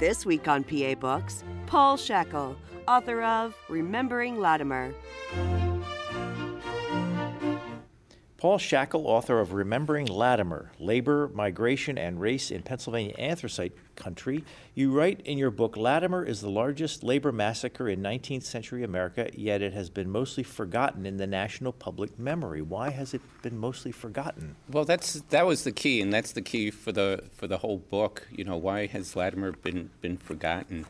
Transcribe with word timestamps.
This 0.00 0.26
week 0.26 0.48
on 0.48 0.64
PA 0.64 0.96
Books, 0.96 1.44
Paul 1.66 1.96
Shackel, 1.96 2.56
author 2.88 3.22
of 3.22 3.54
Remembering 3.68 4.40
Latimer. 4.40 4.92
Paul 8.44 8.58
Shackel, 8.58 9.06
author 9.06 9.40
of 9.40 9.54
Remembering 9.54 10.04
Latimer 10.04 10.70
Labor, 10.78 11.30
Migration, 11.32 11.96
and 11.96 12.20
Race 12.20 12.50
in 12.50 12.60
Pennsylvania 12.60 13.14
Anthracite 13.18 13.72
Country, 13.96 14.44
you 14.74 14.92
write 14.92 15.22
in 15.22 15.38
your 15.38 15.50
book 15.50 15.78
Latimer 15.78 16.22
is 16.22 16.42
the 16.42 16.50
largest 16.50 17.02
labor 17.02 17.32
massacre 17.32 17.88
in 17.88 18.02
19th 18.02 18.42
century 18.42 18.84
America, 18.84 19.30
yet 19.32 19.62
it 19.62 19.72
has 19.72 19.88
been 19.88 20.10
mostly 20.10 20.42
forgotten 20.42 21.06
in 21.06 21.16
the 21.16 21.26
national 21.26 21.72
public 21.72 22.18
memory. 22.18 22.60
Why 22.60 22.90
has 22.90 23.14
it 23.14 23.22
been 23.40 23.56
mostly 23.56 23.92
forgotten? 23.92 24.56
Well, 24.70 24.84
that's 24.84 25.22
that 25.30 25.46
was 25.46 25.64
the 25.64 25.72
key, 25.72 26.02
and 26.02 26.12
that's 26.12 26.32
the 26.32 26.42
key 26.42 26.70
for 26.70 26.92
the 26.92 27.24
for 27.32 27.46
the 27.46 27.56
whole 27.56 27.78
book. 27.78 28.28
You 28.30 28.44
know, 28.44 28.58
why 28.58 28.88
has 28.88 29.16
Latimer 29.16 29.52
been 29.52 29.88
been 30.02 30.18
forgotten? 30.18 30.84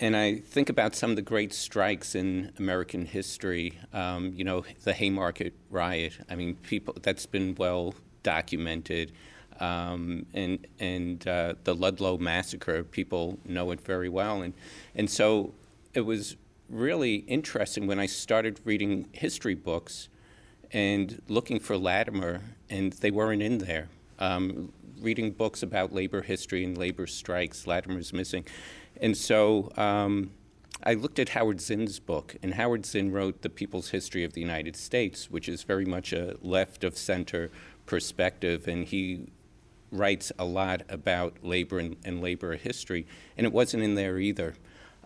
And 0.00 0.16
I 0.16 0.36
think 0.36 0.68
about 0.68 0.94
some 0.94 1.10
of 1.10 1.16
the 1.16 1.22
great 1.22 1.52
strikes 1.52 2.14
in 2.14 2.52
American 2.58 3.06
history. 3.06 3.78
Um, 3.92 4.32
you 4.34 4.44
know, 4.44 4.64
the 4.82 4.92
Haymarket 4.92 5.54
riot. 5.70 6.18
I 6.28 6.34
mean, 6.34 6.56
people 6.56 6.96
that's 7.00 7.26
been 7.26 7.54
well 7.56 7.94
documented, 8.22 9.12
um, 9.60 10.26
and 10.34 10.66
and 10.80 11.26
uh, 11.28 11.54
the 11.64 11.74
Ludlow 11.74 12.18
massacre. 12.18 12.82
People 12.82 13.38
know 13.44 13.70
it 13.70 13.80
very 13.80 14.08
well, 14.08 14.42
and 14.42 14.54
and 14.96 15.08
so 15.08 15.54
it 15.92 16.00
was 16.00 16.36
really 16.68 17.16
interesting 17.28 17.86
when 17.86 18.00
I 18.00 18.06
started 18.06 18.60
reading 18.64 19.08
history 19.12 19.54
books 19.54 20.08
and 20.72 21.22
looking 21.28 21.60
for 21.60 21.76
Latimer, 21.76 22.40
and 22.68 22.92
they 22.94 23.12
weren't 23.12 23.42
in 23.42 23.58
there. 23.58 23.88
Um, 24.18 24.72
reading 25.00 25.30
books 25.30 25.62
about 25.62 25.92
labor 25.92 26.22
history 26.22 26.64
and 26.64 26.76
labor 26.76 27.06
strikes, 27.06 27.66
Latimer's 27.66 28.12
missing. 28.12 28.44
And 29.00 29.16
so 29.16 29.72
um, 29.76 30.30
I 30.82 30.94
looked 30.94 31.18
at 31.18 31.30
Howard 31.30 31.60
Zinn's 31.60 31.98
book, 31.98 32.36
and 32.42 32.54
Howard 32.54 32.84
Zinn 32.84 33.10
wrote 33.10 33.42
The 33.42 33.48
People's 33.48 33.90
History 33.90 34.24
of 34.24 34.34
the 34.34 34.40
United 34.40 34.76
States, 34.76 35.30
which 35.30 35.48
is 35.48 35.62
very 35.62 35.84
much 35.84 36.12
a 36.12 36.36
left 36.42 36.84
of 36.84 36.96
center 36.96 37.50
perspective, 37.86 38.68
and 38.68 38.84
he 38.84 39.28
writes 39.90 40.32
a 40.38 40.44
lot 40.44 40.82
about 40.88 41.36
labor 41.42 41.78
and, 41.78 41.96
and 42.04 42.20
labor 42.20 42.56
history, 42.56 43.06
and 43.36 43.46
it 43.46 43.52
wasn't 43.52 43.82
in 43.82 43.94
there 43.94 44.18
either. 44.18 44.54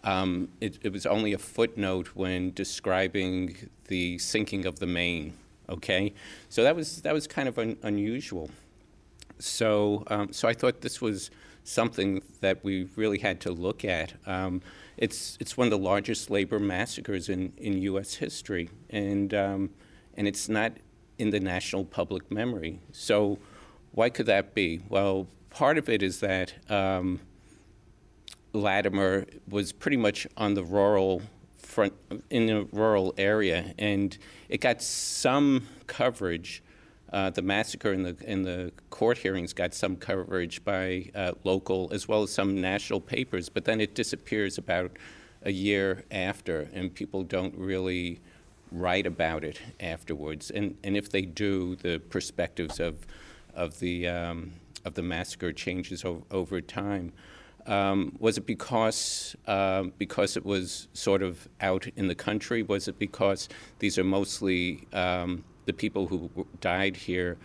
Um, 0.05 0.49
it, 0.61 0.79
it, 0.83 0.93
was 0.93 1.07
only 1.07 1.33
a 1.33 1.39
footnote 1.39 2.09
when 2.15 2.53
describing 2.53 3.69
the 3.89 4.19
sinking 4.19 4.65
of 4.65 4.79
the 4.79 4.87
Maine. 4.87 5.35
Okay, 5.69 6.15
so 6.49 6.63
that 6.63 6.75
was 6.75 7.03
that 7.03 7.13
was 7.13 7.27
kind 7.27 7.49
of 7.49 7.59
un, 7.59 7.77
unusual. 7.83 8.49
So 9.39 10.05
um, 10.07 10.33
so 10.33 10.49
I 10.49 10.55
thought 10.55 10.81
this 10.81 11.01
was 11.01 11.31
something 11.69 12.23
that 12.41 12.65
we 12.65 12.89
really 12.97 13.19
had 13.19 13.41
to 13.41 13.53
look 13.53 13.85
at. 13.85 14.15
Um, 14.27 14.63
it's 14.97 15.37
it's 15.41 15.57
one 15.57 15.67
of 15.67 15.71
the 15.71 15.79
largest 15.79 16.31
labor 16.31 16.59
massacres 16.59 17.29
in, 17.29 17.53
in 17.57 17.83
U.S. 17.83 18.15
history, 18.15 18.71
and 18.91 19.33
um, 19.35 19.71
and 20.15 20.27
it's 20.27 20.49
not 20.49 20.73
in 21.19 21.31
the 21.31 21.41
national 21.41 21.85
public 21.85 22.31
memory. 22.31 22.81
So, 22.93 23.39
why 23.93 24.11
could 24.11 24.27
that 24.27 24.55
be? 24.55 24.81
Well, 24.89 25.29
part 25.51 25.79
of 25.79 25.89
it 25.89 26.03
is 26.03 26.21
that 26.21 26.55
um, 26.71 27.21
Latimer 28.53 29.27
was 29.49 29.73
pretty 29.73 29.97
much 29.97 30.27
on 30.37 30.55
the 30.55 30.65
rural 30.65 31.23
front 31.59 31.93
in 32.31 32.49
a 32.51 32.63
rural 32.73 33.15
area, 33.19 33.75
and 33.79 34.17
it 34.49 34.61
got 34.61 34.83
some 34.83 35.69
coverage 35.87 36.63
uh, 37.13 37.31
the 37.31 37.43
massacre 37.43 37.93
in 37.93 38.03
the 38.03 38.17
in 38.25 38.43
the 38.43 38.73
court 38.91 39.19
hearings 39.19 39.53
got 39.53 39.73
some 39.75 39.97
coverage 39.97 40.63
by 40.65 41.11
uh, 41.15 41.33
local 41.45 41.89
as 41.93 42.07
well 42.07 42.23
as 42.23 42.31
some 42.31 42.61
national 42.61 43.01
papers, 43.01 43.49
but 43.49 43.65
then 43.65 43.81
it 43.81 43.95
disappears 43.95 44.59
about 44.59 44.93
a 45.43 45.53
year 45.53 46.05
after, 46.11 46.69
and 46.73 46.95
people 46.95 47.23
don't 47.23 47.55
really 47.57 48.21
write 48.71 49.07
about 49.07 49.45
it 49.45 49.61
afterwards. 49.81 50.51
And 50.51 50.77
and 50.85 50.97
if 50.97 51.11
they 51.11 51.23
do, 51.23 51.77
the 51.77 51.99
perspectives 51.99 52.79
of 52.81 53.07
of 53.55 53.81
the 53.81 54.09
um, 54.09 54.53
of 54.85 54.95
the 54.95 55.03
massacre 55.03 55.53
changes 55.53 56.05
o- 56.05 56.25
over 56.31 56.61
time. 56.61 57.13
Um, 57.67 58.17
was 58.19 58.39
it 58.39 58.47
because 58.47 59.37
uh, 59.47 59.85
because 59.99 60.37
it 60.37 60.45
was 60.45 60.89
sort 60.93 61.23
of 61.23 61.49
out 61.61 61.87
in 61.97 62.09
the 62.09 62.15
country? 62.15 62.63
Was 62.63 62.89
it 62.89 62.99
because 62.99 63.49
these 63.79 63.99
are 63.99 64.05
mostly 64.05 64.87
um, 64.93 65.45
the 65.69 65.73
people 65.75 66.07
who 66.07 66.31
died 66.63 66.97
here 66.97 67.37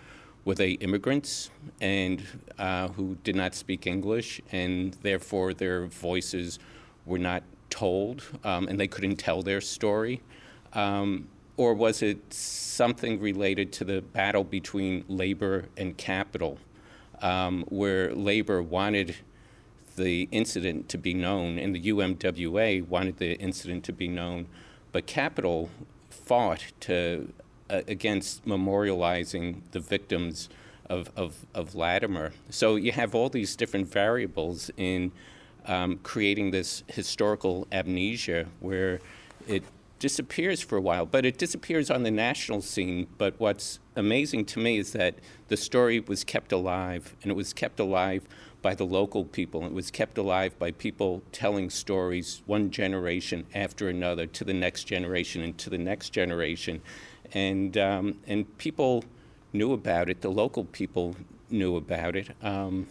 were 0.45 0.55
they 0.55 0.71
immigrants 0.71 1.51
and 1.81 2.23
uh, 2.57 2.87
who 2.87 3.15
did 3.23 3.35
not 3.35 3.53
speak 3.53 3.85
English, 3.85 4.41
and 4.51 4.93
therefore 5.01 5.53
their 5.53 5.85
voices 5.85 6.57
were 7.05 7.19
not 7.19 7.43
told, 7.69 8.23
um, 8.43 8.67
and 8.67 8.79
they 8.79 8.87
couldn't 8.87 9.17
tell 9.17 9.41
their 9.41 9.61
story? 9.61 10.21
Um, 10.71 11.27
or 11.57 11.73
was 11.73 12.01
it 12.01 12.33
something 12.33 13.19
related 13.19 13.71
to 13.73 13.83
the 13.83 14.01
battle 14.01 14.43
between 14.43 15.03
labor 15.07 15.65
and 15.77 15.95
capital, 15.97 16.57
um, 17.21 17.65
where 17.67 18.15
labor 18.15 18.61
wanted 18.61 19.15
the 19.97 20.29
incident 20.31 20.87
to 20.89 20.97
be 20.97 21.13
known, 21.13 21.59
and 21.59 21.75
the 21.75 21.83
UMWA 21.91 22.87
wanted 22.87 23.17
the 23.17 23.33
incident 23.35 23.83
to 23.83 23.93
be 23.93 24.07
known, 24.07 24.47
but 24.93 25.05
capital 25.05 25.69
fought 26.09 26.63
to 26.79 27.33
against 27.87 28.45
memorializing 28.45 29.61
the 29.71 29.79
victims 29.79 30.49
of, 30.89 31.11
of, 31.15 31.45
of 31.53 31.75
Latimer. 31.75 32.31
So 32.49 32.75
you 32.75 32.91
have 32.91 33.15
all 33.15 33.29
these 33.29 33.55
different 33.55 33.87
variables 33.87 34.69
in 34.77 35.11
um, 35.65 35.99
creating 36.03 36.51
this 36.51 36.83
historical 36.87 37.67
amnesia 37.71 38.47
where 38.59 38.99
it 39.47 39.63
disappears 39.99 40.61
for 40.61 40.77
a 40.77 40.81
while, 40.81 41.05
but 41.05 41.25
it 41.25 41.37
disappears 41.37 41.89
on 41.89 42.03
the 42.03 42.11
national 42.11 42.61
scene. 42.61 43.07
But 43.17 43.35
what's 43.39 43.79
amazing 43.95 44.45
to 44.47 44.59
me 44.59 44.77
is 44.77 44.91
that 44.91 45.15
the 45.47 45.55
story 45.55 46.01
was 46.01 46.25
kept 46.25 46.51
alive, 46.51 47.15
and 47.21 47.31
it 47.31 47.35
was 47.35 47.53
kept 47.53 47.79
alive 47.79 48.27
by 48.61 48.75
the 48.75 48.85
local 48.85 49.23
people. 49.23 49.65
It 49.65 49.71
was 49.71 49.91
kept 49.91 50.17
alive 50.17 50.57
by 50.59 50.71
people 50.71 51.21
telling 51.31 51.69
stories 51.69 52.41
one 52.45 52.69
generation 52.69 53.45
after 53.55 53.87
another 53.87 54.25
to 54.27 54.43
the 54.43 54.53
next 54.53 54.85
generation 54.85 55.41
and 55.41 55.57
to 55.59 55.69
the 55.69 55.77
next 55.77 56.09
generation 56.09 56.81
and 57.33 57.77
um, 57.77 58.19
and 58.27 58.57
people 58.57 59.03
knew 59.51 59.73
about 59.73 60.09
it. 60.09 60.21
The 60.21 60.31
local 60.31 60.65
people 60.65 61.15
knew 61.49 61.75
about 61.75 62.15
it, 62.15 62.29
um, 62.41 62.87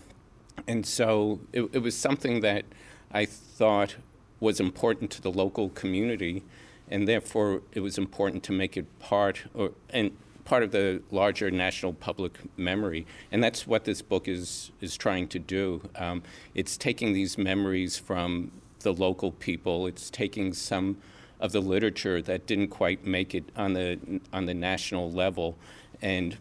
and 0.66 0.84
so 0.84 1.40
it, 1.52 1.68
it, 1.72 1.78
was 1.78 1.96
something 1.96 2.40
that 2.40 2.64
I 3.12 3.24
thought 3.24 3.96
was 4.40 4.60
important 4.60 5.10
to 5.12 5.22
the 5.22 5.30
local 5.30 5.70
community, 5.70 6.42
and 6.90 7.08
therefore 7.08 7.62
it 7.72 7.80
was 7.80 7.98
important 7.98 8.42
to 8.44 8.52
make 8.52 8.76
it 8.76 8.86
part 8.98 9.44
or 9.54 9.72
and 9.90 10.16
part 10.44 10.62
of 10.62 10.72
the 10.72 11.00
larger 11.10 11.50
national 11.50 11.92
public 11.92 12.38
memory. 12.56 13.06
And 13.30 13.42
that's 13.42 13.66
what 13.66 13.84
this 13.84 14.02
book 14.02 14.26
is 14.28 14.72
is 14.80 14.96
trying 14.96 15.28
to 15.28 15.38
do. 15.38 15.82
Um, 15.96 16.22
it's 16.54 16.76
taking 16.76 17.12
these 17.12 17.38
memories 17.38 17.96
from 17.96 18.50
the 18.80 18.92
local 18.92 19.32
people. 19.32 19.86
It's 19.86 20.10
taking 20.10 20.52
some 20.52 20.96
of 21.42 21.50
the 21.50 21.60
literature 21.60 22.22
that 22.22 22.46
didn't 22.46 22.68
quite 22.68 23.04
make 23.04 23.34
it 23.34 23.44
on 23.56 23.74
the 23.74 23.98
on 24.32 24.46
the 24.46 24.54
national 24.54 25.10
level, 25.10 25.58
and 26.00 26.38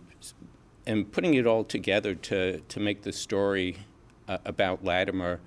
and 0.86 1.12
putting 1.12 1.33
it 1.33 1.45
all 1.48 1.63
together 1.65 2.15
to 2.15 2.59
to 2.59 2.80
make 2.80 3.01
the 3.01 3.12
story 3.12 3.77
uh, 4.30 4.38
about 4.45 4.86
Latimer 4.86 5.39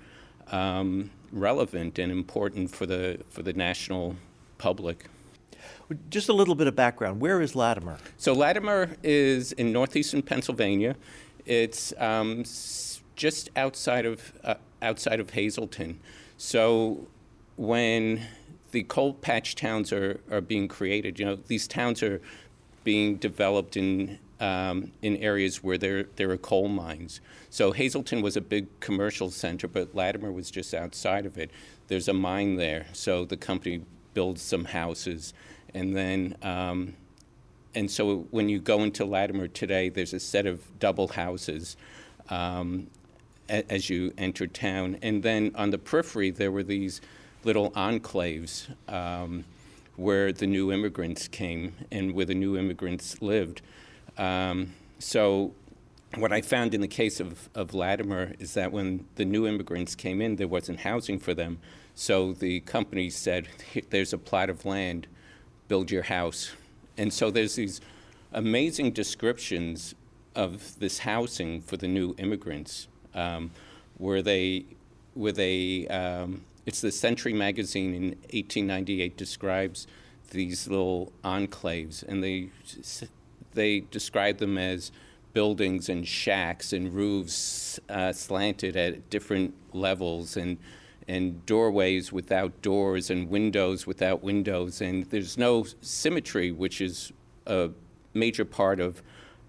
um, 0.50 1.10
relevant 1.32 1.98
and 1.98 2.10
important 2.10 2.70
for 2.70 2.84
the 2.84 3.20
for 3.30 3.42
the 3.42 3.52
national 3.52 4.16
public. 4.58 5.06
Just 6.10 6.28
a 6.28 6.32
little 6.32 6.56
bit 6.56 6.66
of 6.66 6.74
background. 6.74 7.20
Where 7.20 7.40
is 7.40 7.54
Latimer? 7.54 7.98
So 8.16 8.32
Latimer 8.32 8.96
is 9.04 9.52
in 9.52 9.72
northeastern 9.72 10.22
Pennsylvania. 10.22 10.96
It's 11.46 11.92
um, 11.98 12.44
just 13.14 13.50
outside 13.54 14.04
of 14.04 14.32
uh, 14.42 14.54
outside 14.82 15.20
of 15.20 15.30
Hazleton. 15.30 16.00
So 16.38 17.06
when 17.56 18.20
the 18.74 18.82
coal 18.82 19.14
patch 19.14 19.54
towns 19.54 19.92
are, 19.92 20.20
are 20.30 20.40
being 20.40 20.66
created. 20.66 21.20
You 21.20 21.26
know, 21.26 21.36
these 21.46 21.68
towns 21.68 22.02
are 22.02 22.20
being 22.82 23.16
developed 23.16 23.76
in 23.76 24.18
um, 24.40 24.90
in 25.00 25.16
areas 25.18 25.62
where 25.62 25.78
there, 25.78 26.02
there 26.16 26.28
are 26.32 26.36
coal 26.36 26.68
mines. 26.68 27.20
So 27.50 27.70
Hazleton 27.70 28.20
was 28.20 28.36
a 28.36 28.40
big 28.40 28.66
commercial 28.80 29.30
center, 29.30 29.68
but 29.68 29.94
Latimer 29.94 30.32
was 30.32 30.50
just 30.50 30.74
outside 30.74 31.24
of 31.24 31.38
it. 31.38 31.52
There's 31.86 32.08
a 32.08 32.12
mine 32.12 32.56
there, 32.56 32.86
so 32.92 33.24
the 33.24 33.36
company 33.36 33.82
builds 34.12 34.42
some 34.42 34.64
houses. 34.64 35.32
And 35.72 35.96
then, 35.96 36.36
um, 36.42 36.94
and 37.76 37.88
so 37.88 38.26
when 38.32 38.48
you 38.48 38.58
go 38.58 38.82
into 38.82 39.04
Latimer 39.04 39.46
today, 39.46 39.88
there's 39.88 40.12
a 40.12 40.20
set 40.20 40.46
of 40.46 40.60
double 40.80 41.08
houses 41.08 41.76
um, 42.28 42.88
a, 43.48 43.72
as 43.72 43.88
you 43.88 44.12
enter 44.18 44.48
town. 44.48 44.98
And 45.00 45.22
then 45.22 45.52
on 45.54 45.70
the 45.70 45.78
periphery, 45.78 46.30
there 46.30 46.50
were 46.50 46.64
these 46.64 47.00
little 47.44 47.70
enclaves 47.72 48.68
um, 48.88 49.44
where 49.96 50.32
the 50.32 50.46
new 50.46 50.72
immigrants 50.72 51.28
came 51.28 51.74
and 51.90 52.14
where 52.14 52.24
the 52.24 52.34
new 52.34 52.56
immigrants 52.56 53.20
lived. 53.22 53.62
Um, 54.18 54.74
so, 54.98 55.52
what 56.16 56.32
I 56.32 56.40
found 56.40 56.74
in 56.74 56.80
the 56.80 56.88
case 56.88 57.18
of, 57.18 57.48
of 57.54 57.74
Latimer 57.74 58.34
is 58.38 58.54
that 58.54 58.70
when 58.70 59.04
the 59.16 59.24
new 59.24 59.46
immigrants 59.46 59.94
came 59.94 60.20
in, 60.20 60.36
there 60.36 60.46
wasn't 60.48 60.80
housing 60.80 61.18
for 61.18 61.34
them. 61.34 61.58
So 61.94 62.32
the 62.32 62.60
company 62.60 63.10
said, 63.10 63.48
There's 63.90 64.12
a 64.12 64.18
plot 64.18 64.50
of 64.50 64.64
land, 64.64 65.06
build 65.68 65.90
your 65.90 66.04
house. 66.04 66.52
And 66.96 67.12
so 67.12 67.30
there's 67.30 67.56
these 67.56 67.80
amazing 68.32 68.92
descriptions 68.92 69.94
of 70.34 70.78
this 70.78 70.98
housing 70.98 71.60
for 71.60 71.76
the 71.76 71.88
new 71.88 72.14
immigrants, 72.18 72.88
um, 73.14 73.50
where 73.98 74.22
they, 74.22 74.66
where 75.14 75.32
they 75.32 75.86
um, 75.88 76.42
it's 76.66 76.80
the 76.80 76.92
Century 76.92 77.32
magazine 77.32 77.94
in 77.94 78.04
1898 78.32 79.16
describes 79.16 79.86
these 80.30 80.66
little 80.68 81.12
enclaves, 81.22 82.02
and 82.02 82.22
they 82.22 82.50
they 83.52 83.80
describe 83.80 84.38
them 84.38 84.58
as 84.58 84.90
buildings 85.32 85.88
and 85.88 86.06
shacks 86.06 86.72
and 86.72 86.94
roofs 86.94 87.78
uh, 87.88 88.12
slanted 88.12 88.76
at 88.76 89.10
different 89.10 89.54
levels 89.72 90.36
and 90.36 90.58
and 91.06 91.44
doorways 91.44 92.12
without 92.12 92.62
doors 92.62 93.10
and 93.10 93.28
windows 93.28 93.86
without 93.86 94.22
windows. 94.22 94.80
And 94.80 95.04
there's 95.10 95.36
no 95.36 95.66
symmetry 95.82 96.50
which 96.50 96.80
is 96.80 97.12
a 97.46 97.70
major 98.14 98.44
part 98.44 98.80
of 98.80 99.02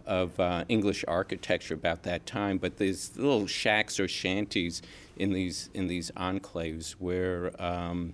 of 0.05 0.39
uh, 0.39 0.63
English 0.69 1.03
architecture 1.07 1.73
about 1.73 2.03
that 2.03 2.25
time 2.25 2.57
but 2.57 2.77
there's 2.77 3.17
little 3.17 3.47
shacks 3.47 3.99
or 3.99 4.07
shanties 4.07 4.81
in 5.17 5.31
these 5.33 5.69
in 5.73 5.87
these 5.87 6.11
enclaves 6.17 6.91
where 6.93 7.51
um, 7.61 8.13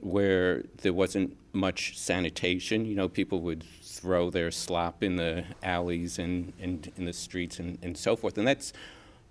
where 0.00 0.62
there 0.82 0.92
wasn't 0.92 1.36
much 1.52 1.98
sanitation 1.98 2.84
you 2.84 2.94
know 2.94 3.08
people 3.08 3.40
would 3.40 3.64
throw 3.96 4.30
their 4.30 4.50
slop 4.50 5.02
in 5.02 5.16
the 5.16 5.44
alleys 5.62 6.18
and, 6.18 6.52
and 6.60 6.92
in 6.96 7.06
the 7.06 7.12
streets 7.12 7.58
and, 7.58 7.78
and 7.82 7.96
so 7.96 8.14
forth. 8.14 8.38
And 8.38 8.46
that's 8.46 8.72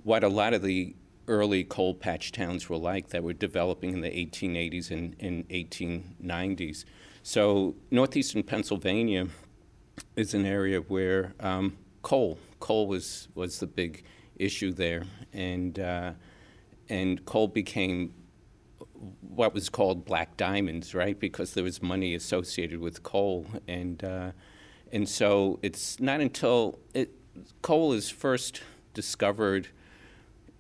what 0.04 0.24
a 0.24 0.28
lot 0.28 0.54
of 0.54 0.64
the 0.64 0.96
early 1.28 1.64
coal 1.64 1.94
patch 1.94 2.32
towns 2.32 2.68
were 2.68 2.78
like 2.78 3.10
that 3.10 3.24
were 3.24 3.34
developing 3.34 3.94
in 3.94 4.02
the 4.02 4.10
1880s 4.10 4.92
and, 4.92 5.16
and 5.20 5.48
1890s. 5.50 6.86
So 7.24 7.76
northeastern 7.92 8.44
Pennsylvania 8.44 9.28
is 10.16 10.34
an 10.34 10.46
area 10.46 10.80
where 10.80 11.34
um, 11.40 11.78
coal 12.02 12.38
coal 12.60 12.88
was 12.88 13.28
was 13.36 13.60
the 13.60 13.68
big 13.68 14.04
issue 14.38 14.72
there, 14.72 15.04
and 15.34 15.80
uh, 15.80 16.12
and 16.90 17.26
coal 17.26 17.48
became 17.48 18.14
what 19.22 19.54
was 19.54 19.70
called 19.70 20.06
black 20.06 20.38
diamonds, 20.38 20.96
right? 20.96 21.20
Because 21.20 21.54
there 21.54 21.64
was 21.64 21.82
money 21.82 22.16
associated 22.16 22.80
with 22.80 23.04
coal, 23.04 23.46
and 23.68 24.04
uh, 24.04 24.32
and 24.92 25.08
so 25.08 25.60
it's 25.62 26.00
not 26.00 26.22
until 26.22 26.80
it, 26.94 27.12
coal 27.62 27.94
is 27.94 28.10
first 28.10 28.62
discovered 28.94 29.68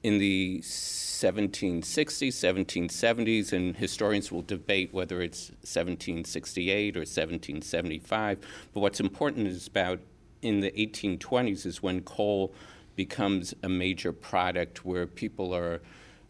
in 0.05 0.19
the 0.19 0.59
1760s, 0.61 1.79
1770s, 2.27 3.51
and 3.53 3.75
historians 3.75 4.31
will 4.31 4.43
debate 4.43 4.93
whether 4.93 5.19
it's 5.19 5.49
1768 5.61 6.95
or 6.95 6.99
1775. 6.99 8.37
But 8.71 8.79
what's 8.81 8.99
important 8.99 9.47
is 9.47 9.65
about 9.65 9.99
in 10.43 10.59
the 10.59 10.69
1820s 10.69 11.65
is 11.65 11.81
when 11.81 12.01
coal 12.01 12.53
becomes 12.95 13.55
a 13.63 13.67
major 13.67 14.13
product 14.13 14.85
where 14.85 15.07
people 15.07 15.55
are 15.55 15.81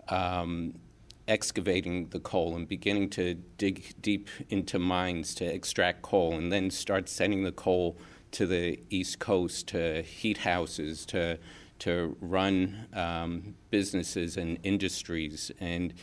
um, 0.08 0.76
excavating 1.28 2.08
the 2.12 2.22
coal 2.22 2.56
and 2.56 2.70
beginning 2.70 3.10
to 3.10 3.34
dig 3.58 3.94
deep 4.02 4.30
into 4.48 4.80
mines 4.80 5.36
to 5.36 5.44
extract 5.44 6.02
coal 6.02 6.36
and 6.36 6.50
then 6.50 6.72
start 6.72 7.10
sending 7.10 7.44
the 7.44 7.52
coal 7.52 7.98
to 8.32 8.48
the 8.48 8.80
East 8.90 9.20
Coast 9.20 9.68
to 9.68 10.02
heat 10.02 10.38
houses, 10.38 11.06
to, 11.08 11.38
to 11.80 12.16
run 12.22 12.88
um, 12.94 13.56
businesses 13.70 14.38
and 14.38 14.58
industries. 14.64 15.52
And, 15.60 15.94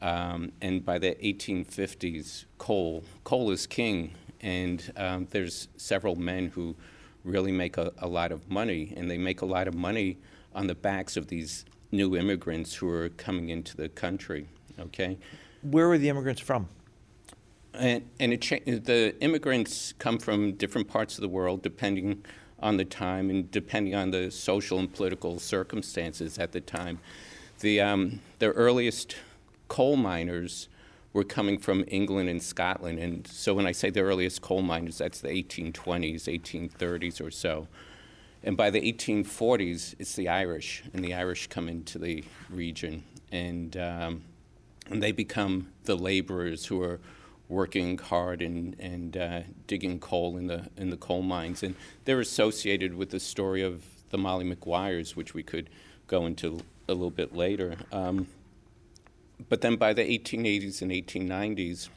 um, 0.00 0.52
and 0.60 0.84
by 0.84 0.98
the 0.98 1.14
1850s, 1.14 2.44
coal, 2.58 3.04
coal 3.24 3.50
is 3.50 3.66
king. 3.66 4.14
And 4.40 4.92
um, 4.96 5.28
there's 5.30 5.68
several 5.76 6.16
men 6.16 6.48
who 6.48 6.76
really 7.24 7.52
make 7.52 7.78
a, 7.78 7.92
a 7.98 8.06
lot 8.06 8.30
of 8.30 8.50
money, 8.50 8.92
and 8.96 9.10
they 9.10 9.16
make 9.16 9.40
a 9.40 9.46
lot 9.46 9.66
of 9.66 9.74
money 9.74 10.18
on 10.54 10.66
the 10.66 10.74
backs 10.74 11.16
of 11.16 11.28
these 11.28 11.64
new 11.90 12.16
immigrants 12.16 12.74
who 12.74 12.88
are 12.88 13.08
coming 13.10 13.48
into 13.48 13.76
the 13.76 13.88
country. 13.88 14.46
Okay. 14.78 15.18
Where 15.62 15.88
were 15.88 15.98
the 15.98 16.08
immigrants 16.08 16.40
from? 16.40 16.68
And, 17.72 18.08
and 18.20 18.40
cha- 18.40 18.58
the 18.66 19.16
immigrants 19.20 19.94
come 19.98 20.18
from 20.18 20.52
different 20.52 20.88
parts 20.88 21.16
of 21.16 21.22
the 21.22 21.28
world, 21.28 21.62
depending 21.62 22.24
on 22.64 22.78
the 22.78 22.84
time 22.84 23.30
and 23.30 23.50
depending 23.50 23.94
on 23.94 24.10
the 24.10 24.30
social 24.30 24.78
and 24.78 24.92
political 24.92 25.38
circumstances 25.38 26.38
at 26.38 26.52
the 26.52 26.60
time. 26.60 26.98
The, 27.60 27.80
um, 27.80 28.20
the 28.38 28.50
earliest 28.52 29.16
coal 29.68 29.96
miners 29.96 30.68
were 31.12 31.24
coming 31.24 31.58
from 31.58 31.84
England 31.86 32.28
and 32.28 32.42
Scotland. 32.42 32.98
And 32.98 33.26
so 33.26 33.54
when 33.54 33.66
I 33.66 33.72
say 33.72 33.90
the 33.90 34.00
earliest 34.00 34.40
coal 34.40 34.62
miners, 34.62 34.98
that's 34.98 35.20
the 35.20 35.28
1820s, 35.28 36.24
1830s 36.24 37.24
or 37.24 37.30
so. 37.30 37.68
And 38.42 38.56
by 38.56 38.70
the 38.70 38.80
1840s, 38.80 39.94
it's 39.98 40.16
the 40.16 40.28
Irish, 40.28 40.82
and 40.92 41.04
the 41.04 41.14
Irish 41.14 41.46
come 41.46 41.68
into 41.68 41.98
the 41.98 42.24
region. 42.50 43.04
And 43.30 43.76
um, 43.76 44.22
and 44.90 45.02
they 45.02 45.12
become 45.12 45.68
the 45.84 45.96
laborers 45.96 46.66
who 46.66 46.82
are 46.82 47.00
working 47.48 47.98
hard 47.98 48.42
and, 48.42 48.76
and 48.78 49.16
uh, 49.16 49.40
digging 49.66 49.98
coal 49.98 50.36
in 50.36 50.46
the, 50.46 50.68
in 50.76 50.90
the 50.90 50.96
coal 50.96 51.22
mines. 51.22 51.62
And 51.62 51.74
they're 52.04 52.20
associated 52.20 52.94
with 52.94 53.10
the 53.10 53.20
story 53.20 53.62
of 53.62 53.84
the 54.10 54.18
Molly 54.18 54.44
Maguires, 54.44 55.14
which 55.16 55.34
we 55.34 55.42
could 55.42 55.68
go 56.06 56.26
into 56.26 56.60
a 56.88 56.92
little 56.92 57.10
bit 57.10 57.34
later. 57.34 57.76
Um, 57.92 58.26
but 59.48 59.60
then 59.60 59.76
by 59.76 59.92
the 59.92 60.02
1880s 60.02 60.82
and 60.82 60.90
1890s, 60.90 61.88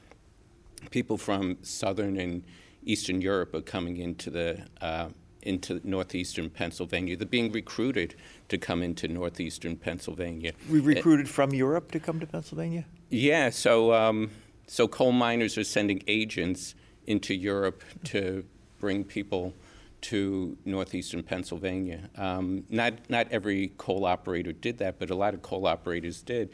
people 0.92 1.18
from 1.18 1.58
southern 1.62 2.18
and 2.18 2.44
eastern 2.84 3.22
Europe 3.22 3.54
are 3.54 3.62
coming 3.62 3.98
into 3.98 4.30
the 4.30 4.66
uh, 4.82 5.10
into 5.44 5.80
northeastern 5.84 6.50
Pennsylvania. 6.50 7.16
They're 7.16 7.26
being 7.26 7.52
recruited 7.52 8.16
to 8.50 8.58
come 8.58 8.84
into 8.84 9.08
northeastern 9.08 9.78
Pennsylvania. 9.78 10.52
We 10.70 10.82
recruited 10.82 11.30
from 11.30 11.54
Europe 11.54 11.92
to 11.92 12.00
come 12.00 12.20
to 12.20 12.28
Pennsylvania? 12.28 12.86
Yeah, 13.10 13.50
so, 13.52 13.94
um, 13.94 14.30
so 14.68 14.88
coal 14.88 15.12
miners 15.12 15.58
are 15.58 15.64
sending 15.64 16.04
agents 16.08 16.76
into 17.06 17.34
Europe 17.34 17.84
to 18.04 18.44
bring 18.80 19.04
people 19.04 19.54
to 20.02 20.58
northeastern 20.66 21.24
Pennsylvania. 21.24 22.10
Um, 22.18 22.64
not, 22.70 23.10
not 23.10 23.28
every 23.32 23.72
coal 23.78 24.06
operator 24.06 24.52
did 24.52 24.78
that, 24.78 25.00
but 25.00 25.10
a 25.10 25.16
lot 25.16 25.34
of 25.34 25.42
coal 25.42 25.66
operators 25.66 26.22
did. 26.22 26.50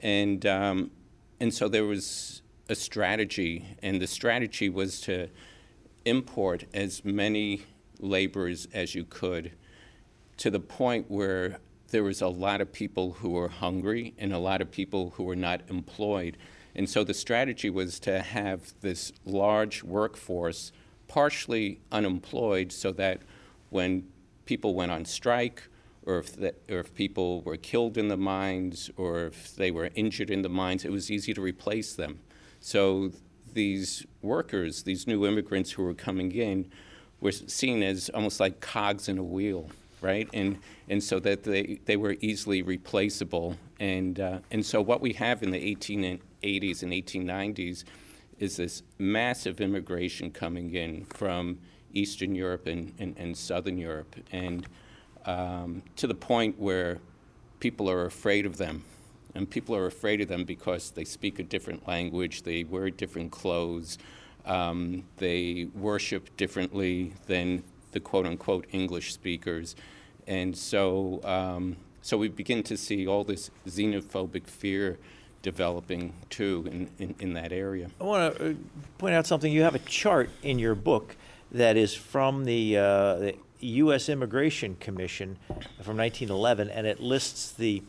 And, 0.00 0.46
um, 0.46 0.90
and 1.40 1.52
so 1.52 1.68
there 1.68 1.84
was 1.84 2.42
a 2.68 2.74
strategy, 2.74 3.64
and 3.82 4.00
the 4.00 4.06
strategy 4.06 4.68
was 4.68 5.00
to 5.02 5.28
import 6.04 6.64
as 6.72 7.04
many 7.04 7.62
laborers 7.98 8.68
as 8.72 8.94
you 8.94 9.04
could 9.04 9.52
to 10.36 10.50
the 10.50 10.60
point 10.60 11.10
where 11.10 11.58
there 11.90 12.04
was 12.04 12.20
a 12.20 12.28
lot 12.28 12.60
of 12.60 12.72
people 12.72 13.12
who 13.12 13.30
were 13.30 13.48
hungry 13.48 14.14
and 14.18 14.32
a 14.32 14.38
lot 14.38 14.60
of 14.60 14.70
people 14.70 15.12
who 15.16 15.24
were 15.24 15.36
not 15.36 15.62
employed. 15.68 16.36
And 16.76 16.88
so 16.88 17.02
the 17.02 17.14
strategy 17.14 17.70
was 17.70 17.98
to 18.00 18.20
have 18.20 18.74
this 18.82 19.12
large 19.24 19.82
workforce 19.82 20.72
partially 21.08 21.80
unemployed 21.90 22.70
so 22.70 22.92
that 22.92 23.22
when 23.70 24.04
people 24.44 24.74
went 24.74 24.92
on 24.92 25.04
strike 25.04 25.62
or 26.04 26.18
if, 26.18 26.36
the, 26.36 26.54
or 26.70 26.80
if 26.80 26.94
people 26.94 27.40
were 27.40 27.56
killed 27.56 27.96
in 27.96 28.08
the 28.08 28.16
mines 28.16 28.90
or 28.96 29.24
if 29.24 29.56
they 29.56 29.70
were 29.70 29.90
injured 29.94 30.30
in 30.30 30.42
the 30.42 30.48
mines, 30.48 30.84
it 30.84 30.92
was 30.92 31.10
easy 31.10 31.32
to 31.34 31.40
replace 31.40 31.94
them. 31.94 32.20
So 32.60 33.10
these 33.54 34.06
workers, 34.22 34.82
these 34.82 35.06
new 35.06 35.26
immigrants 35.26 35.72
who 35.72 35.82
were 35.82 35.94
coming 35.94 36.30
in, 36.30 36.70
were 37.20 37.32
seen 37.32 37.82
as 37.82 38.10
almost 38.10 38.38
like 38.38 38.60
cogs 38.60 39.08
in 39.08 39.16
a 39.18 39.24
wheel, 39.24 39.70
right? 40.02 40.28
And 40.34 40.58
and 40.88 41.02
so 41.02 41.18
that 41.20 41.42
they, 41.42 41.80
they 41.86 41.96
were 41.96 42.16
easily 42.20 42.62
replaceable. 42.62 43.56
And 43.80 44.20
uh, 44.20 44.38
and 44.50 44.64
so 44.64 44.82
what 44.82 45.00
we 45.00 45.14
have 45.14 45.42
in 45.42 45.50
the 45.50 45.58
1880s 46.46 46.82
and 46.82 46.92
1890s 46.92 47.84
is 48.38 48.56
this 48.56 48.82
massive 48.98 49.60
immigration 49.60 50.30
coming 50.30 50.74
in 50.74 51.04
from 51.06 51.58
Eastern 51.92 52.34
Europe 52.34 52.66
and, 52.66 52.92
and, 52.98 53.16
and 53.18 53.36
Southern 53.36 53.78
Europe, 53.78 54.14
and 54.30 54.66
um, 55.24 55.82
to 55.96 56.06
the 56.06 56.14
point 56.14 56.58
where 56.58 56.98
people 57.60 57.90
are 57.90 58.04
afraid 58.04 58.46
of 58.46 58.58
them. 58.58 58.84
And 59.34 59.48
people 59.48 59.76
are 59.76 59.86
afraid 59.86 60.22
of 60.22 60.28
them 60.28 60.44
because 60.44 60.90
they 60.92 61.04
speak 61.04 61.38
a 61.38 61.42
different 61.42 61.86
language, 61.86 62.42
they 62.42 62.64
wear 62.64 62.88
different 62.88 63.32
clothes, 63.32 63.98
um, 64.46 65.04
they 65.18 65.68
worship 65.74 66.34
differently 66.38 67.12
than 67.26 67.62
the 67.92 68.00
quote 68.00 68.26
unquote 68.26 68.66
English 68.72 69.12
speakers. 69.12 69.76
And 70.26 70.56
so, 70.56 71.20
um, 71.22 71.76
so 72.00 72.16
we 72.16 72.28
begin 72.28 72.62
to 72.64 72.76
see 72.78 73.06
all 73.06 73.24
this 73.24 73.50
xenophobic 73.66 74.46
fear 74.46 74.98
developing 75.42 76.12
too 76.30 76.64
in, 76.70 76.88
in, 76.98 77.14
in 77.20 77.32
that 77.34 77.52
area. 77.52 77.88
I 78.00 78.04
want 78.04 78.36
to 78.36 78.50
uh, 78.50 78.54
point 78.98 79.14
out 79.14 79.26
something. 79.26 79.52
You 79.52 79.62
have 79.62 79.74
a 79.74 79.80
chart 79.80 80.30
in 80.42 80.58
your 80.58 80.74
book 80.74 81.16
that 81.52 81.76
is 81.76 81.94
from 81.94 82.44
the, 82.44 82.76
uh, 82.76 83.16
the 83.16 83.34
U.S. 83.60 84.08
Immigration 84.08 84.76
Commission 84.80 85.38
from 85.82 85.96
1911, 85.96 86.70
and 86.70 86.86
it 86.86 87.00
lists 87.00 87.52
the 87.52 87.82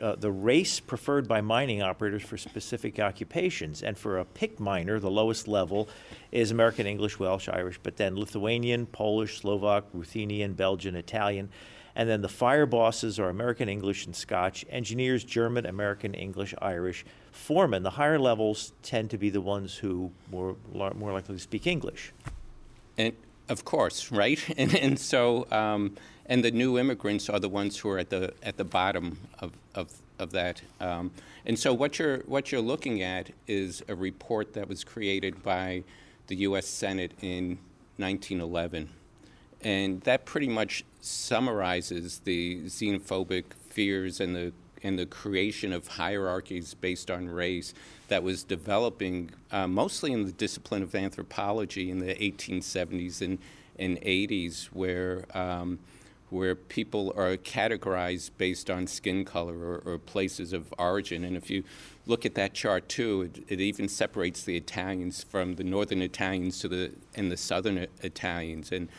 uh, 0.00 0.16
the 0.16 0.30
race 0.30 0.80
preferred 0.80 1.28
by 1.28 1.40
mining 1.40 1.80
operators 1.80 2.22
for 2.22 2.36
specific 2.36 2.98
occupations. 2.98 3.82
And 3.82 3.96
for 3.96 4.18
a 4.18 4.24
pick 4.24 4.58
miner, 4.58 4.98
the 4.98 5.10
lowest 5.10 5.46
level 5.46 5.88
is 6.32 6.50
American 6.50 6.86
English, 6.86 7.18
Welsh, 7.18 7.48
Irish, 7.48 7.78
but 7.82 7.96
then 7.96 8.16
Lithuanian, 8.16 8.86
Polish, 8.86 9.40
Slovak, 9.40 9.84
Ruthenian, 9.92 10.54
Belgian, 10.54 10.96
Italian. 10.96 11.48
And 11.96 12.08
then 12.08 12.22
the 12.22 12.28
fire 12.28 12.66
bosses 12.66 13.20
are 13.20 13.28
American 13.28 13.68
English 13.68 14.06
and 14.06 14.16
Scotch, 14.16 14.64
engineers, 14.68 15.22
German, 15.22 15.64
American 15.66 16.12
English, 16.14 16.54
Irish. 16.60 17.04
Foremen, 17.30 17.82
the 17.82 17.90
higher 17.90 18.18
levels 18.18 18.72
tend 18.82 19.10
to 19.10 19.18
be 19.18 19.30
the 19.30 19.40
ones 19.40 19.76
who 19.76 20.10
more, 20.30 20.56
more 20.72 21.12
likely 21.12 21.36
to 21.36 21.40
speak 21.40 21.66
English. 21.66 22.12
And 22.98 23.12
of 23.48 23.64
course, 23.64 24.10
right? 24.10 24.42
And, 24.56 24.74
and 24.74 24.98
so, 24.98 25.46
um, 25.50 25.96
and 26.26 26.44
the 26.44 26.50
new 26.50 26.78
immigrants 26.78 27.28
are 27.28 27.38
the 27.38 27.48
ones 27.48 27.78
who 27.78 27.90
are 27.90 27.98
at 27.98 28.10
the 28.10 28.32
at 28.42 28.56
the 28.56 28.64
bottom 28.64 29.18
of 29.40 29.52
of, 29.74 29.90
of 30.18 30.30
that. 30.32 30.62
Um, 30.80 31.10
and 31.44 31.58
so, 31.58 31.74
what 31.74 31.98
you're 31.98 32.18
what 32.20 32.50
you're 32.50 32.62
looking 32.62 33.02
at 33.02 33.30
is 33.46 33.82
a 33.88 33.94
report 33.94 34.54
that 34.54 34.68
was 34.68 34.84
created 34.84 35.42
by 35.42 35.84
the 36.28 36.36
U.S. 36.36 36.66
Senate 36.66 37.12
in 37.20 37.58
1911, 37.98 38.88
and 39.64 40.02
that 40.02 40.26
pretty 40.26 40.48
much 40.48 40.84
summarizes 41.00 42.20
the 42.20 42.64
xenophobic 42.64 43.44
fears 43.70 44.20
and 44.20 44.36
the 44.36 44.52
and 44.84 44.98
the 44.98 45.06
creation 45.06 45.72
of 45.72 45.88
hierarchies 45.88 46.74
based 46.74 47.10
on 47.10 47.26
race 47.26 47.72
that 48.08 48.22
was 48.22 48.44
developing 48.44 49.30
uh, 49.50 49.66
mostly 49.66 50.12
in 50.12 50.26
the 50.26 50.32
discipline 50.32 50.82
of 50.82 50.94
anthropology 50.94 51.90
in 51.90 51.98
the 51.98 52.14
1870s 52.14 53.22
and, 53.22 53.38
and 53.78 53.98
80s, 54.02 54.66
where, 54.66 55.24
um, 55.34 55.78
where 56.28 56.54
people 56.54 57.14
are 57.16 57.36
categorized 57.38 58.32
based 58.36 58.68
on 58.68 58.86
skin 58.86 59.24
color 59.24 59.56
or, 59.56 59.82
or, 59.86 59.98
places 59.98 60.52
of 60.52 60.72
origin. 60.78 61.24
And 61.24 61.34
if 61.34 61.48
you 61.48 61.64
look 62.06 62.26
at 62.26 62.34
that 62.34 62.52
chart 62.52 62.86
too, 62.86 63.22
it, 63.22 63.44
it 63.48 63.60
even 63.62 63.88
separates 63.88 64.44
the 64.44 64.54
Italians 64.56 65.24
from 65.24 65.54
the 65.54 65.64
northern 65.64 66.02
Italians 66.02 66.58
to 66.58 66.68
the, 66.68 66.92
and 67.14 67.32
the 67.32 67.38
southern 67.38 67.86
Italians. 68.02 68.70
And, 68.70 68.90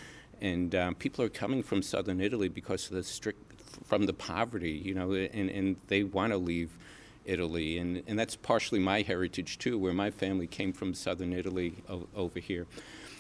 and 0.46 0.76
um, 0.76 0.94
people 0.96 1.26
are 1.26 1.30
coming 1.30 1.64
from 1.64 1.82
southern 1.82 2.22
Italy 2.22 2.50
because 2.50 2.88
of 2.90 2.96
the 2.96 3.04
strict 3.04 3.40
from 3.84 4.06
the 4.06 4.14
poverty, 4.14 4.72
you 4.72 4.94
know, 4.94 5.12
and, 5.12 5.50
and 5.50 5.76
they 5.88 6.04
want 6.04 6.32
to 6.32 6.38
leave 6.38 6.78
Italy. 7.26 7.80
And, 7.80 8.04
and 8.08 8.18
that's 8.18 8.36
partially 8.36 8.80
my 8.80 9.02
heritage 9.02 9.58
too, 9.58 9.78
where 9.80 9.92
my 9.92 10.12
family 10.12 10.46
came 10.46 10.72
from 10.72 10.94
southern 10.94 11.34
Italy 11.34 11.74
o- 11.90 12.08
over 12.16 12.40
here. 12.40 12.68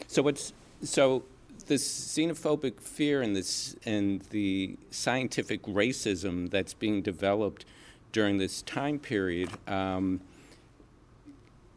So 0.08 0.22
what's 0.22 0.54
so 0.84 1.24
this 1.66 1.84
xenophobic 2.16 2.80
fear 2.80 3.24
and 3.24 3.36
this 3.36 3.76
and 3.86 4.22
the 4.30 4.78
scientific 4.92 5.64
racism 5.64 6.52
that's 6.52 6.76
being 6.76 7.02
developed 7.02 7.66
during 8.12 8.38
this 8.38 8.62
time 8.62 9.00
period 9.00 9.50
um, 9.68 10.22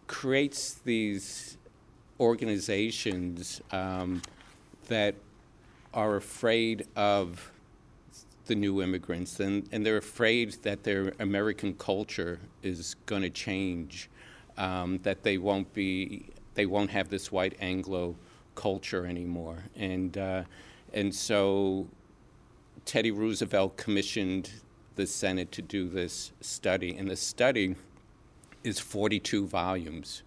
creates 0.07 0.75
these 0.75 1.57
organizations 2.21 3.63
um, 3.73 4.21
that 4.89 5.15
are 5.99 6.15
afraid 6.15 6.87
of 6.95 7.51
the 8.47 8.55
new 8.55 8.81
immigrants, 8.81 9.41
and, 9.41 9.69
and 9.73 9.85
they're 9.85 9.97
afraid 9.97 10.53
that 10.63 10.85
their 10.85 11.13
American 11.19 11.75
culture 11.75 12.39
is 12.63 12.95
going 13.07 13.23
to 13.23 13.31
change, 13.31 14.09
um, 14.57 15.01
that 15.03 15.25
they 15.25 15.39
won't 15.39 15.75
be, 15.75 16.25
they 16.55 16.67
won't 16.67 16.89
have 16.91 17.09
this 17.09 17.33
white 17.33 17.57
Anglo 17.61 18.15
culture 18.55 19.07
anymore, 19.07 19.65
and 19.75 20.17
uh, 20.17 20.45
and 20.95 21.13
so 21.13 21.89
Teddy 22.85 23.11
Roosevelt 23.11 23.77
commissioned 23.77 24.51
the 24.95 25.05
Senate 25.07 25.51
to 25.51 25.63
do 25.63 25.89
this 25.89 26.31
study, 26.41 26.97
and 26.97 27.11
the 27.11 27.17
study 27.17 27.75
is 28.63 28.79
42 28.79 29.49
volumes. 29.49 30.23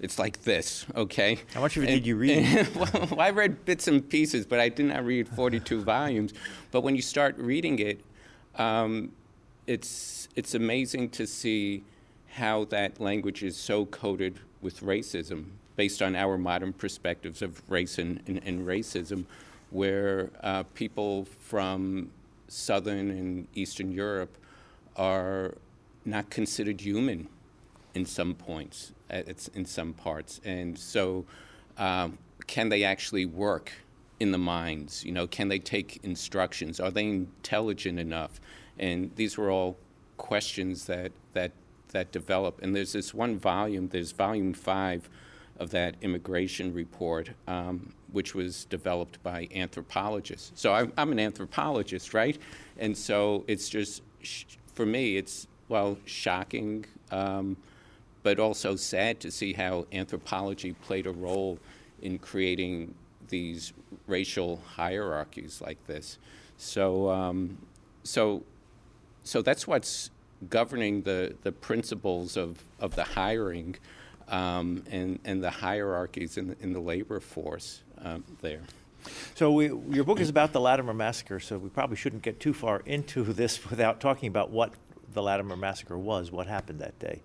It's 0.00 0.18
like 0.18 0.42
this, 0.44 0.86
okay? 0.96 1.38
How 1.52 1.60
much 1.60 1.76
of 1.76 1.82
it 1.82 1.90
and, 1.90 1.96
did 1.96 2.06
you 2.06 2.16
read? 2.16 2.68
well, 2.74 3.20
I 3.20 3.30
read 3.30 3.66
bits 3.66 3.86
and 3.86 4.08
pieces, 4.08 4.46
but 4.46 4.58
I 4.58 4.70
did 4.70 4.86
not 4.86 5.04
read 5.04 5.28
42 5.28 5.82
volumes. 5.84 6.32
But 6.70 6.80
when 6.80 6.96
you 6.96 7.02
start 7.02 7.36
reading 7.36 7.78
it, 7.78 8.00
um, 8.56 9.12
it's, 9.66 10.28
it's 10.34 10.54
amazing 10.54 11.10
to 11.10 11.26
see 11.26 11.84
how 12.28 12.64
that 12.66 12.98
language 12.98 13.42
is 13.42 13.56
so 13.56 13.84
coded 13.86 14.38
with 14.62 14.80
racism 14.80 15.44
based 15.76 16.00
on 16.00 16.16
our 16.16 16.38
modern 16.38 16.72
perspectives 16.72 17.42
of 17.42 17.62
race 17.70 17.98
and, 17.98 18.22
and, 18.26 18.40
and 18.44 18.66
racism, 18.66 19.24
where 19.70 20.30
uh, 20.42 20.62
people 20.74 21.26
from 21.40 22.10
Southern 22.48 23.10
and 23.10 23.46
Eastern 23.54 23.92
Europe 23.92 24.36
are 24.96 25.54
not 26.04 26.30
considered 26.30 26.80
human 26.80 27.28
in 27.94 28.04
some 28.04 28.34
points, 28.34 28.92
it's 29.10 29.48
in 29.48 29.64
some 29.64 29.92
parts. 29.92 30.40
And 30.44 30.78
so, 30.78 31.24
um, 31.78 32.18
can 32.46 32.68
they 32.68 32.84
actually 32.84 33.26
work 33.26 33.72
in 34.18 34.32
the 34.32 34.38
mines? 34.38 35.04
You 35.04 35.12
know, 35.12 35.26
can 35.26 35.48
they 35.48 35.58
take 35.58 36.00
instructions? 36.02 36.80
Are 36.80 36.90
they 36.90 37.06
intelligent 37.06 37.98
enough? 37.98 38.40
And 38.78 39.10
these 39.16 39.36
were 39.36 39.50
all 39.50 39.76
questions 40.16 40.86
that 40.86 41.12
that 41.32 41.52
that 41.92 42.12
develop. 42.12 42.60
And 42.62 42.74
there's 42.74 42.92
this 42.92 43.12
one 43.12 43.38
volume. 43.38 43.88
There's 43.88 44.12
volume 44.12 44.52
five 44.52 45.08
of 45.58 45.70
that 45.70 45.94
immigration 46.00 46.72
report, 46.72 47.30
um, 47.46 47.92
which 48.12 48.34
was 48.34 48.64
developed 48.64 49.22
by 49.22 49.46
anthropologists. 49.54 50.52
So 50.54 50.72
I, 50.72 50.86
I'm, 50.96 51.12
an 51.12 51.20
anthropologist, 51.20 52.14
right? 52.14 52.38
And 52.78 52.96
so 52.96 53.44
it's 53.46 53.68
just 53.68 54.02
for 54.74 54.86
me, 54.86 55.16
it's 55.16 55.46
well 55.68 55.98
shocking. 56.06 56.86
Um, 57.10 57.56
but 58.22 58.38
also 58.38 58.76
sad 58.76 59.20
to 59.20 59.30
see 59.30 59.52
how 59.52 59.86
anthropology 59.92 60.72
played 60.72 61.06
a 61.06 61.10
role 61.12 61.58
in 62.02 62.18
creating 62.18 62.94
these 63.28 63.72
racial 64.06 64.60
hierarchies 64.76 65.60
like 65.60 65.84
this. 65.86 66.18
So, 66.56 67.10
um, 67.10 67.58
so, 68.02 68.42
so 69.24 69.42
that's 69.42 69.66
what's 69.66 70.10
governing 70.48 71.02
the, 71.02 71.34
the 71.42 71.52
principles 71.52 72.36
of, 72.36 72.64
of 72.78 72.94
the 72.94 73.04
hiring 73.04 73.76
um, 74.28 74.84
and, 74.90 75.18
and 75.24 75.42
the 75.42 75.50
hierarchies 75.50 76.36
in 76.36 76.48
the, 76.48 76.56
in 76.60 76.72
the 76.72 76.80
labor 76.80 77.20
force 77.20 77.82
um, 78.02 78.24
there. 78.40 78.62
So 79.34 79.50
we, 79.52 79.66
your 79.66 80.04
book 80.04 80.20
is 80.20 80.28
about 80.28 80.52
the 80.52 80.60
Latimer 80.60 80.92
Massacre, 80.94 81.40
so 81.40 81.58
we 81.58 81.70
probably 81.70 81.96
shouldn't 81.96 82.22
get 82.22 82.38
too 82.38 82.52
far 82.52 82.82
into 82.84 83.24
this 83.24 83.64
without 83.70 84.00
talking 84.00 84.28
about 84.28 84.50
what 84.50 84.72
the 85.12 85.22
Latimer 85.22 85.56
Massacre 85.56 85.98
was, 85.98 86.30
what 86.30 86.46
happened 86.46 86.80
that 86.80 86.98
day. 86.98 87.22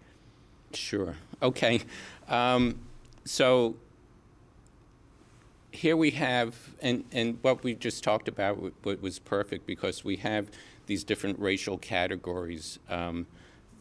Sure. 0.74 1.16
Okay. 1.42 1.82
Um, 2.28 2.80
so 3.24 3.76
here 5.72 5.98
we 5.98 6.12
have, 6.12 6.56
and, 6.82 7.04
and 7.12 7.38
what 7.42 7.64
we 7.64 7.76
just 7.76 8.04
talked 8.04 8.28
about 8.28 8.56
w- 8.84 9.00
was 9.02 9.20
perfect 9.20 9.66
because 9.66 10.04
we 10.04 10.18
have 10.18 10.50
these 10.86 11.04
different 11.04 11.40
racial 11.40 11.78
categories 11.78 12.80
um, 12.90 13.28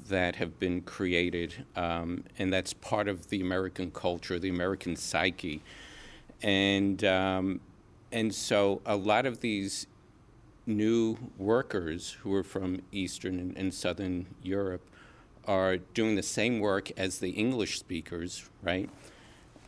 that 0.08 0.36
have 0.36 0.58
been 0.58 0.80
created, 0.82 1.64
um, 1.76 2.24
and 2.38 2.52
that's 2.52 2.72
part 2.72 3.08
of 3.08 3.28
the 3.28 3.40
American 3.40 3.90
culture, 3.90 4.38
the 4.38 4.48
American 4.48 4.96
psyche. 4.96 5.62
And, 6.42 7.02
um, 7.04 7.60
and 8.12 8.34
so 8.34 8.80
a 8.86 8.96
lot 8.96 9.26
of 9.26 9.40
these 9.40 9.86
new 10.66 11.16
workers 11.38 12.12
who 12.22 12.34
are 12.34 12.42
from 12.42 12.80
Eastern 12.92 13.38
and, 13.38 13.56
and 13.56 13.72
Southern 13.74 14.26
Europe 14.42 14.82
are 15.46 15.76
doing 15.76 16.14
the 16.14 16.22
same 16.22 16.60
work 16.60 16.90
as 16.96 17.18
the 17.18 17.30
English 17.30 17.78
speakers, 17.78 18.48
right? 18.62 18.88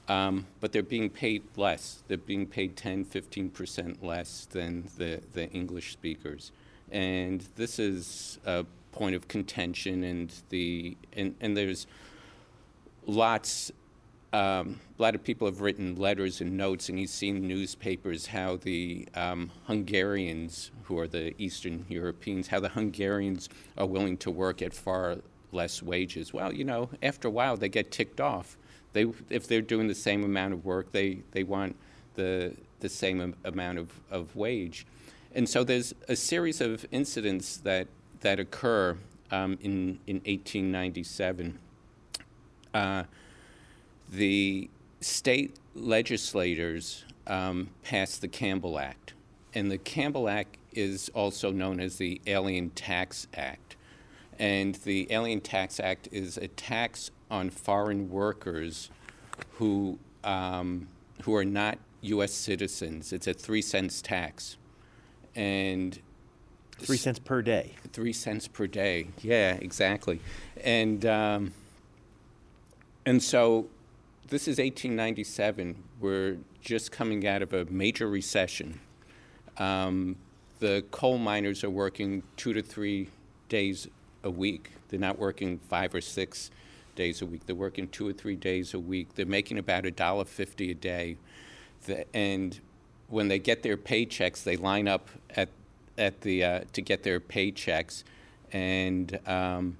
Um, 0.08 0.46
but 0.60 0.72
they're 0.72 0.82
being 0.82 1.10
paid 1.10 1.42
less. 1.56 2.02
They're 2.06 2.16
being 2.16 2.46
paid 2.46 2.76
10, 2.76 3.04
15% 3.06 4.02
less 4.02 4.46
than 4.50 4.88
the, 4.96 5.20
the 5.32 5.48
English 5.50 5.92
speakers. 5.92 6.52
And 6.90 7.46
this 7.56 7.78
is 7.78 8.38
a 8.46 8.64
point 8.92 9.16
of 9.16 9.28
contention, 9.28 10.04
and, 10.04 10.32
the, 10.50 10.96
and, 11.12 11.34
and 11.40 11.56
there's 11.56 11.86
lots 13.06 13.72
um, 14.32 14.80
a 14.98 15.02
lot 15.02 15.14
of 15.14 15.24
people 15.24 15.46
have 15.46 15.62
written 15.62 15.96
letters 15.96 16.42
and 16.42 16.56
notes, 16.58 16.90
and 16.90 17.00
you've 17.00 17.10
seen 17.10 17.46
newspapers 17.46 18.26
how 18.26 18.56
the 18.56 19.08
um, 19.14 19.50
Hungarians, 19.66 20.72
who 20.84 20.98
are 20.98 21.06
the 21.06 21.34
Eastern 21.40 21.86
Europeans, 21.88 22.48
how 22.48 22.60
the 22.60 22.68
Hungarians 22.68 23.48
are 23.78 23.86
willing 23.86 24.18
to 24.18 24.30
work 24.30 24.60
at 24.60 24.74
far 24.74 25.16
less 25.52 25.82
wages. 25.82 26.32
Well, 26.32 26.52
you 26.52 26.64
know, 26.64 26.90
after 27.02 27.28
a 27.28 27.30
while, 27.30 27.56
they 27.56 27.68
get 27.68 27.90
ticked 27.90 28.20
off. 28.20 28.56
They, 28.92 29.06
if 29.30 29.46
they're 29.46 29.60
doing 29.60 29.88
the 29.88 29.94
same 29.94 30.24
amount 30.24 30.54
of 30.54 30.64
work, 30.64 30.92
they, 30.92 31.18
they 31.32 31.42
want 31.42 31.76
the, 32.14 32.54
the 32.80 32.88
same 32.88 33.34
amount 33.44 33.78
of, 33.78 33.90
of 34.10 34.34
wage. 34.34 34.86
And 35.34 35.48
so 35.48 35.64
there's 35.64 35.94
a 36.08 36.16
series 36.16 36.60
of 36.60 36.86
incidents 36.90 37.58
that, 37.58 37.88
that 38.20 38.40
occur 38.40 38.96
um, 39.30 39.58
in, 39.60 39.98
in 40.06 40.16
1897. 40.24 41.58
Uh, 42.72 43.04
the 44.10 44.70
state 45.00 45.56
legislators 45.74 47.04
um, 47.26 47.68
passed 47.82 48.20
the 48.20 48.28
Campbell 48.28 48.78
Act. 48.78 49.14
And 49.54 49.70
the 49.70 49.78
Campbell 49.78 50.28
Act 50.28 50.56
is 50.72 51.10
also 51.14 51.50
known 51.50 51.80
as 51.80 51.96
the 51.96 52.20
Alien 52.26 52.70
Tax 52.70 53.26
Act. 53.34 53.65
And 54.38 54.74
the 54.76 55.06
Alien 55.10 55.40
Tax 55.40 55.80
Act 55.80 56.08
is 56.12 56.36
a 56.36 56.48
tax 56.48 57.10
on 57.30 57.50
foreign 57.50 58.10
workers 58.10 58.90
who, 59.52 59.98
um, 60.24 60.88
who 61.22 61.34
are 61.34 61.44
not 61.44 61.78
U.S. 62.02 62.32
citizens. 62.32 63.12
It's 63.12 63.26
a 63.26 63.34
three 63.34 63.62
cents 63.62 64.02
tax. 64.02 64.56
And 65.34 65.98
Three 66.78 66.98
cents 66.98 67.18
per 67.18 67.40
day. 67.40 67.72
Three 67.92 68.12
cents 68.12 68.48
per 68.48 68.66
day. 68.66 69.08
Yeah, 69.22 69.54
exactly. 69.54 70.20
And 70.62 71.06
um, 71.06 71.52
and 73.06 73.22
so 73.22 73.68
this 74.28 74.42
is 74.42 74.58
1897. 74.58 75.82
We're 76.00 76.36
just 76.60 76.92
coming 76.92 77.26
out 77.26 77.40
of 77.40 77.54
a 77.54 77.64
major 77.66 78.08
recession. 78.08 78.80
Um, 79.56 80.16
the 80.58 80.84
coal 80.90 81.16
miners 81.16 81.64
are 81.64 81.70
working 81.70 82.22
two 82.36 82.52
to 82.52 82.62
three 82.62 83.08
days 83.48 83.88
a 84.26 84.30
week. 84.30 84.72
They're 84.88 85.00
not 85.00 85.18
working 85.18 85.58
five 85.70 85.94
or 85.94 86.02
six 86.02 86.50
days 86.96 87.22
a 87.22 87.26
week. 87.26 87.46
They're 87.46 87.56
working 87.56 87.88
two 87.88 88.08
or 88.08 88.12
three 88.12 88.36
days 88.36 88.74
a 88.74 88.78
week. 88.78 89.14
They're 89.14 89.24
making 89.24 89.58
about 89.58 89.86
a 89.86 89.90
dollar 89.90 90.24
fifty 90.24 90.70
a 90.70 90.74
day, 90.74 91.16
and 92.12 92.60
when 93.08 93.28
they 93.28 93.38
get 93.38 93.62
their 93.62 93.76
paychecks, 93.76 94.42
they 94.42 94.56
line 94.56 94.88
up 94.88 95.08
at 95.30 95.48
at 95.96 96.20
the 96.22 96.44
uh, 96.44 96.60
to 96.72 96.82
get 96.82 97.04
their 97.04 97.20
paychecks, 97.20 98.02
and 98.52 99.18
um, 99.26 99.76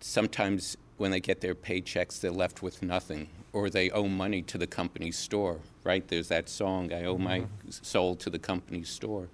sometimes 0.00 0.76
when 0.96 1.10
they 1.10 1.20
get 1.20 1.40
their 1.40 1.54
paychecks, 1.54 2.20
they're 2.20 2.30
left 2.30 2.62
with 2.62 2.82
nothing, 2.82 3.28
or 3.52 3.70
they 3.70 3.90
owe 3.90 4.08
money 4.08 4.42
to 4.42 4.58
the 4.58 4.66
company 4.66 5.10
store. 5.12 5.60
Right? 5.84 6.06
There's 6.08 6.28
that 6.28 6.48
song, 6.48 6.92
"I 6.92 7.04
owe 7.04 7.18
my 7.18 7.44
soul 7.70 8.16
to 8.16 8.30
the 8.30 8.38
company 8.38 8.82
store," 8.82 9.28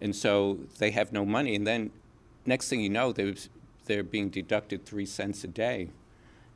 and 0.00 0.16
so 0.16 0.58
they 0.78 0.92
have 0.92 1.12
no 1.12 1.24
money. 1.24 1.54
And 1.54 1.66
then, 1.66 1.90
next 2.46 2.68
thing 2.68 2.80
you 2.80 2.88
know, 2.88 3.12
they're 3.90 4.04
being 4.04 4.28
deducted 4.28 4.86
three 4.86 5.04
cents 5.04 5.42
a 5.42 5.48
day, 5.48 5.88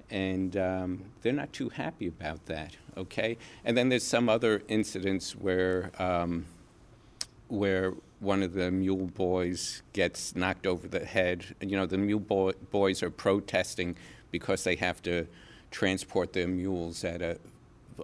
and 0.09 0.57
um, 0.57 1.05
they're 1.21 1.33
not 1.33 1.53
too 1.53 1.69
happy 1.69 2.07
about 2.07 2.47
that. 2.47 2.77
Okay, 2.97 3.37
and 3.65 3.77
then 3.77 3.89
there's 3.89 4.05
some 4.05 4.29
other 4.29 4.63
incidents 4.69 5.35
where 5.35 5.91
um, 5.99 6.45
where 7.49 7.93
one 8.21 8.41
of 8.45 8.53
the 8.53 8.71
mule 8.71 9.09
boys 9.09 9.83
gets 9.93 10.37
knocked 10.37 10.65
over 10.65 10.87
the 10.87 11.05
head. 11.05 11.45
You 11.61 11.77
know, 11.77 11.87
the 11.87 11.99
mule 11.99 12.21
boy, 12.21 12.53
boys 12.71 13.03
are 13.03 13.11
protesting 13.11 13.97
because 14.31 14.63
they 14.63 14.77
have 14.77 15.03
to 15.03 15.27
transport 15.73 16.35
their 16.35 16.47
mules 16.47 17.03
at 17.03 17.21
a, 17.21 17.37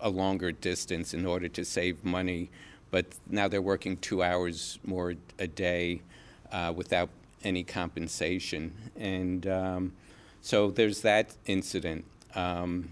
a 0.02 0.10
longer 0.10 0.50
distance 0.50 1.14
in 1.14 1.24
order 1.24 1.46
to 1.46 1.64
save 1.64 2.04
money. 2.04 2.50
But 2.90 3.06
now 3.28 3.46
they're 3.46 3.62
working 3.62 3.96
two 3.98 4.24
hours 4.24 4.80
more 4.84 5.14
a 5.38 5.46
day 5.46 6.02
uh, 6.50 6.72
without 6.74 7.10
any 7.42 7.64
compensation. 7.64 8.72
And 8.96 9.46
um, 9.46 9.92
so 10.40 10.70
there's 10.70 11.02
that 11.02 11.34
incident. 11.46 12.04
Um, 12.34 12.90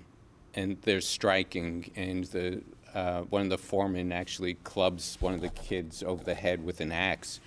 and 0.54 0.76
they're 0.82 1.00
striking, 1.00 1.90
and 1.94 2.24
the 2.24 2.62
uh, 2.94 3.20
one 3.22 3.42
of 3.42 3.48
the 3.50 3.58
foremen 3.58 4.10
actually 4.12 4.54
clubs 4.54 5.16
one 5.20 5.34
of 5.34 5.40
the 5.40 5.50
kids 5.50 6.02
over 6.02 6.24
the 6.24 6.34
head 6.34 6.64
with 6.64 6.80
an 6.80 6.90
axe, 6.90 7.38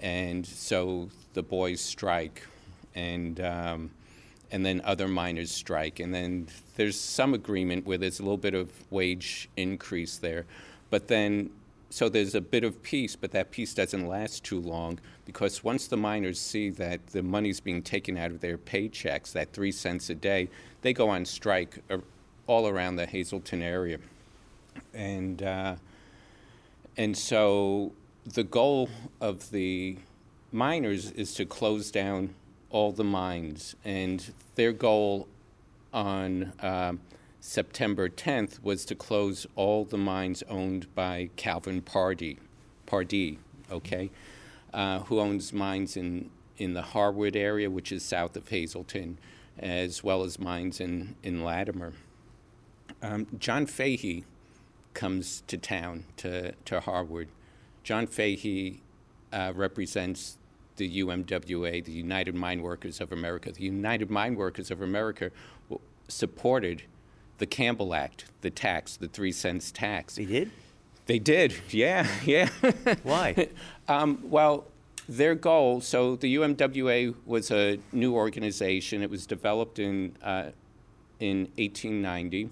and 0.00 0.44
so 0.44 1.08
the 1.34 1.42
boys 1.42 1.80
strike, 1.80 2.42
and 2.94 3.40
um, 3.40 3.90
and 4.50 4.66
then 4.66 4.80
other 4.84 5.06
miners 5.06 5.50
strike, 5.50 6.00
and 6.00 6.12
then 6.12 6.48
there's 6.76 6.98
some 6.98 7.34
agreement 7.34 7.86
where 7.86 7.98
there's 7.98 8.18
a 8.18 8.22
little 8.22 8.36
bit 8.36 8.54
of 8.54 8.70
wage 8.90 9.48
increase 9.56 10.18
there, 10.18 10.44
but 10.90 11.06
then 11.06 11.50
so 11.88 12.08
there's 12.08 12.34
a 12.34 12.40
bit 12.40 12.64
of 12.64 12.82
peace, 12.82 13.16
but 13.16 13.30
that 13.32 13.50
peace 13.50 13.72
doesn't 13.72 14.06
last 14.06 14.44
too 14.44 14.60
long 14.60 14.98
because 15.24 15.62
once 15.62 15.86
the 15.86 15.96
miners 15.96 16.40
see 16.40 16.70
that 16.70 17.06
the 17.08 17.22
money's 17.22 17.60
being 17.60 17.82
taken 17.82 18.16
out 18.16 18.30
of 18.30 18.40
their 18.40 18.58
paychecks, 18.58 19.32
that 19.32 19.52
three 19.52 19.72
cents 19.72 20.10
a 20.10 20.14
day, 20.14 20.48
they 20.82 20.92
go 20.92 21.08
on 21.08 21.24
strike 21.24 21.78
all 22.46 22.66
around 22.66 22.96
the 22.96 23.06
Hazleton 23.06 23.62
area. 23.62 23.98
And 24.92 25.42
uh, 25.42 25.76
and 26.96 27.16
so 27.16 27.92
the 28.24 28.44
goal 28.44 28.88
of 29.20 29.50
the 29.50 29.96
miners 30.52 31.10
is 31.12 31.34
to 31.34 31.44
close 31.44 31.90
down 31.90 32.34
all 32.70 32.92
the 32.92 33.04
mines, 33.04 33.76
and 33.84 34.32
their 34.56 34.72
goal 34.72 35.28
on 35.92 36.52
um, 36.60 37.00
September 37.46 38.08
10th 38.08 38.60
was 38.60 38.84
to 38.84 38.96
close 38.96 39.46
all 39.54 39.84
the 39.84 39.96
mines 39.96 40.42
owned 40.48 40.92
by 40.96 41.30
Calvin 41.36 41.80
Pardee, 41.80 42.40
Pardee, 42.86 43.38
okay, 43.70 44.10
uh, 44.74 44.98
who 45.04 45.20
owns 45.20 45.52
mines 45.52 45.96
in 45.96 46.28
in 46.58 46.74
the 46.74 46.82
Harwood 46.82 47.36
area, 47.36 47.70
which 47.70 47.92
is 47.92 48.04
south 48.04 48.36
of 48.36 48.48
Hazleton, 48.48 49.18
as 49.60 50.02
well 50.02 50.24
as 50.24 50.40
mines 50.40 50.80
in 50.80 51.14
in 51.22 51.44
Latimer. 51.44 51.92
Um, 53.00 53.28
John 53.38 53.66
Fahey 53.66 54.24
comes 54.92 55.44
to 55.46 55.56
town, 55.56 56.04
to, 56.16 56.52
to 56.64 56.80
Harwood. 56.80 57.28
John 57.84 58.08
Fahey 58.08 58.80
uh, 59.32 59.52
represents 59.54 60.36
the 60.76 61.00
UMWA, 61.00 61.84
the 61.84 61.92
United 61.92 62.34
Mine 62.34 62.62
Workers 62.62 63.00
of 63.00 63.12
America. 63.12 63.52
The 63.52 63.62
United 63.62 64.10
Mine 64.10 64.34
Workers 64.34 64.72
of 64.72 64.82
America 64.82 65.30
supported 66.08 66.82
the 67.38 67.46
Campbell 67.46 67.94
Act, 67.94 68.26
the 68.40 68.50
tax, 68.50 68.96
the 68.96 69.08
three 69.08 69.32
cents 69.32 69.70
tax. 69.70 70.16
They 70.16 70.24
did? 70.24 70.50
They 71.06 71.18
did, 71.18 71.54
yeah, 71.70 72.06
yeah. 72.24 72.48
Why? 73.02 73.48
um, 73.88 74.18
well, 74.24 74.64
their 75.08 75.36
goal 75.36 75.80
so 75.80 76.16
the 76.16 76.34
UMWA 76.34 77.14
was 77.24 77.50
a 77.50 77.78
new 77.92 78.14
organization. 78.14 79.02
It 79.02 79.10
was 79.10 79.24
developed 79.24 79.78
in, 79.78 80.16
uh, 80.22 80.50
in 81.20 81.48
1890 81.56 82.50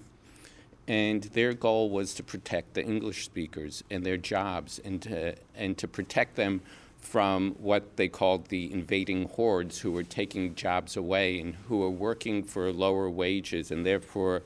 and 0.87 1.23
their 1.23 1.53
goal 1.53 1.89
was 1.89 2.13
to 2.13 2.23
protect 2.23 2.75
the 2.75 2.83
English 2.83 3.25
speakers 3.25 3.83
and 3.89 4.05
their 4.05 4.17
jobs 4.17 4.79
and 4.83 5.01
to, 5.01 5.35
and 5.55 5.77
to 5.77 5.87
protect 5.87 6.35
them 6.35 6.61
from 6.99 7.55
what 7.59 7.97
they 7.97 8.07
called 8.07 8.47
the 8.47 8.71
invading 8.71 9.29
hordes 9.29 9.79
who 9.79 9.91
were 9.91 10.03
taking 10.03 10.55
jobs 10.55 10.97
away 10.97 11.39
and 11.39 11.55
who 11.67 11.77
were 11.77 11.89
working 11.89 12.43
for 12.43 12.71
lower 12.71 13.09
wages 13.09 13.71
and 13.71 13.85
therefore 13.85 14.41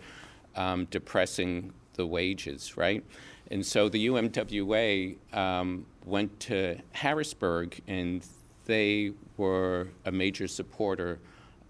um, 0.59 0.85
depressing 0.91 1.73
the 1.93 2.05
wages, 2.05 2.77
right? 2.77 3.03
And 3.49 3.65
so 3.65 3.89
the 3.89 4.07
UMWA 4.07 5.15
um, 5.33 5.85
went 6.05 6.39
to 6.41 6.77
Harrisburg 6.91 7.79
and 7.87 8.23
they 8.65 9.13
were 9.37 9.87
a 10.05 10.11
major 10.11 10.47
supporter 10.47 11.19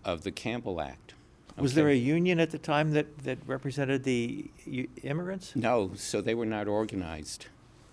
of 0.04 0.24
the 0.24 0.32
Campbell 0.32 0.82
Act. 0.82 1.14
Was 1.58 1.74
there 1.74 1.90
a 1.90 1.96
union 1.96 2.40
at 2.40 2.52
the 2.52 2.58
time 2.58 2.92
that, 2.92 3.18
that 3.20 3.38
represented 3.46 4.04
the 4.04 4.50
immigrants? 5.04 5.56
No, 5.56 5.92
so 5.96 6.22
they 6.22 6.34
were 6.34 6.46
not 6.46 6.68
organized, 6.68 7.48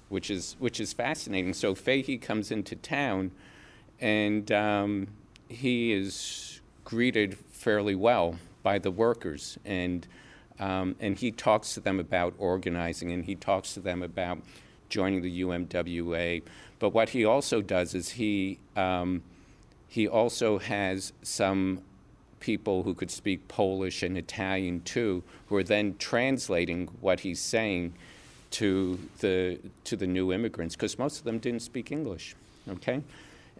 which 0.09 0.31
is 0.31 0.55
which 0.61 0.79
is 0.79 0.93
fascinating. 0.93 1.53
So 1.53 1.75
Fahey 1.75 2.17
comes 2.17 2.53
into 2.53 2.77
town, 2.77 3.33
and 4.01 4.53
um, 4.53 5.09
he 5.49 5.93
is 5.93 6.61
greeted 6.85 7.37
fairly 7.37 7.97
well 7.97 8.37
by 8.63 8.79
the 8.79 8.93
workers, 8.93 9.59
and 9.65 10.07
um, 10.59 10.97
and 11.01 11.19
he 11.19 11.31
talks 11.31 11.75
to 11.75 11.81
them 11.81 12.01
about 12.01 12.35
organizing, 12.39 13.13
and 13.13 13.25
he 13.25 13.35
talks 13.35 13.75
to 13.75 13.81
them 13.81 14.03
about 14.03 14.39
joining 14.89 15.23
the 15.23 15.43
UMWA. 15.43 16.43
But 16.79 16.91
what 16.91 17.11
he 17.11 17.25
also 17.25 17.61
does 17.61 17.95
is 17.95 18.11
he 18.11 18.59
um, 18.77 19.23
he 19.89 20.07
also 20.07 20.59
has 20.59 21.13
some 21.23 21.81
people 22.41 22.83
who 22.83 22.95
could 22.95 23.11
speak 23.11 23.49
Polish 23.49 24.03
and 24.03 24.17
Italian 24.17 24.83
too, 24.83 25.23
who 25.49 25.57
are 25.57 25.63
then 25.63 25.97
translating 25.99 26.89
what 27.01 27.21
he's 27.21 27.41
saying 27.41 27.95
to 28.53 28.99
the 29.21 29.59
to 29.85 29.97
the 29.97 30.07
new 30.07 30.33
immigrants 30.33 30.77
because 30.77 30.99
most 30.99 31.19
of 31.19 31.25
them 31.25 31.39
didn't 31.39 31.63
speak 31.63 31.91
English. 31.91 32.35
Okay, 32.69 33.03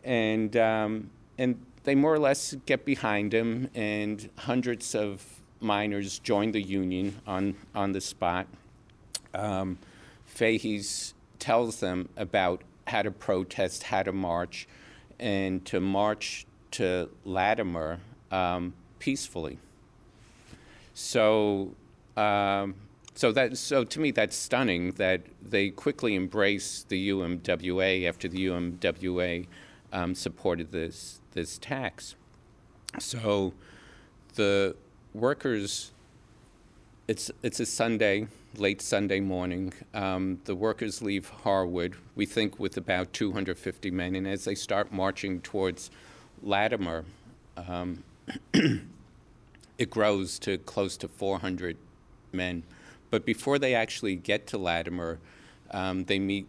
and 0.05 0.57
um, 0.57 1.11
and 1.39 1.61
they 1.85 1.95
more 1.95 2.13
or 2.13 2.19
less 2.19 2.55
get 2.67 2.85
behind 2.85 3.33
him, 3.33 3.71
and 3.75 4.29
hundreds 4.37 4.95
of 4.95 5.36
miners 5.61 6.19
joined 6.19 6.55
the 6.55 6.63
union 6.63 7.21
on, 7.27 7.57
on 7.75 7.93
the 7.93 8.01
spot. 8.01 8.47
Um, 9.35 9.79
Fahey's 10.25 11.15
tells 11.39 11.81
them 11.81 12.09
about 12.17 12.63
how 12.87 13.03
to 13.03 13.11
protest, 13.11 13.85
how 13.85 14.03
to 14.03 14.13
march, 14.13 14.69
and 15.19 15.65
to 15.67 15.81
march 15.81 16.47
to 16.73 17.09
Latimer 17.25 17.99
um, 18.31 18.75
peacefully. 18.99 19.59
So, 20.95 21.75
um, 22.17 22.75
so 23.15 23.33
that 23.33 23.57
so 23.57 23.85
to 23.85 24.01
me 24.01 24.11
that's 24.11 24.37
stunning 24.37 24.93
that 24.93 25.23
they 25.43 25.71
quickly 25.71 26.15
embraced 26.15 26.89
the 26.89 27.11
UMWA 27.11 28.07
after 28.07 28.29
the 28.29 28.47
UMWA 28.47 29.47
um, 29.93 30.15
supported 30.15 30.73
this 30.73 31.21
this 31.33 31.59
tax. 31.59 32.15
So, 32.99 33.53
the 34.35 34.77
workers. 35.17 35.93
It's 37.09 37.31
it's 37.43 37.59
a 37.61 37.67
Sunday, 37.67 38.29
late 38.57 38.83
Sunday 38.83 39.21
morning. 39.21 39.73
Um, 39.95 40.41
the 40.45 40.55
workers 40.55 41.01
leave 41.01 41.29
Harwood. 41.29 41.95
We 42.15 42.27
think 42.27 42.61
with 42.61 42.77
about 42.77 43.13
250 43.13 43.91
men, 43.91 44.15
and 44.15 44.27
as 44.27 44.45
they 44.45 44.55
start 44.55 44.93
marching 44.93 45.41
towards 45.41 45.91
Latimer, 46.43 47.05
um, 47.57 48.05
it 48.53 49.91
grows 49.91 50.39
to 50.41 50.59
close 50.59 50.97
to 50.99 51.09
400 51.09 51.77
men. 52.33 52.63
But 53.11 53.25
before 53.25 53.59
they 53.59 53.75
actually 53.75 54.17
get 54.17 54.47
to 54.49 54.59
Latimer, 54.59 55.19
um, 55.71 56.05
they 56.05 56.19
meet 56.19 56.47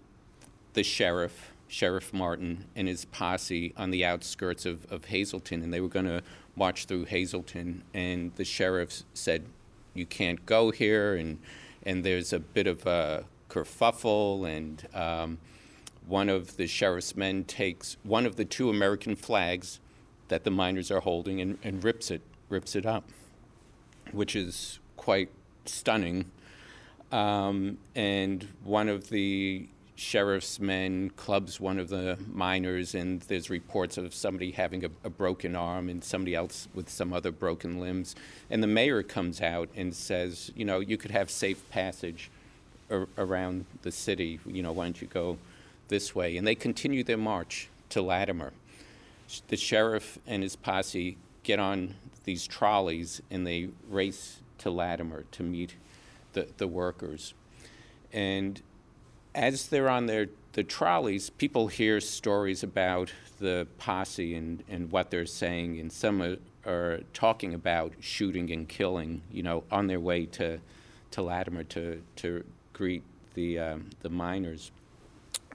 the 0.73 0.83
sheriff, 0.83 1.53
Sheriff 1.67 2.13
Martin, 2.13 2.65
and 2.75 2.87
his 2.87 3.05
posse 3.05 3.73
on 3.77 3.91
the 3.91 4.03
outskirts 4.03 4.65
of, 4.65 4.91
of 4.91 5.05
Hazleton, 5.05 5.61
and 5.61 5.71
they 5.71 5.79
were 5.79 5.87
going 5.87 6.05
to 6.05 6.23
march 6.57 6.85
through 6.85 7.05
Hazleton. 7.05 7.83
And 7.93 8.33
the 8.35 8.43
sheriff 8.43 9.03
said, 9.13 9.45
"You 9.93 10.05
can't 10.05 10.45
go 10.45 10.71
here," 10.71 11.15
and 11.15 11.39
and 11.83 12.03
there's 12.03 12.33
a 12.33 12.39
bit 12.39 12.67
of 12.67 12.85
a 12.85 13.23
kerfuffle, 13.49 14.45
and 14.45 14.87
um, 14.93 15.37
one 16.07 16.29
of 16.29 16.57
the 16.57 16.67
sheriff's 16.67 17.15
men 17.15 17.43
takes 17.43 17.97
one 18.03 18.25
of 18.25 18.35
the 18.35 18.45
two 18.45 18.69
American 18.69 19.15
flags 19.15 19.79
that 20.27 20.43
the 20.43 20.51
miners 20.51 20.91
are 20.91 20.99
holding 20.99 21.39
and, 21.39 21.57
and 21.63 21.83
rips 21.83 22.11
it 22.11 22.21
rips 22.49 22.75
it 22.75 22.85
up, 22.85 23.03
which 24.11 24.35
is 24.35 24.79
quite 24.95 25.29
stunning. 25.65 26.31
Um, 27.11 27.77
and 27.95 28.45
one 28.63 28.89
of 28.89 29.09
the 29.09 29.67
sheriff's 29.97 30.59
men 30.59 31.09
clubs 31.11 31.59
one 31.59 31.79
of 31.79 31.89
the 31.89 32.17
miners, 32.31 32.93
and 32.93 33.21
there's 33.21 33.49
reports 33.49 33.97
of 33.97 34.13
somebody 34.13 34.51
having 34.51 34.85
a, 34.85 34.89
a, 35.03 35.09
broken 35.09 35.55
arm 35.55 35.89
and 35.89 36.03
somebody 36.03 36.35
else 36.35 36.67
with 36.75 36.87
some 36.87 37.11
other 37.11 37.31
broken 37.31 37.79
limbs. 37.79 38.15
And 38.49 38.61
the 38.61 38.67
mayor 38.67 39.01
comes 39.01 39.41
out 39.41 39.69
and 39.75 39.93
says, 39.95 40.51
you 40.55 40.65
know, 40.65 40.79
you 40.79 40.97
could 40.97 41.11
have 41.11 41.31
safe 41.31 41.67
passage 41.71 42.29
ar- 42.91 43.07
around 43.17 43.65
the 43.81 43.91
city. 43.91 44.39
You 44.45 44.61
know, 44.61 44.71
why 44.71 44.85
don't 44.85 45.01
you 45.01 45.07
go 45.07 45.39
this 45.87 46.13
way? 46.13 46.37
And 46.37 46.45
they 46.45 46.55
continue 46.55 47.03
their 47.03 47.17
march 47.17 47.67
to 47.89 48.01
Latimer. 48.01 48.53
The 49.47 49.57
sheriff 49.57 50.19
and 50.27 50.43
his 50.43 50.55
posse 50.55 51.17
get 51.41 51.59
on 51.59 51.95
these 52.23 52.45
trolleys 52.45 53.21
and 53.31 53.47
they 53.47 53.69
race 53.89 54.37
to 54.59 54.69
Latimer 54.69 55.23
to 55.31 55.43
meet 55.43 55.73
the, 56.33 56.47
the 56.57 56.67
workers. 56.67 57.33
And 58.13 58.61
as 59.37 59.67
they're 59.67 59.87
on 59.87 60.07
their 60.07 60.27
the 60.53 60.63
trolleys, 60.63 61.29
people 61.29 61.67
hear 61.67 62.01
stories 62.01 62.63
about 62.63 63.13
the 63.39 63.67
posse 63.77 64.33
and, 64.33 64.63
and 64.67 64.91
what 64.91 65.11
they're 65.11 65.27
saying, 65.27 65.79
and 65.79 65.91
some 65.91 66.19
are, 66.19 66.37
are 66.65 67.01
talking 67.13 67.53
about 67.53 67.93
shooting 67.99 68.51
and 68.51 68.67
killing, 68.67 69.21
you 69.31 69.43
know, 69.43 69.63
on 69.71 69.85
their 69.85 69.99
way 69.99 70.25
to, 70.25 70.59
to 71.11 71.21
Latimer 71.21 71.63
to, 71.63 72.01
to 72.15 72.43
greet 72.73 73.03
the, 73.35 73.59
um, 73.59 73.91
the 74.01 74.09
miners. 74.09 74.71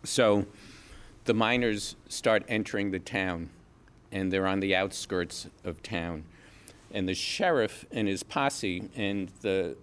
So 0.04 0.46
the 1.24 1.34
miners 1.34 1.96
start 2.08 2.44
entering 2.46 2.92
the 2.92 3.00
town, 3.00 3.50
and 4.12 4.32
they're 4.32 4.46
on 4.46 4.60
the 4.60 4.76
outskirts 4.76 5.48
of 5.64 5.82
town. 5.82 6.22
And 6.92 7.08
the 7.08 7.14
sheriff 7.14 7.84
and 7.90 8.06
his 8.06 8.22
posse, 8.22 8.88
and 8.94 9.32
the 9.40 9.74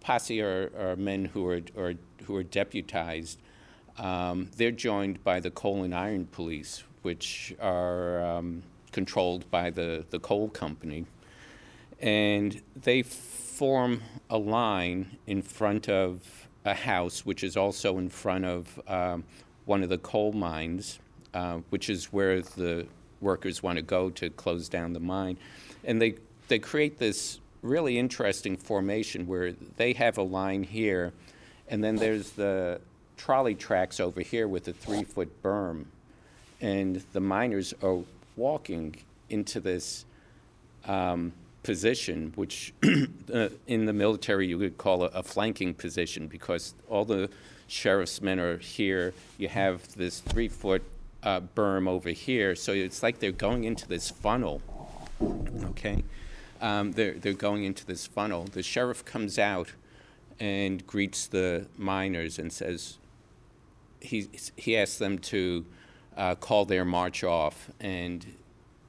posse 0.00 0.40
are, 0.40 0.70
are 0.78 0.94
men 0.94 1.24
who 1.24 1.48
are, 1.48 1.62
are, 1.76 1.94
who 2.28 2.36
are 2.36 2.44
deputized 2.44 3.38
um, 3.98 4.48
they're 4.56 4.70
joined 4.70 5.22
by 5.24 5.40
the 5.40 5.50
coal 5.50 5.82
and 5.82 5.94
iron 5.94 6.26
police, 6.26 6.84
which 7.02 7.54
are 7.60 8.22
um, 8.22 8.62
controlled 8.92 9.50
by 9.50 9.70
the, 9.70 10.04
the 10.10 10.20
coal 10.20 10.48
company. 10.48 11.06
And 12.00 12.62
they 12.76 13.02
form 13.02 14.02
a 14.30 14.38
line 14.38 15.18
in 15.26 15.42
front 15.42 15.88
of 15.88 16.48
a 16.64 16.74
house, 16.74 17.26
which 17.26 17.42
is 17.42 17.56
also 17.56 17.98
in 17.98 18.08
front 18.08 18.44
of 18.44 18.80
um, 18.86 19.24
one 19.64 19.82
of 19.82 19.88
the 19.88 19.98
coal 19.98 20.32
mines, 20.32 21.00
uh, 21.34 21.58
which 21.70 21.90
is 21.90 22.12
where 22.12 22.40
the 22.40 22.86
workers 23.20 23.62
want 23.62 23.76
to 23.76 23.82
go 23.82 24.10
to 24.10 24.30
close 24.30 24.68
down 24.68 24.92
the 24.92 25.00
mine. 25.00 25.36
And 25.82 26.00
they, 26.00 26.14
they 26.46 26.60
create 26.60 26.98
this 26.98 27.40
really 27.62 27.98
interesting 27.98 28.56
formation 28.56 29.26
where 29.26 29.52
they 29.76 29.92
have 29.94 30.18
a 30.18 30.22
line 30.22 30.62
here, 30.62 31.12
and 31.68 31.82
then 31.82 31.96
there's 31.96 32.30
the 32.30 32.80
trolley 33.16 33.54
tracks 33.54 34.00
over 34.00 34.20
here 34.20 34.48
with 34.48 34.68
a 34.68 34.72
three 34.72 35.04
foot 35.04 35.42
berm, 35.42 35.84
and 36.60 37.02
the 37.12 37.20
miners 37.20 37.74
are 37.82 37.98
walking 38.36 38.96
into 39.28 39.60
this 39.60 40.04
um, 40.86 41.32
position, 41.62 42.32
which 42.36 42.72
uh, 43.34 43.48
in 43.66 43.84
the 43.84 43.92
military 43.92 44.46
you 44.46 44.58
would 44.58 44.78
call 44.78 45.04
a, 45.04 45.08
a, 45.08 45.22
flanking 45.22 45.74
position 45.74 46.26
because 46.26 46.74
all 46.88 47.04
the 47.04 47.28
sheriff's 47.66 48.22
men 48.22 48.38
are 48.38 48.56
here. 48.56 49.12
You 49.36 49.48
have 49.48 49.94
this 49.96 50.20
three 50.20 50.48
foot 50.48 50.82
uh, 51.22 51.40
berm 51.54 51.88
over 51.88 52.10
here, 52.10 52.54
so 52.54 52.72
it's 52.72 53.02
like 53.02 53.18
they're 53.18 53.32
going 53.32 53.64
into 53.64 53.86
this 53.86 54.08
funnel. 54.08 54.62
Okay, 55.20 56.04
um, 56.60 56.92
they're 56.92 57.14
they're 57.14 57.32
going 57.32 57.64
into 57.64 57.84
this 57.84 58.06
funnel. 58.06 58.44
The 58.44 58.62
sheriff 58.62 59.04
comes 59.04 59.38
out 59.38 59.72
and 60.40 60.86
greets 60.86 61.26
the 61.26 61.66
miners 61.76 62.38
and 62.38 62.52
says, 62.52 62.98
he, 64.00 64.28
he 64.56 64.76
asked 64.76 64.98
them 64.98 65.18
to 65.18 65.66
uh, 66.16 66.34
call 66.34 66.64
their 66.64 66.84
march 66.84 67.24
off, 67.24 67.70
and 67.80 68.26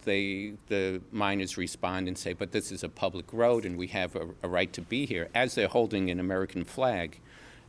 they, 0.04 0.54
the 0.68 1.02
miners 1.12 1.58
respond 1.58 2.08
and 2.08 2.18
say, 2.18 2.34
but 2.34 2.52
this 2.52 2.72
is 2.72 2.84
a 2.84 2.90
public 2.90 3.32
road 3.34 3.66
and 3.66 3.78
we 3.78 3.88
have 3.88 4.16
a, 4.16 4.30
a 4.44 4.48
right 4.48 4.72
to 4.74 4.82
be 4.82 5.06
here, 5.06 5.30
as 5.34 5.56
they're 5.56 5.68
holding 5.68 6.10
an 6.10 6.20
American 6.20 6.64
flag, 6.64 7.20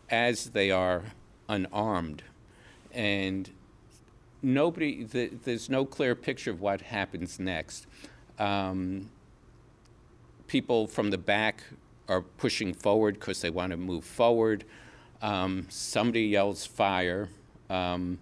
as 0.09 0.51
they 0.51 0.71
are 0.71 1.03
unarmed. 1.49 2.23
And 2.93 3.51
nobody, 4.43 5.05
the, 5.05 5.29
there's 5.45 5.69
no 5.69 5.85
clear 5.85 6.15
picture 6.15 6.51
of 6.51 6.61
what 6.61 6.83
happens 6.83 7.39
next. 7.39 7.87
Um, 8.39 9.11
people 10.47 10.87
from 10.87 11.11
the 11.11 11.19
back 11.19 11.63
are 12.11 12.21
pushing 12.21 12.75
forward 12.75 13.15
because 13.15 13.41
they 13.41 13.51
want 13.51 13.71
to 13.71 13.77
move 13.77 14.05
forward. 14.05 14.65
Um, 15.23 15.67
somebody 15.71 16.23
yells 16.23 16.67
fire, 16.67 17.29
um, 17.71 18.19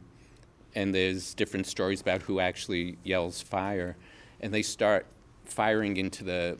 and 0.74 0.94
there's 0.94 1.32
different 1.32 1.66
stories 1.66 2.00
about 2.02 2.22
who 2.22 2.38
actually 2.38 2.98
yells 3.02 3.40
fire, 3.40 3.96
and 4.40 4.52
they 4.52 4.62
start 4.62 5.06
firing 5.46 5.96
into 5.96 6.22
the 6.22 6.58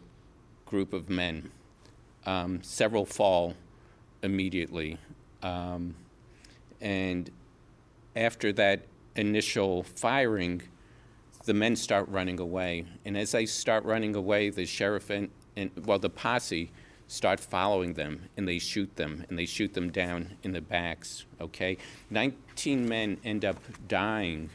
group 0.65 0.93
of 0.93 1.11
men. 1.11 1.51
Um, 2.25 2.63
several 2.63 3.05
fall 3.05 3.55
immediately, 4.23 4.99
um, 5.43 5.95
and 6.81 7.31
after 8.17 8.53
that 8.55 8.87
initial 9.17 9.83
firing, 9.83 10.63
the 11.45 11.55
men 11.55 11.77
start 11.77 12.09
running 12.09 12.41
away. 12.41 12.85
And 13.05 13.17
as 13.17 13.33
they 13.33 13.47
start 13.47 13.85
running 13.85 14.15
away, 14.15 14.51
the 14.51 14.67
sheriff 14.67 15.11
and, 15.11 15.31
and 15.57 15.71
well, 15.85 15.99
the 15.99 16.11
posse 16.11 16.71
start 17.09 17.41
following 17.41 17.95
them 17.95 18.29
and 18.37 18.47
they 18.47 18.59
shoot 18.59 18.95
them 18.97 19.25
and 19.29 19.39
they 19.39 19.47
shoot 19.47 19.75
them 19.75 19.91
down 19.91 20.37
in 20.43 20.53
the 20.53 20.61
backs. 20.61 21.25
Okay, 21.41 21.79
19 22.11 22.89
men 22.89 23.19
end 23.25 23.45
up 23.45 23.59
dying 23.89 24.51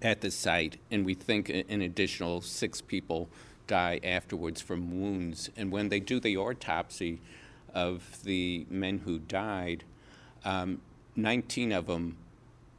at 0.00 0.20
the 0.20 0.30
site, 0.30 0.78
and 0.90 1.04
we 1.04 1.14
think 1.14 1.48
an 1.48 1.82
additional 1.82 2.40
six 2.40 2.80
people 2.80 3.28
die 3.66 4.00
afterwards 4.04 4.60
from 4.60 5.00
wounds. 5.00 5.50
And 5.56 5.72
when 5.72 5.88
they 5.88 6.00
do 6.00 6.20
the 6.20 6.36
autopsy 6.36 7.20
of 7.72 8.22
the 8.22 8.66
men 8.68 8.98
who 8.98 9.18
died, 9.18 9.84
um, 10.44 10.80
19 11.16 11.72
of 11.72 11.86
them 11.86 12.16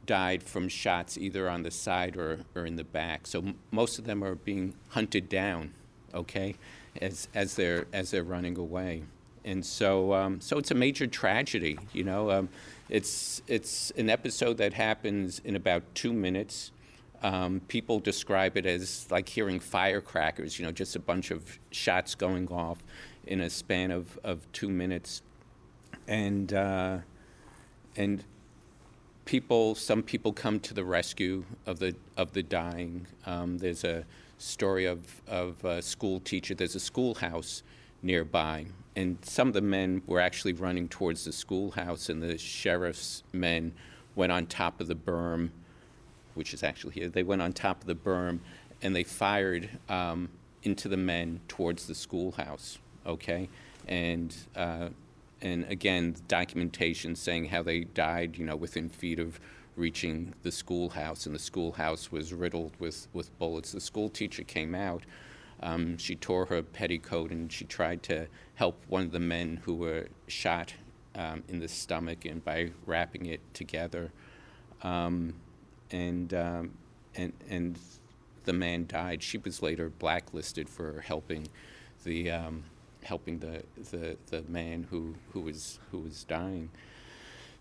died 0.04 0.42
from 0.42 0.68
shots 0.68 1.18
either 1.18 1.50
on 1.50 1.62
the 1.64 1.70
side 1.70 2.16
or, 2.16 2.40
or 2.54 2.64
in 2.64 2.76
the 2.76 2.84
back. 2.84 3.26
So 3.26 3.40
m- 3.40 3.56
most 3.72 3.98
of 3.98 4.04
them 4.04 4.22
are 4.22 4.36
being 4.36 4.74
hunted 4.90 5.28
down, 5.28 5.72
okay? 6.14 6.54
As, 7.02 7.28
as, 7.34 7.54
they're, 7.54 7.86
as 7.92 8.10
they're 8.10 8.24
running 8.24 8.58
away. 8.58 9.02
And 9.44 9.64
so, 9.64 10.12
um, 10.12 10.40
so 10.40 10.58
it's 10.58 10.70
a 10.70 10.74
major 10.74 11.06
tragedy. 11.06 11.78
You 11.92 12.04
know, 12.04 12.30
um, 12.30 12.48
it's, 12.88 13.42
it's 13.46 13.92
an 13.92 14.10
episode 14.10 14.56
that 14.58 14.72
happens 14.72 15.40
in 15.44 15.56
about 15.56 15.82
two 15.94 16.12
minutes. 16.12 16.72
Um, 17.22 17.60
people 17.68 17.98
describe 18.00 18.56
it 18.56 18.66
as 18.66 19.06
like 19.10 19.28
hearing 19.28 19.60
firecrackers, 19.60 20.58
you 20.58 20.66
know, 20.66 20.72
just 20.72 20.96
a 20.96 20.98
bunch 20.98 21.30
of 21.30 21.58
shots 21.70 22.14
going 22.14 22.48
off. 22.48 22.78
in 23.26 23.40
a 23.40 23.50
span 23.50 23.90
of, 23.90 24.18
of 24.24 24.50
two 24.52 24.68
minutes. 24.68 25.22
And, 26.08 26.52
uh, 26.52 26.98
and 27.96 28.24
people, 29.24 29.74
some 29.74 30.02
people 30.02 30.32
come 30.32 30.60
to 30.60 30.74
the 30.74 30.84
rescue 30.84 31.44
of 31.66 31.78
the, 31.78 31.94
of 32.16 32.32
the 32.32 32.42
dying. 32.42 33.06
Um, 33.26 33.58
there's 33.58 33.84
a 33.84 34.04
story 34.38 34.84
of, 34.84 35.22
of 35.26 35.64
a 35.64 35.82
school 35.82 36.20
teacher, 36.20 36.54
there's 36.54 36.74
a 36.74 36.80
schoolhouse 36.80 37.62
nearby. 38.02 38.66
And 38.94 39.18
some 39.22 39.48
of 39.48 39.54
the 39.54 39.60
men 39.60 40.02
were 40.06 40.20
actually 40.20 40.52
running 40.52 40.88
towards 40.88 41.24
the 41.24 41.32
schoolhouse, 41.32 42.08
and 42.08 42.22
the 42.22 42.38
sheriff's 42.38 43.22
men 43.32 43.72
went 44.14 44.32
on 44.32 44.46
top 44.46 44.80
of 44.80 44.86
the 44.86 44.94
berm, 44.94 45.50
which 46.34 46.54
is 46.54 46.62
actually 46.62 46.94
here. 46.94 47.08
They 47.08 47.22
went 47.22 47.42
on 47.42 47.52
top 47.52 47.82
of 47.82 47.86
the 47.86 47.94
berm 47.94 48.40
and 48.82 48.94
they 48.94 49.04
fired 49.04 49.68
um, 49.88 50.28
into 50.62 50.88
the 50.88 50.96
men 50.96 51.40
towards 51.48 51.86
the 51.86 51.94
schoolhouse. 51.94 52.78
Okay, 53.06 53.48
and 53.86 54.34
uh, 54.54 54.88
and 55.40 55.64
again, 55.68 56.16
documentation 56.28 57.14
saying 57.14 57.46
how 57.46 57.62
they 57.62 57.80
died, 57.80 58.36
you 58.36 58.44
know, 58.44 58.56
within 58.56 58.88
feet 58.88 59.18
of 59.18 59.38
reaching 59.76 60.34
the 60.42 60.50
schoolhouse, 60.50 61.26
and 61.26 61.34
the 61.34 61.38
schoolhouse 61.40 62.10
was 62.10 62.32
riddled 62.32 62.72
with, 62.78 63.06
with 63.12 63.36
bullets. 63.38 63.72
The 63.72 63.80
school 63.80 64.08
teacher 64.08 64.42
came 64.42 64.74
out. 64.74 65.04
Um, 65.60 65.96
she 65.96 66.16
tore 66.16 66.46
her 66.46 66.62
petticoat 66.62 67.30
and 67.30 67.50
she 67.50 67.64
tried 67.64 68.02
to 68.04 68.26
help 68.54 68.78
one 68.88 69.02
of 69.02 69.12
the 69.12 69.20
men 69.20 69.60
who 69.64 69.74
were 69.74 70.08
shot 70.26 70.74
um, 71.14 71.42
in 71.48 71.60
the 71.60 71.68
stomach 71.68 72.24
and 72.24 72.44
by 72.44 72.72
wrapping 72.84 73.26
it 73.26 73.40
together. 73.54 74.12
Um, 74.82 75.34
and, 75.90 76.32
um, 76.34 76.72
and, 77.14 77.32
and 77.48 77.78
the 78.44 78.52
man 78.52 78.86
died. 78.86 79.22
She 79.22 79.38
was 79.38 79.62
later 79.62 79.88
blacklisted 79.88 80.68
for 80.68 81.00
helping 81.00 81.48
the, 82.04 82.30
um, 82.30 82.64
helping 83.02 83.38
the, 83.38 83.62
the, 83.90 84.16
the 84.26 84.42
man 84.48 84.86
who, 84.90 85.14
who, 85.32 85.40
was, 85.40 85.78
who 85.90 86.00
was 86.00 86.24
dying. 86.24 86.70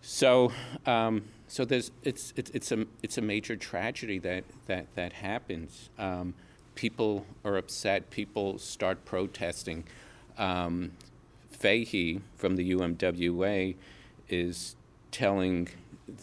So, 0.07 0.51
um, 0.85 1.23
so 1.47 1.65
there's, 1.65 1.89
it's, 2.03 2.31
it's, 2.35 2.51
it's, 2.51 2.71
a, 2.71 2.85
it's 3.01 3.17
a 3.17 3.21
major 3.21 3.55
tragedy 3.55 4.19
that, 4.19 4.43
that, 4.67 4.85
that 4.93 5.13
happens. 5.13 5.89
Um, 5.97 6.35
people 6.75 7.25
are 7.43 7.57
upset, 7.57 8.11
people 8.11 8.59
start 8.59 9.03
protesting. 9.03 9.83
Um, 10.37 10.91
Fahey 11.49 12.21
from 12.35 12.55
the 12.55 12.73
UMWA 12.73 13.75
is 14.29 14.75
telling 15.09 15.69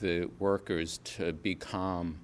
the 0.01 0.31
workers 0.38 0.99
to 1.16 1.33
be 1.33 1.57
calm. 1.57 2.21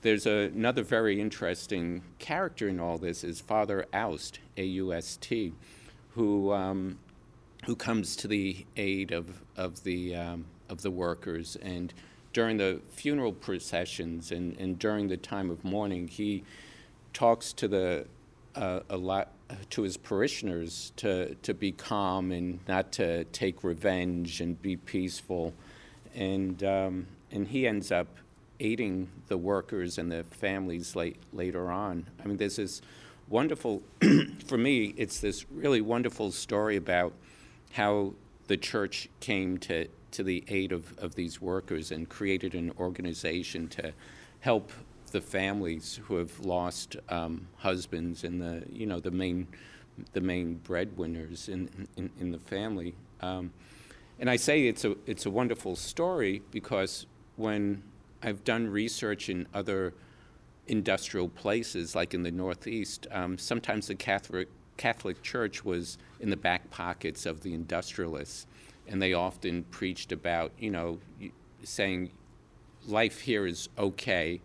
There's 0.00 0.26
a, 0.26 0.50
another 0.54 0.82
very 0.82 1.20
interesting 1.20 2.02
character 2.18 2.66
in 2.66 2.80
all 2.80 2.96
this 2.96 3.22
is 3.24 3.42
Father 3.42 3.84
Aust, 3.92 4.38
A-U-S-T, 4.56 5.52
who, 6.12 6.52
um, 6.54 6.98
who 7.66 7.76
comes 7.76 8.16
to 8.16 8.26
the 8.26 8.64
aid 8.78 9.12
of, 9.12 9.42
of, 9.54 9.84
the, 9.84 10.16
um, 10.16 10.46
of 10.68 10.82
the 10.82 10.90
workers. 10.90 11.56
And 11.62 11.92
during 12.32 12.56
the 12.56 12.80
funeral 12.90 13.32
processions 13.32 14.32
and, 14.32 14.56
and 14.58 14.78
during 14.78 15.08
the 15.08 15.16
time 15.16 15.50
of 15.50 15.64
mourning, 15.64 16.08
he 16.08 16.44
talks 17.12 17.52
to 17.54 17.68
the 17.68 18.06
uh, 18.56 18.80
a 18.88 18.96
lot 18.96 19.32
to 19.70 19.82
his 19.82 19.96
parishioners 19.96 20.92
to, 20.96 21.34
to 21.36 21.54
be 21.54 21.72
calm 21.72 22.32
and 22.32 22.58
not 22.66 22.92
to 22.92 23.24
take 23.24 23.62
revenge 23.64 24.40
and 24.40 24.60
be 24.60 24.76
peaceful. 24.76 25.52
And, 26.14 26.62
um, 26.64 27.06
and 27.30 27.48
he 27.48 27.66
ends 27.66 27.92
up 27.92 28.08
aiding 28.60 29.08
the 29.28 29.36
workers 29.36 29.98
and 29.98 30.10
the 30.10 30.24
families 30.30 30.96
late, 30.96 31.16
later 31.32 31.70
on. 31.70 32.06
I 32.22 32.26
mean, 32.26 32.36
there's 32.36 32.56
this 32.56 32.80
wonderful, 33.28 33.82
for 34.46 34.56
me, 34.56 34.94
it's 34.96 35.20
this 35.20 35.50
really 35.50 35.80
wonderful 35.80 36.30
story 36.30 36.76
about 36.76 37.12
how 37.72 38.14
the 38.46 38.56
church 38.56 39.08
came 39.20 39.58
to, 39.58 39.88
to 40.14 40.22
the 40.22 40.44
aid 40.48 40.72
of, 40.72 40.96
of 40.98 41.14
these 41.14 41.40
workers 41.40 41.92
and 41.92 42.08
created 42.08 42.54
an 42.54 42.72
organization 42.78 43.68
to 43.68 43.92
help 44.40 44.72
the 45.12 45.20
families 45.20 46.00
who 46.04 46.16
have 46.16 46.40
lost 46.40 46.96
um, 47.08 47.46
husbands 47.56 48.24
and 48.24 48.40
the 48.40 48.64
you 48.72 48.86
know 48.86 48.98
the 48.98 49.10
main 49.10 49.46
the 50.12 50.20
main 50.20 50.54
breadwinners 50.64 51.48
in 51.48 51.68
in, 51.96 52.10
in 52.20 52.32
the 52.32 52.38
family. 52.38 52.94
Um, 53.20 53.52
and 54.18 54.28
I 54.28 54.36
say 54.36 54.66
it's 54.66 54.84
a 54.84 54.96
it's 55.06 55.26
a 55.26 55.30
wonderful 55.30 55.76
story 55.76 56.42
because 56.50 57.06
when 57.36 57.82
I've 58.22 58.44
done 58.44 58.68
research 58.68 59.28
in 59.28 59.46
other 59.54 59.94
industrial 60.66 61.28
places, 61.28 61.94
like 61.94 62.14
in 62.14 62.22
the 62.22 62.30
Northeast, 62.30 63.06
um, 63.10 63.38
sometimes 63.38 63.88
the 63.88 63.94
Catholic 63.94 64.48
Catholic 64.76 65.22
Church 65.22 65.64
was 65.64 65.98
in 66.20 66.30
the 66.30 66.36
back 66.36 66.70
pockets 66.70 67.26
of 67.26 67.42
the 67.42 67.54
industrialists, 67.54 68.46
and 68.88 69.00
they 69.00 69.12
often 69.12 69.64
preached 69.64 70.12
about 70.12 70.52
you 70.58 70.70
know 70.70 70.98
saying 71.62 72.10
life 72.86 73.20
here 73.20 73.46
is 73.46 73.68
okay 73.78 74.40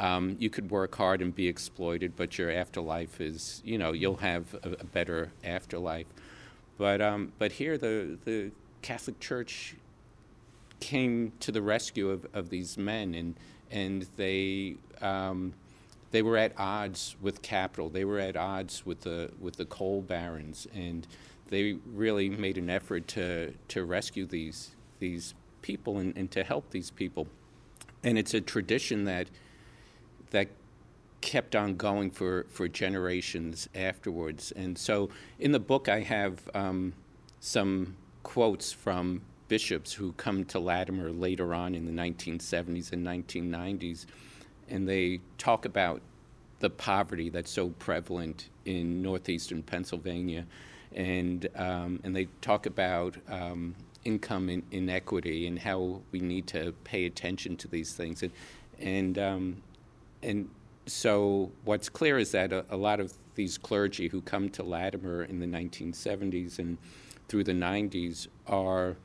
um, 0.00 0.36
you 0.38 0.48
could 0.48 0.70
work 0.70 0.96
hard 0.96 1.20
and 1.20 1.34
be 1.34 1.46
exploited, 1.46 2.16
but 2.16 2.38
your 2.38 2.50
afterlife 2.50 3.20
is, 3.20 3.60
you 3.64 3.76
know, 3.76 3.92
you'll 3.92 4.16
have 4.16 4.54
a, 4.62 4.70
a 4.80 4.84
better 4.84 5.30
afterlife. 5.44 6.06
But, 6.78 7.02
um, 7.02 7.32
but 7.38 7.52
here, 7.52 7.76
the, 7.76 8.18
the 8.24 8.50
Catholic 8.80 9.20
Church 9.20 9.76
came 10.80 11.32
to 11.40 11.52
the 11.52 11.60
rescue 11.60 12.08
of, 12.08 12.26
of 12.32 12.48
these 12.48 12.78
men, 12.78 13.14
and, 13.14 13.34
and 13.70 14.06
they, 14.16 14.76
um, 15.02 15.52
they 16.12 16.22
were 16.22 16.38
at 16.38 16.58
odds 16.58 17.16
with 17.20 17.42
capital. 17.42 17.90
They 17.90 18.06
were 18.06 18.18
at 18.18 18.36
odds 18.36 18.86
with 18.86 19.02
the, 19.02 19.30
with 19.38 19.56
the 19.56 19.66
coal 19.66 20.00
barons, 20.00 20.66
and 20.74 21.06
they 21.50 21.78
really 21.92 22.28
made 22.28 22.56
an 22.56 22.70
effort 22.70 23.06
to, 23.08 23.52
to 23.68 23.84
rescue 23.84 24.26
these, 24.26 24.70
these 24.98 25.34
people 25.62 25.98
and, 25.98 26.16
and 26.16 26.30
to 26.30 26.44
help 26.44 26.70
these 26.70 26.90
people. 26.90 27.26
And 28.02 28.18
it's 28.18 28.32
a 28.32 28.40
tradition 28.40 29.04
that 29.04 29.28
that 30.30 30.48
kept 31.20 31.54
on 31.54 31.76
going 31.76 32.10
for, 32.10 32.46
for 32.48 32.68
generations 32.68 33.68
afterwards. 33.74 34.52
And 34.52 34.78
so 34.78 35.10
in 35.38 35.52
the 35.52 35.60
book, 35.60 35.88
I 35.88 36.00
have 36.00 36.48
um, 36.54 36.94
some 37.40 37.96
quotes 38.22 38.72
from 38.72 39.22
bishops 39.48 39.92
who 39.92 40.12
come 40.12 40.44
to 40.46 40.58
Latimer 40.58 41.10
later 41.10 41.52
on 41.52 41.74
in 41.74 41.84
the 41.84 41.92
1970s 41.92 42.92
and 42.92 43.06
1990s, 43.06 44.06
and 44.68 44.88
they 44.88 45.20
talk 45.36 45.64
about 45.64 46.00
the 46.60 46.70
poverty 46.70 47.28
that's 47.28 47.50
so 47.50 47.70
prevalent 47.70 48.48
in 48.64 49.02
northeastern 49.02 49.62
Pennsylvania, 49.62 50.46
and 50.94 51.48
um, 51.56 52.00
and 52.04 52.14
they 52.14 52.26
talk 52.40 52.66
about 52.66 53.16
um, 53.28 53.74
income 54.04 54.48
in, 54.48 54.62
inequity 54.70 55.46
and 55.46 55.58
how 55.58 56.00
we 56.10 56.20
need 56.20 56.46
to 56.48 56.72
pay 56.84 57.06
attention 57.06 57.56
to 57.58 57.68
these 57.68 57.92
things, 57.94 58.22
and 58.22 58.32
and 58.78 59.18
um, 59.18 59.62
and 60.22 60.48
so 60.86 61.50
what's 61.64 61.88
clear 61.88 62.18
is 62.18 62.32
that 62.32 62.52
a, 62.52 62.64
a, 62.70 62.76
lot 62.76 63.00
of 63.00 63.12
these 63.34 63.56
clergy 63.56 64.08
who 64.08 64.20
come 64.22 64.48
to 64.50 64.62
Latimer 64.62 65.22
in 65.22 65.38
the 65.38 65.46
1970s 65.46 66.58
and 66.58 66.78
through 67.28 67.44
the 67.44 67.52
90s 67.52 68.26
are 68.46 68.96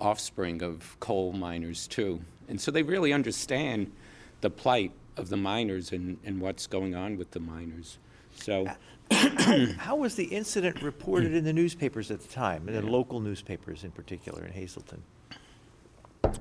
offspring 0.00 0.62
of 0.62 0.98
coal 0.98 1.32
miners 1.32 1.86
too. 1.86 2.20
And 2.48 2.60
so 2.60 2.70
they 2.70 2.82
really 2.82 3.12
understand 3.12 3.92
the 4.40 4.50
plight 4.50 4.92
of 5.16 5.28
the 5.28 5.36
miners 5.36 5.92
and, 5.92 6.18
and 6.24 6.40
what's 6.40 6.66
going 6.66 6.94
on 6.94 7.16
with 7.16 7.30
the 7.30 7.40
miners. 7.40 7.98
So 8.34 8.66
how, 9.10 9.66
how 9.78 9.96
was 9.96 10.14
the 10.14 10.24
incident 10.24 10.82
reported 10.82 11.34
in 11.34 11.44
the 11.44 11.52
newspapers 11.52 12.10
at 12.10 12.20
the 12.20 12.28
time, 12.28 12.68
in 12.68 12.74
the 12.74 12.82
local 12.82 13.20
newspapers 13.20 13.84
in 13.84 13.90
particular 13.90 14.44
in 14.44 14.52
Hazleton? 14.52 15.02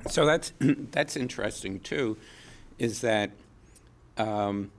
So 0.09 0.25
that's 0.25 0.53
that's 0.59 1.15
interesting 1.15 1.79
too, 1.79 2.17
is 2.77 3.01
that 3.01 3.31
um, 4.17 4.71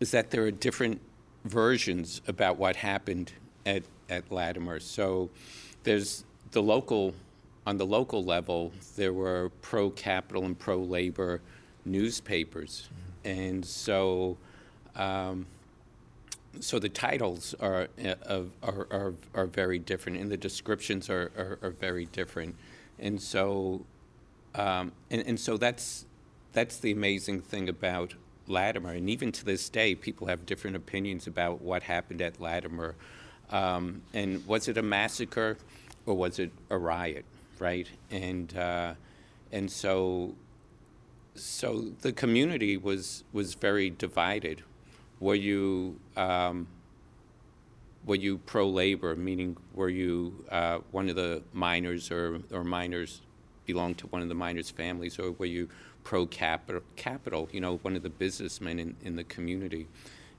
is 0.00 0.10
that 0.10 0.30
there 0.30 0.42
are 0.42 0.50
different 0.50 1.00
versions 1.44 2.22
about 2.26 2.58
what 2.58 2.76
happened 2.76 3.32
at, 3.66 3.82
at 4.08 4.30
Latimer. 4.30 4.80
So 4.80 5.30
there's 5.84 6.24
the 6.52 6.62
local, 6.62 7.14
on 7.66 7.76
the 7.76 7.86
local 7.86 8.24
level, 8.24 8.72
there 8.96 9.12
were 9.12 9.50
pro 9.60 9.90
capital 9.90 10.44
and 10.44 10.58
pro 10.58 10.78
labor 10.78 11.40
newspapers. 11.84 12.88
Mm-hmm. 12.88 13.40
And 13.40 13.64
so, 13.64 14.36
um, 14.96 15.46
so 16.60 16.78
the 16.78 16.88
titles 16.88 17.54
are, 17.60 17.88
uh, 18.04 18.42
are, 18.62 18.86
are, 18.90 19.14
are, 19.34 19.46
very 19.46 19.78
different 19.78 20.18
and 20.18 20.30
the 20.30 20.36
descriptions 20.36 21.08
are, 21.08 21.30
are, 21.36 21.58
are 21.62 21.70
very 21.70 22.06
different. 22.06 22.54
And 22.98 23.20
so, 23.20 23.84
um, 24.54 24.92
and, 25.10 25.22
and 25.26 25.40
so 25.40 25.56
that's, 25.56 26.06
that's 26.52 26.78
the 26.78 26.92
amazing 26.92 27.40
thing 27.40 27.68
about 27.68 28.14
Latimer. 28.46 28.92
And 28.92 29.08
even 29.08 29.32
to 29.32 29.44
this 29.44 29.68
day, 29.68 29.94
people 29.94 30.26
have 30.26 30.44
different 30.44 30.76
opinions 30.76 31.26
about 31.26 31.62
what 31.62 31.82
happened 31.84 32.20
at 32.20 32.40
Latimer. 32.40 32.94
Um, 33.50 34.02
and 34.12 34.46
was 34.46 34.68
it 34.68 34.76
a 34.76 34.82
massacre 34.82 35.56
or 36.06 36.14
was 36.14 36.38
it 36.38 36.52
a 36.70 36.76
riot, 36.78 37.24
right? 37.58 37.88
And, 38.10 38.54
uh, 38.56 38.94
and 39.50 39.70
so, 39.70 40.34
so 41.34 41.80
the 42.02 42.12
community 42.12 42.76
was, 42.76 43.24
was 43.32 43.54
very 43.54 43.88
divided. 43.90 44.62
Were 45.22 45.36
you, 45.36 46.00
um, 46.16 46.66
were 48.04 48.16
you 48.16 48.38
pro 48.38 48.68
labor, 48.68 49.14
meaning 49.14 49.56
were 49.72 49.88
you 49.88 50.44
uh, 50.50 50.78
one 50.90 51.08
of 51.08 51.14
the 51.14 51.44
miners 51.52 52.10
or, 52.10 52.40
or 52.50 52.64
miners 52.64 53.20
belonged 53.64 53.98
to 53.98 54.08
one 54.08 54.20
of 54.20 54.28
the 54.28 54.34
miners' 54.34 54.68
families, 54.68 55.20
or 55.20 55.30
were 55.30 55.46
you 55.46 55.68
pro 56.02 56.26
capital, 56.26 56.82
capital 56.96 57.48
you 57.52 57.60
know, 57.60 57.76
one 57.82 57.94
of 57.94 58.02
the 58.02 58.10
businessmen 58.10 58.80
in, 58.80 58.96
in 59.04 59.14
the 59.14 59.22
community? 59.22 59.86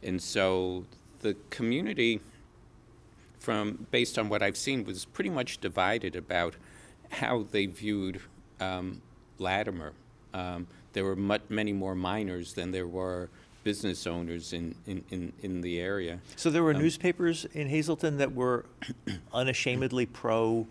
And 0.03 0.21
so 0.21 0.85
the 1.21 1.37
community, 1.49 2.19
from 3.39 3.87
based 3.89 4.19
on 4.19 4.27
what 4.27 4.43
I've 4.43 4.57
seen, 4.57 4.83
was 4.83 5.05
pretty 5.05 5.29
much 5.29 5.59
divided 5.59 6.17
about 6.17 6.55
how 7.09 7.45
they 7.51 7.67
viewed 7.67 8.19
um, 8.59 9.01
Latimer. 9.39 9.93
Um, 10.33 10.67
there 10.91 11.05
were 11.05 11.15
much, 11.15 11.43
many 11.47 11.71
more 11.71 11.95
miners 11.95 12.51
than 12.53 12.71
there 12.71 12.87
were 12.87 13.29
business 13.63 14.05
owners 14.07 14.53
in, 14.53 14.75
in, 14.85 15.03
in, 15.09 15.33
in 15.41 15.61
the 15.61 15.79
area. 15.79 16.19
So 16.35 16.49
there 16.49 16.63
were 16.63 16.73
um, 16.73 16.81
newspapers 16.81 17.45
in 17.53 17.67
Hazleton 17.67 18.17
that 18.17 18.33
were 18.33 18.65
unashamedly 19.33 20.05
pro 20.05 20.67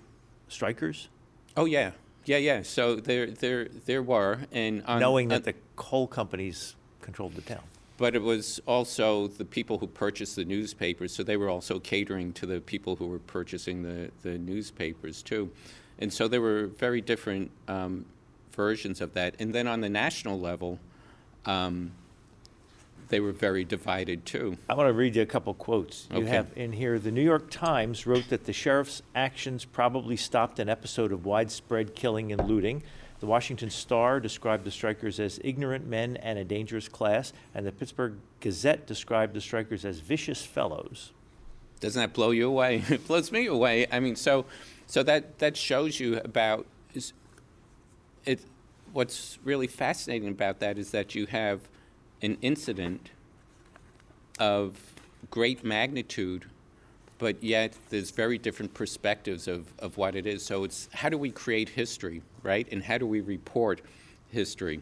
strikers? 0.48 1.08
Oh, 1.56 1.64
yeah. 1.64 1.92
Yeah, 2.24 2.36
yeah. 2.36 2.62
So 2.62 2.96
there, 2.96 3.26
there, 3.26 3.68
there 3.86 4.02
were, 4.02 4.40
and 4.52 4.82
on, 4.84 5.00
knowing 5.00 5.28
that 5.28 5.44
the 5.44 5.54
coal 5.76 6.06
companies 6.06 6.76
controlled 7.00 7.34
the 7.34 7.42
town. 7.42 7.62
But 7.98 8.14
it 8.14 8.22
was 8.22 8.60
also 8.66 9.28
the 9.28 9.44
people 9.44 9.78
who 9.78 9.86
purchased 9.86 10.36
the 10.36 10.44
newspapers, 10.44 11.12
so 11.14 11.22
they 11.22 11.36
were 11.36 11.48
also 11.48 11.78
catering 11.78 12.32
to 12.34 12.46
the 12.46 12.60
people 12.60 12.96
who 12.96 13.06
were 13.06 13.18
purchasing 13.18 13.82
the, 13.82 14.10
the 14.22 14.38
newspapers 14.38 15.22
too, 15.22 15.50
and 15.98 16.12
so 16.12 16.26
there 16.26 16.40
were 16.40 16.66
very 16.66 17.00
different 17.00 17.50
um, 17.68 18.04
versions 18.52 19.00
of 19.00 19.14
that. 19.14 19.36
And 19.38 19.54
then 19.54 19.68
on 19.68 19.80
the 19.80 19.88
national 19.88 20.40
level, 20.40 20.80
um, 21.46 21.92
they 23.12 23.20
were 23.20 23.30
very 23.30 23.62
divided 23.62 24.24
too. 24.24 24.56
I 24.70 24.74
want 24.74 24.88
to 24.88 24.94
read 24.94 25.16
you 25.16 25.22
a 25.22 25.26
couple 25.26 25.52
quotes. 25.52 26.08
You 26.10 26.22
okay. 26.22 26.28
have 26.28 26.46
in 26.56 26.72
here 26.72 26.98
the 26.98 27.10
New 27.10 27.22
York 27.22 27.50
Times 27.50 28.06
wrote 28.06 28.30
that 28.30 28.46
the 28.46 28.54
sheriff's 28.54 29.02
actions 29.14 29.66
probably 29.66 30.16
stopped 30.16 30.58
an 30.58 30.70
episode 30.70 31.12
of 31.12 31.26
widespread 31.26 31.94
killing 31.94 32.32
and 32.32 32.48
looting. 32.48 32.82
The 33.20 33.26
Washington 33.26 33.68
Star 33.68 34.18
described 34.18 34.64
the 34.64 34.70
strikers 34.70 35.20
as 35.20 35.38
ignorant 35.44 35.86
men 35.86 36.16
and 36.16 36.38
a 36.38 36.44
dangerous 36.44 36.88
class, 36.88 37.34
and 37.54 37.66
the 37.66 37.70
Pittsburgh 37.70 38.14
Gazette 38.40 38.86
described 38.86 39.34
the 39.34 39.42
strikers 39.42 39.84
as 39.84 39.98
vicious 39.98 40.46
fellows. 40.46 41.12
Doesn't 41.80 42.00
that 42.00 42.14
blow 42.14 42.30
you 42.30 42.48
away? 42.48 42.82
it 42.88 43.06
blows 43.06 43.30
me 43.30 43.44
away. 43.44 43.86
I 43.92 44.00
mean, 44.00 44.16
so 44.16 44.46
so 44.86 45.02
that 45.02 45.38
that 45.38 45.58
shows 45.58 46.00
you 46.00 46.16
about 46.16 46.66
is 46.94 47.12
it. 48.24 48.40
What's 48.94 49.38
really 49.44 49.66
fascinating 49.66 50.28
about 50.28 50.60
that 50.60 50.78
is 50.78 50.92
that 50.92 51.14
you 51.14 51.26
have 51.26 51.60
an 52.22 52.38
incident 52.40 53.10
of 54.38 54.78
great 55.30 55.64
magnitude, 55.64 56.46
but 57.18 57.42
yet 57.42 57.74
there's 57.90 58.10
very 58.10 58.38
different 58.38 58.74
perspectives 58.74 59.46
of, 59.46 59.66
of 59.78 59.96
what 59.96 60.14
it 60.14 60.26
is. 60.26 60.44
So 60.44 60.64
it's 60.64 60.88
how 60.92 61.08
do 61.08 61.18
we 61.18 61.30
create 61.30 61.68
history, 61.68 62.22
right? 62.42 62.66
And 62.72 62.82
how 62.82 62.98
do 62.98 63.06
we 63.06 63.20
report 63.20 63.80
history? 64.30 64.80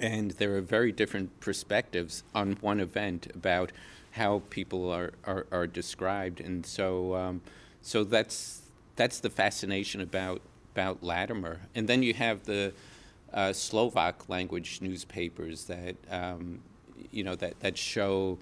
And 0.00 0.32
there 0.32 0.56
are 0.56 0.60
very 0.60 0.92
different 0.92 1.38
perspectives 1.40 2.24
on 2.34 2.56
one 2.60 2.80
event 2.80 3.28
about 3.34 3.72
how 4.12 4.42
people 4.50 4.90
are, 4.90 5.12
are, 5.24 5.46
are 5.50 5.66
described. 5.66 6.40
And 6.40 6.64
so, 6.64 7.14
um, 7.14 7.40
so 7.82 8.04
that's, 8.04 8.62
that's 8.96 9.20
the 9.20 9.30
fascination 9.30 10.00
about, 10.00 10.40
about 10.74 11.02
Latimer. 11.02 11.60
And 11.74 11.88
then 11.88 12.02
you 12.02 12.14
have 12.14 12.44
the, 12.44 12.72
uh, 13.34 13.52
Slovak 13.52 14.28
language 14.28 14.80
newspapers 14.80 15.64
that 15.64 15.96
um, 16.10 16.60
you 17.10 17.24
know 17.24 17.34
that 17.34 17.60
that 17.60 17.76
show 17.76 18.38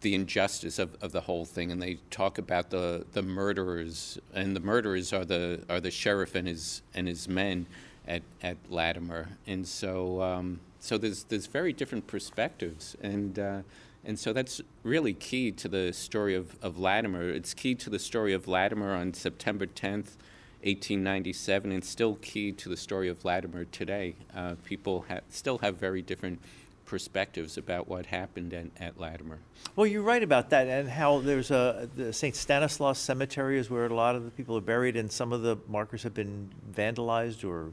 the 0.00 0.14
injustice 0.14 0.78
of, 0.78 0.96
of 1.00 1.12
the 1.12 1.20
whole 1.20 1.44
thing, 1.44 1.70
and 1.70 1.80
they 1.80 1.94
talk 2.10 2.36
about 2.36 2.70
the, 2.70 3.06
the 3.12 3.22
murderers, 3.22 4.18
and 4.34 4.56
the 4.56 4.60
murderers 4.60 5.12
are 5.12 5.24
the 5.24 5.62
are 5.68 5.80
the 5.80 5.90
sheriff 5.90 6.34
and 6.34 6.48
his 6.48 6.82
and 6.94 7.06
his 7.06 7.28
men 7.28 7.66
at, 8.06 8.22
at 8.42 8.56
Latimer, 8.68 9.28
and 9.46 9.66
so 9.66 10.20
um, 10.20 10.60
so 10.80 10.98
there's 10.98 11.24
there's 11.24 11.46
very 11.46 11.72
different 11.72 12.06
perspectives, 12.06 12.96
and 13.00 13.38
uh, 13.38 13.62
and 14.04 14.18
so 14.18 14.32
that's 14.32 14.60
really 14.82 15.14
key 15.14 15.52
to 15.52 15.68
the 15.68 15.92
story 15.92 16.34
of, 16.34 16.56
of 16.60 16.78
Latimer. 16.78 17.28
It's 17.30 17.54
key 17.54 17.74
to 17.76 17.90
the 17.90 18.00
story 18.00 18.32
of 18.32 18.48
Latimer 18.48 18.94
on 18.94 19.14
September 19.14 19.66
10th, 19.66 20.16
1897 20.64 21.72
and 21.72 21.84
still 21.84 22.16
key 22.16 22.52
to 22.52 22.68
the 22.68 22.76
story 22.76 23.08
of 23.08 23.24
Latimer 23.24 23.64
today. 23.64 24.14
Uh, 24.34 24.54
people 24.64 25.04
ha- 25.08 25.20
still 25.28 25.58
have 25.58 25.76
very 25.76 26.02
different 26.02 26.40
perspectives 26.84 27.56
about 27.56 27.88
what 27.88 28.06
happened 28.06 28.52
at, 28.52 28.66
at, 28.78 29.00
Latimer. 29.00 29.38
Well, 29.76 29.86
you're 29.86 30.02
right 30.02 30.22
about 30.22 30.50
that, 30.50 30.66
and 30.68 30.88
how 30.88 31.20
there's 31.20 31.50
a 31.50 31.88
the 31.96 32.12
St. 32.12 32.36
Stanislaus 32.36 32.98
Cemetery 32.98 33.58
is 33.58 33.70
where 33.70 33.86
a 33.86 33.94
lot 33.94 34.14
of 34.14 34.24
the 34.24 34.30
people 34.30 34.56
are 34.56 34.62
buried, 34.62 34.96
and 34.96 35.10
some 35.10 35.32
of 35.32 35.42
the 35.42 35.56
markers 35.68 36.02
have 36.02 36.14
been 36.14 36.50
vandalized 36.70 37.48
or 37.48 37.72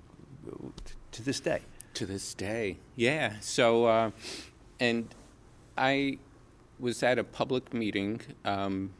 to 1.11 1.21
this 1.21 1.39
day. 1.39 1.61
To 1.95 2.05
this 2.05 2.33
day, 2.33 2.77
yeah. 2.95 3.33
So, 3.41 3.85
uh, 3.85 4.11
and 4.79 5.13
I 5.77 6.17
was 6.79 7.03
at 7.03 7.19
a 7.19 7.23
public 7.23 7.73
meeting 7.73 8.21
um, 8.45 8.91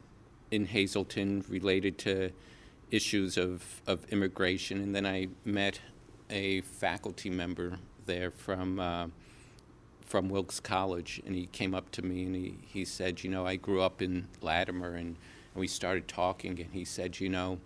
in 0.50 0.66
Hazleton 0.66 1.44
related 1.48 1.98
to 1.98 2.30
issues 2.90 3.36
of, 3.36 3.82
of 3.86 4.04
immigration. 4.10 4.80
And 4.80 4.94
then 4.94 5.06
I 5.06 5.28
met 5.44 5.80
a 6.28 6.60
faculty 6.62 7.30
member 7.30 7.78
there 8.06 8.30
from, 8.30 8.80
uh, 8.80 9.06
from 10.04 10.28
Wilkes 10.28 10.60
College, 10.60 11.22
and 11.24 11.34
he 11.34 11.46
came 11.46 11.74
up 11.74 11.90
to 11.92 12.02
me 12.02 12.24
and 12.24 12.34
he, 12.34 12.54
he 12.66 12.84
said, 12.84 13.22
You 13.22 13.30
know, 13.30 13.46
I 13.46 13.56
grew 13.56 13.80
up 13.80 14.02
in 14.02 14.28
Latimer, 14.40 14.94
and, 14.94 15.16
and 15.54 15.60
we 15.60 15.66
started 15.66 16.08
talking, 16.08 16.60
and 16.60 16.72
he 16.72 16.84
said, 16.84 17.20
You 17.20 17.28
know, 17.28 17.58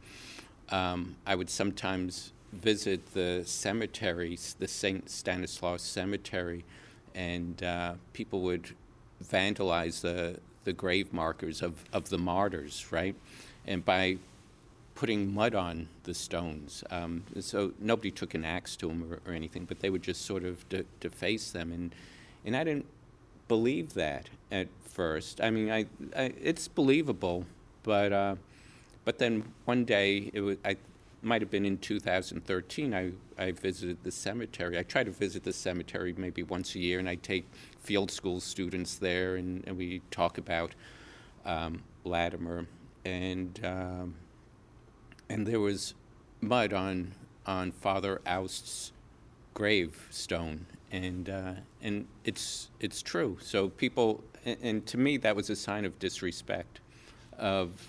um, 0.70 1.16
I 1.26 1.34
would 1.34 1.50
sometimes 1.50 2.32
visit 2.52 3.14
the 3.14 3.42
cemeteries, 3.44 4.56
the 4.58 4.68
St. 4.68 5.10
Stanislaus 5.10 5.82
Cemetery, 5.82 6.64
and 7.14 7.62
uh, 7.62 7.94
people 8.12 8.42
would 8.42 8.70
vandalize 9.22 10.00
the, 10.00 10.38
the 10.64 10.72
grave 10.72 11.12
markers 11.12 11.62
of, 11.62 11.84
of 11.92 12.08
the 12.10 12.18
martyrs, 12.18 12.87
right? 12.90 13.14
And 13.66 13.84
by 13.84 14.18
putting 14.94 15.33
mud 15.33 15.54
on 15.54 15.88
the 16.04 16.14
stones. 16.14 16.85
Um, 16.90 17.24
so 17.40 17.72
nobody 17.80 18.11
took 18.11 18.35
an 18.35 18.44
axe 18.44 18.76
to 18.76 18.88
them 18.88 19.12
or, 19.12 19.20
or, 19.28 19.35
anything, 19.35 19.64
but 19.64 19.80
they 19.80 19.90
would 19.90 20.02
just 20.02 20.24
sort 20.24 20.44
of 20.44 20.68
de- 20.68 20.85
deface 21.00 21.50
them. 21.50 21.72
And, 21.72 21.94
and 22.44 22.57
I 22.57 22.64
didn't 22.64 22.87
believe 23.48 23.94
that 23.94 24.30
at 24.52 24.68
first. 24.85 25.40
I 25.40 25.50
mean, 25.50 25.70
I, 25.70 25.87
I 26.16 26.33
it's 26.40 26.68
believable, 26.68 27.44
but, 27.83 28.12
uh, 28.12 28.37
but 29.04 29.18
then 29.18 29.44
one 29.64 29.85
day, 29.85 30.30
it 30.33 30.40
was, 30.40 30.59
I 30.64 30.76
might 31.22 31.40
have 31.42 31.50
been 31.50 31.64
in 31.64 31.78
2013, 31.78 32.94
I, 32.94 33.12
I 33.38 33.52
visited 33.52 33.98
the 34.04 34.12
cemetery. 34.12 34.78
I 34.78 34.83
try 34.83 35.02
to 35.02 35.11
visit 35.11 35.42
the 35.42 35.52
cemetery 35.52 36.14
maybe 36.16 36.42
once 36.42 36.74
a 36.74 36.78
year, 36.78 36.98
and 36.98 37.09
I 37.09 37.16
take 37.16 37.46
field 37.80 38.11
school 38.11 38.40
students 38.40 38.96
there, 38.96 39.37
and, 39.37 39.64
and 39.66 39.76
we 39.76 40.02
talk 40.11 40.38
about 40.38 40.74
um, 41.44 41.83
Latimer. 42.04 42.66
And 43.04 43.61
um, 43.64 44.14
and 45.28 45.46
there 45.46 45.60
was 45.60 45.94
mud 46.40 46.72
on 46.72 47.12
on 47.46 47.72
Father 47.72 48.20
Aust's 48.26 48.92
gravestone, 49.52 50.66
and 50.90 51.28
uh, 51.28 51.52
and 51.82 52.06
it's 52.24 52.70
it's 52.80 53.02
true. 53.02 53.38
So 53.40 53.68
people, 53.68 54.22
and, 54.44 54.58
and, 54.62 54.87
to 54.87 54.98
me, 54.98 55.16
that 55.18 55.37
was 55.37 55.50
a 55.50 55.56
sign 55.56 55.84
of 55.84 55.98
disrespect. 55.98 56.80
Of, 57.38 57.88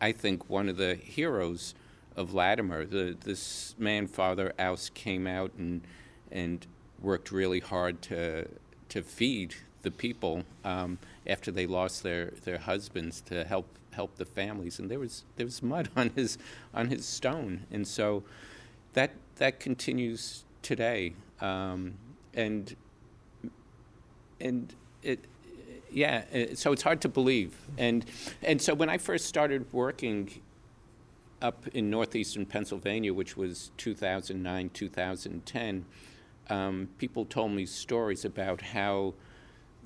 I 0.00 0.12
think 0.12 0.48
one 0.48 0.68
of 0.68 0.76
the 0.76 0.94
heroes 0.94 1.74
of 2.16 2.32
Latimer, 2.34 2.84
the 2.84 3.16
this 3.24 3.74
man 3.78 4.06
Father 4.06 4.52
Aust 4.58 4.94
came 4.94 5.26
out 5.26 5.52
and 5.58 5.82
and 6.30 6.66
worked 7.00 7.30
really 7.30 7.60
hard 7.60 8.02
to 8.02 8.48
to 8.88 9.02
feed 9.02 9.54
the 9.82 9.90
people 9.90 10.44
um, 10.64 10.98
after 11.26 11.50
they 11.50 11.66
lost 11.66 12.02
their 12.02 12.32
their 12.44 12.58
husbands 12.58 13.20
to 13.22 13.44
help 13.44 13.66
help 13.96 14.16
the 14.16 14.24
families. 14.24 14.78
And 14.78 14.90
there 14.90 15.00
was 15.00 15.24
there 15.36 15.46
was 15.46 15.62
mud 15.62 15.88
on 15.96 16.10
his 16.10 16.38
on 16.72 16.88
his 16.88 17.04
stone, 17.04 17.66
and 17.72 17.86
so 17.86 18.22
that 18.92 19.12
that 19.36 19.58
continues 19.58 20.44
today. 20.62 21.14
Um, 21.40 21.94
and 22.34 22.76
and 24.40 24.74
it 25.02 25.24
yeah 25.90 26.24
so 26.54 26.72
it's 26.72 26.82
hard 26.82 27.00
to 27.00 27.08
believe 27.08 27.56
and 27.78 28.04
and 28.42 28.60
so 28.60 28.74
when 28.74 28.88
i 28.88 28.98
first 28.98 29.26
started 29.26 29.64
working 29.72 30.28
up 31.40 31.66
in 31.68 31.88
northeastern 31.88 32.44
pennsylvania 32.44 33.14
which 33.14 33.36
was 33.36 33.70
2009 33.76 34.70
2010 34.70 35.84
um, 36.48 36.88
people 36.98 37.24
told 37.24 37.52
me 37.52 37.66
stories 37.66 38.24
about 38.24 38.60
how 38.60 39.14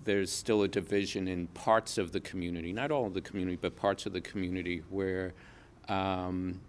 there's 0.05 0.31
still 0.31 0.63
a 0.63 0.69
division 0.69 1.29
in 1.29 1.47
parts 1.49 1.99
of 1.99 2.13
the 2.13 2.21
community, 2.21 2.73
not 2.73 2.91
all 2.91 3.07
of 3.07 3.15
the 3.15 3.21
community, 3.21 3.59
but 3.61 3.77
parts 3.77 4.07
of 4.07 4.13
the 4.13 4.21
community 4.21 4.83
where 4.91 5.35
um, 5.89 6.61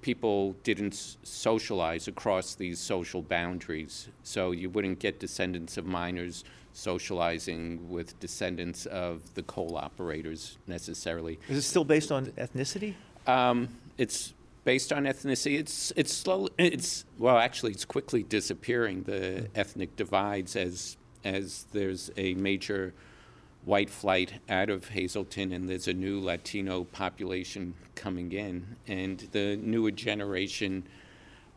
people 0.00 0.54
didn't 0.64 1.16
socialize 1.22 2.08
across 2.08 2.54
these 2.54 2.78
social 2.78 3.22
boundaries. 3.22 4.08
So 4.22 4.50
you 4.50 4.70
wouldn't 4.70 4.98
get 4.98 5.20
descendants 5.20 5.76
of 5.76 5.86
miners 5.86 6.44
socializing 6.74 7.88
with 7.90 8.18
descendants 8.18 8.86
of 8.86 9.34
the 9.34 9.42
coal 9.42 9.76
operators 9.76 10.58
necessarily. 10.66 11.38
Is 11.48 11.58
it 11.58 11.62
still 11.62 11.84
based 11.84 12.10
on 12.10 12.26
ethnicity? 12.26 12.94
Um, 13.26 13.68
it's 13.98 14.34
based 14.64 14.92
on 14.92 15.04
ethnicity. 15.04 15.58
It's 15.58 15.92
it's 15.96 16.12
slow. 16.12 16.48
It's 16.58 17.04
well, 17.18 17.38
actually, 17.38 17.72
it's 17.72 17.84
quickly 17.84 18.22
disappearing. 18.22 19.02
The 19.04 19.48
ethnic 19.54 19.96
divides 19.96 20.56
as 20.56 20.96
as 21.24 21.66
there's 21.72 22.10
a 22.16 22.34
major 22.34 22.94
white 23.64 23.90
flight 23.90 24.34
out 24.48 24.70
of 24.70 24.88
Hazleton, 24.88 25.52
and 25.52 25.68
there's 25.68 25.88
a 25.88 25.92
new 25.92 26.20
Latino 26.20 26.84
population 26.84 27.74
coming 27.94 28.32
in, 28.32 28.76
and 28.88 29.20
the 29.32 29.56
newer 29.56 29.90
generation 29.90 30.84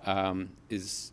um, 0.05 0.49
is 0.69 1.11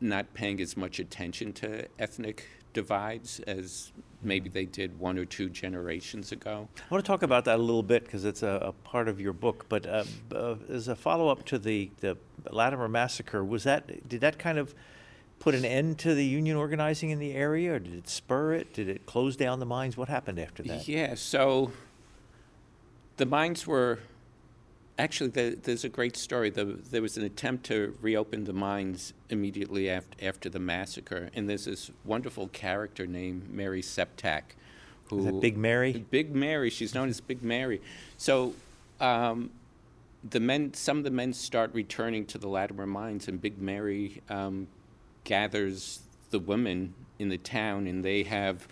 not 0.00 0.32
paying 0.34 0.60
as 0.60 0.76
much 0.76 0.98
attention 0.98 1.52
to 1.52 1.86
ethnic 1.98 2.46
divides 2.72 3.40
as 3.40 3.92
maybe 4.22 4.48
they 4.48 4.64
did 4.64 4.98
one 4.98 5.18
or 5.18 5.24
two 5.24 5.48
generations 5.48 6.32
ago. 6.32 6.68
I 6.78 6.94
want 6.94 7.04
to 7.04 7.06
talk 7.06 7.22
about 7.22 7.44
that 7.46 7.58
a 7.58 7.62
little 7.62 7.82
bit 7.82 8.04
because 8.04 8.24
it's 8.24 8.42
a, 8.42 8.60
a, 8.62 8.72
part 8.72 9.08
of 9.08 9.20
your 9.20 9.32
book. 9.32 9.66
But 9.68 9.86
uh, 9.86 10.04
uh, 10.32 10.56
as 10.68 10.88
a 10.88 10.94
follow-up 10.94 11.44
to 11.46 11.58
the 11.58 11.90
the 12.00 12.16
Latimer 12.50 12.88
massacre, 12.88 13.44
was 13.44 13.64
that 13.64 14.08
did 14.08 14.20
that 14.20 14.38
kind 14.38 14.58
of 14.58 14.74
put 15.40 15.54
an 15.54 15.64
end 15.64 15.98
to 15.98 16.14
the 16.14 16.24
union 16.24 16.56
organizing 16.56 17.10
in 17.10 17.18
the 17.18 17.32
area, 17.34 17.74
or 17.74 17.78
did 17.80 17.94
it 17.94 18.08
spur 18.08 18.52
it? 18.52 18.72
Did 18.72 18.88
it 18.88 19.06
close 19.06 19.34
down 19.34 19.58
the 19.58 19.66
mines? 19.66 19.96
What 19.96 20.08
happened 20.08 20.38
after 20.38 20.62
that? 20.62 20.86
Yeah, 20.86 21.14
so 21.16 21.72
the 23.16 23.26
mines 23.26 23.66
were 23.66 23.98
actually 24.98 25.30
the, 25.30 25.58
there's 25.60 25.82
a 25.82 25.88
great 25.88 26.16
story. 26.16 26.50
The, 26.50 26.64
there 26.64 27.02
was 27.02 27.16
an 27.16 27.24
attempt 27.24 27.64
to 27.66 27.96
reopen 28.02 28.44
the 28.44 28.52
mines 28.52 29.14
immediately 29.30 29.90
after 29.90 30.24
after 30.24 30.48
the 30.50 30.60
massacre, 30.60 31.30
and 31.34 31.48
there's 31.48 31.64
this 31.64 31.90
wonderful 32.04 32.48
character 32.48 33.06
named 33.06 33.50
Mary 33.50 33.82
Septak, 33.82 34.54
who 35.08 35.40
Big 35.40 35.56
Mary. 35.56 36.04
Big 36.10 36.34
Mary. 36.34 36.68
She's 36.70 36.94
known 36.94 37.08
as 37.08 37.20
Big 37.20 37.42
Mary. 37.42 37.80
So. 38.16 38.54
Um, 39.00 39.50
the 40.28 40.40
men, 40.40 40.74
some 40.74 40.98
of 40.98 41.04
the 41.04 41.10
men 41.10 41.32
start 41.32 41.72
returning 41.72 42.26
to 42.26 42.36
the 42.36 42.46
Latimer 42.46 42.86
mines, 42.86 43.26
and 43.26 43.40
Big 43.40 43.58
Mary 43.58 44.20
um, 44.28 44.66
gathers 45.24 46.00
the 46.30 46.38
women 46.38 46.94
in 47.18 47.28
the 47.28 47.38
town, 47.38 47.86
and 47.86 48.04
they 48.04 48.22
have 48.22 48.66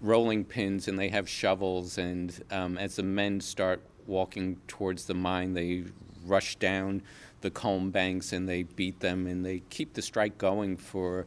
rolling 0.00 0.44
pins 0.44 0.88
and 0.88 0.98
they 0.98 1.08
have 1.08 1.28
shovels. 1.28 1.98
And 1.98 2.42
um, 2.50 2.76
as 2.76 2.96
the 2.96 3.02
men 3.02 3.40
start 3.40 3.80
walking 4.06 4.60
towards 4.66 5.06
the 5.06 5.14
mine, 5.14 5.54
they 5.54 5.84
rush 6.26 6.56
down 6.56 7.02
the 7.40 7.50
culm 7.50 7.92
banks 7.92 8.32
and 8.32 8.48
they 8.48 8.62
beat 8.62 9.00
them, 9.00 9.26
and 9.26 9.44
they 9.44 9.62
keep 9.70 9.94
the 9.94 10.02
strike 10.02 10.38
going 10.38 10.76
for. 10.76 11.26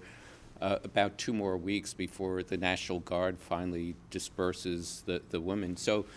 Uh, 0.59 0.79
about 0.83 1.19
two 1.19 1.33
more 1.33 1.55
weeks 1.55 1.93
before 1.93 2.41
the 2.41 2.57
National 2.57 2.99
Guard 3.01 3.37
finally 3.37 3.93
disperses 4.09 5.03
the, 5.05 5.21
the 5.29 5.39
women. 5.39 5.77
So 5.77 6.07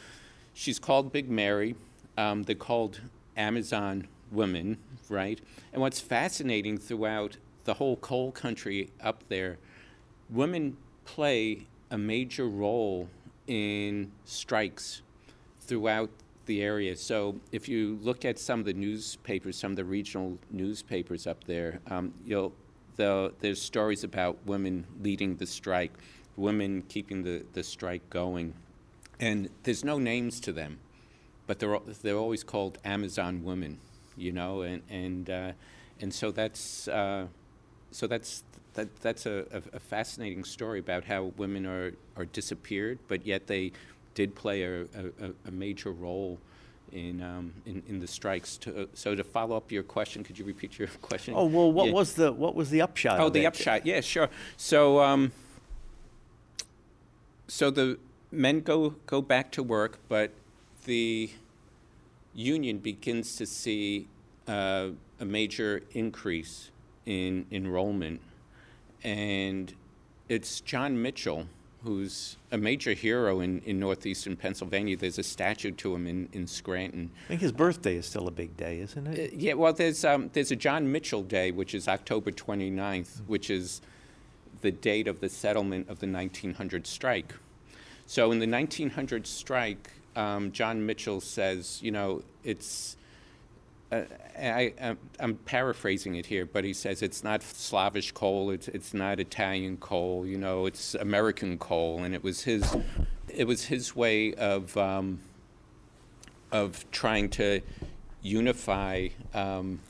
she's 0.55 0.79
called 0.79 1.13
Big 1.13 1.29
Mary. 1.29 1.75
Um, 2.17 2.45
they're 2.45 2.55
called 2.55 3.03
Amazon 3.37 4.09
women, 4.33 4.79
right? 5.11 5.39
And 5.75 5.83
what's 5.83 6.01
fascinating 6.01 6.79
throughout 6.79 7.37
the 7.71 7.75
whole 7.75 7.99
coal 7.99 8.33
country 8.33 8.91
up 9.01 9.23
there, 9.29 9.57
women 10.29 10.77
play 11.05 11.69
a 11.93 11.97
major 11.97 12.49
role 12.49 13.09
in 13.47 14.11
strikes 14.25 15.03
throughout 15.61 16.11
the 16.47 16.65
area. 16.65 16.97
So 16.97 17.37
if 17.53 17.69
you 17.69 17.97
look 18.03 18.25
at 18.25 18.41
some 18.41 18.59
of 18.59 18.67
the 18.67 18.73
newspapers, 18.73 19.57
some 19.57 19.71
of 19.71 19.77
the 19.77 19.85
regional 19.85 20.37
newspapers 20.51 21.29
up 21.29 21.45
there, 21.45 21.79
um, 21.87 22.13
you'll 22.27 22.53
the, 22.97 23.33
there's 23.39 23.63
stories 23.63 24.03
about 24.03 24.37
women 24.47 24.85
leading 25.01 25.37
the 25.37 25.47
strike, 25.47 25.93
women 26.37 26.83
keeping 26.89 27.23
the, 27.23 27.45
the 27.53 27.63
strike 27.63 28.03
going, 28.11 28.53
and 29.21 29.49
there's 29.63 29.85
no 29.85 29.97
names 29.97 30.41
to 30.41 30.53
them, 30.53 30.81
but 31.47 31.61
they're 31.61 31.79
they're 32.03 32.17
always 32.17 32.43
called 32.43 32.79
Amazon 32.85 33.45
women, 33.45 33.79
you 34.17 34.33
know, 34.33 34.63
and 34.63 34.83
and 34.91 35.31
uh, 35.31 35.53
and 36.01 36.13
so 36.13 36.31
that's 36.33 36.89
uh, 36.89 37.27
so 37.91 38.07
that's 38.07 38.45
that, 38.75 38.95
that's 39.01 39.27
a, 39.27 39.45
a, 39.53 39.77
a, 39.77 39.81
fascinating 39.81 40.45
story 40.45 40.79
about 40.79 41.05
how 41.05 41.33
women 41.37 41.67
are, 41.67 41.93
are 42.17 42.25
disappeared, 42.25 43.01
but 43.09 43.27
yet 43.27 43.49
they 43.49 43.73
did 44.15 44.35
play 44.35 44.63
a, 44.63 44.83
a, 44.83 45.33
a 45.47 45.51
major 45.51 45.91
role 45.91 46.39
in, 46.93 47.23
um, 47.23 47.53
in, 47.67 47.83
in 47.89 48.01
the 48.01 48.07
strikes. 48.07 48.57
To, 48.59 48.83
uh, 48.83 48.87
so 48.95 49.15
to 49.15 49.25
follow 49.25 49.57
up 49.57 49.71
your 49.71 49.83
question, 49.83 50.23
could 50.23 50.39
you 50.39 50.45
repeat 50.45 50.79
your 50.79 50.89
question? 51.03 51.35
Oh 51.37 51.47
well, 51.47 51.73
what 51.73 51.87
yeah. 51.87 51.93
was 51.93 52.15
the 52.15 52.33
what 52.33 52.55
was 52.55 52.71
the 52.71 52.81
upshot? 52.81 53.21
Oh, 53.21 53.29
the 53.29 53.47
upshot. 53.47 53.87
Yeah, 53.87 54.01
sure. 54.01 54.29
So 54.57 55.01
um, 55.01 55.33
so 57.49 57.71
the 57.71 57.99
men 58.31 58.61
go 58.61 58.91
go 59.07 59.21
back 59.21 59.51
to 59.53 59.63
work, 59.63 59.99
but 60.09 60.33
the 60.85 61.31
union 62.35 62.79
begins 62.79 63.37
to 63.37 63.47
see 63.47 64.09
uh, 64.47 64.89
a 65.19 65.25
major 65.25 65.83
increase 65.93 66.71
in 67.07 67.47
enrollment. 67.51 68.21
And 69.03 69.73
it's 70.29 70.61
John 70.61 71.01
Mitchell, 71.01 71.47
who's 71.83 72.37
a 72.53 72.59
major 72.59 72.93
hero 72.93 73.41
in, 73.41 73.61
in 73.61 73.81
northeastern 73.81 74.37
Pennsylvania. 74.37 74.97
There's 74.97 75.19
a 75.19 75.23
statue 75.23 75.71
to 75.73 75.95
him 75.95 76.07
in, 76.07 76.29
in 76.33 76.47
Scranton. 76.47 77.11
I 77.27 77.29
think 77.29 77.41
his 77.41 77.53
birthday 77.53 77.97
is 77.97 78.07
still 78.07 78.29
a 78.29 78.31
big 78.31 78.57
day, 78.57 78.81
isn't 78.81 79.07
it? 79.07 79.33
Uh, 79.33 79.37
yeah, 79.37 79.55
well, 79.55 79.73
there's, 79.73 80.05
um, 80.05 80.31
there's 80.33 80.51
a 80.51 80.57
John 80.57 80.91
Mitchell 80.91 81.23
Day, 81.23 81.51
which 81.51 81.75
is 81.75 81.89
October 81.89 82.31
29th, 82.31 82.75
mm-hmm. 82.75 83.25
which 83.27 83.51
is 83.51 83.81
the 84.61 84.71
date 84.71 85.09
of 85.09 85.21
the 85.21 85.29
settlement 85.29 85.89
of 85.89 86.01
the 86.01 86.07
1900 86.07 86.87
strike. 86.87 87.35
So 88.07 88.31
in 88.33 88.41
the 88.41 88.47
1900 88.47 89.27
strike, 89.27 89.91
um, 90.17 90.53
John 90.53 90.85
Mitchell 90.85 91.21
says, 91.21 91.81
you 91.83 91.93
know, 91.93 92.23
it's 92.45 92.97
uh, 93.93 94.03
I, 94.39 94.97
am 95.19 95.35
paraphrasing 95.45 96.15
it 96.15 96.27
here, 96.27 96.47
but 96.47 96.65
he 96.65 96.73
says 96.73 97.03
it's 97.03 97.25
not 97.25 97.43
Slavish 97.43 98.13
coal, 98.13 98.51
it's, 98.51 98.69
it's 98.69 98.95
not 98.95 99.19
Italian 99.19 99.77
coal, 99.79 100.25
you 100.25 100.39
know, 100.39 100.67
it's 100.67 100.95
American 100.95 101.59
coal, 101.59 102.05
and 102.05 102.15
it 102.15 102.23
was 102.23 102.43
his, 102.43 102.77
it 103.29 103.47
was 103.47 103.65
his 103.65 103.95
way 103.97 104.33
of, 104.35 104.77
um, 104.77 105.21
of 106.53 106.89
trying 106.91 107.29
to 107.31 107.61
unify 108.23 109.09
um, 109.35 109.81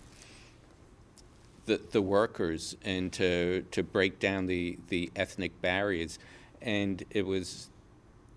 the, 1.67 1.81
the 1.93 2.03
workers 2.03 2.77
and 2.85 3.13
to, 3.13 3.63
to 3.71 3.83
break 3.83 4.19
down 4.19 4.47
the, 4.47 4.79
the 4.89 5.11
ethnic 5.15 5.61
barriers. 5.61 6.19
And 6.63 7.05
it 7.11 7.27
was 7.27 7.69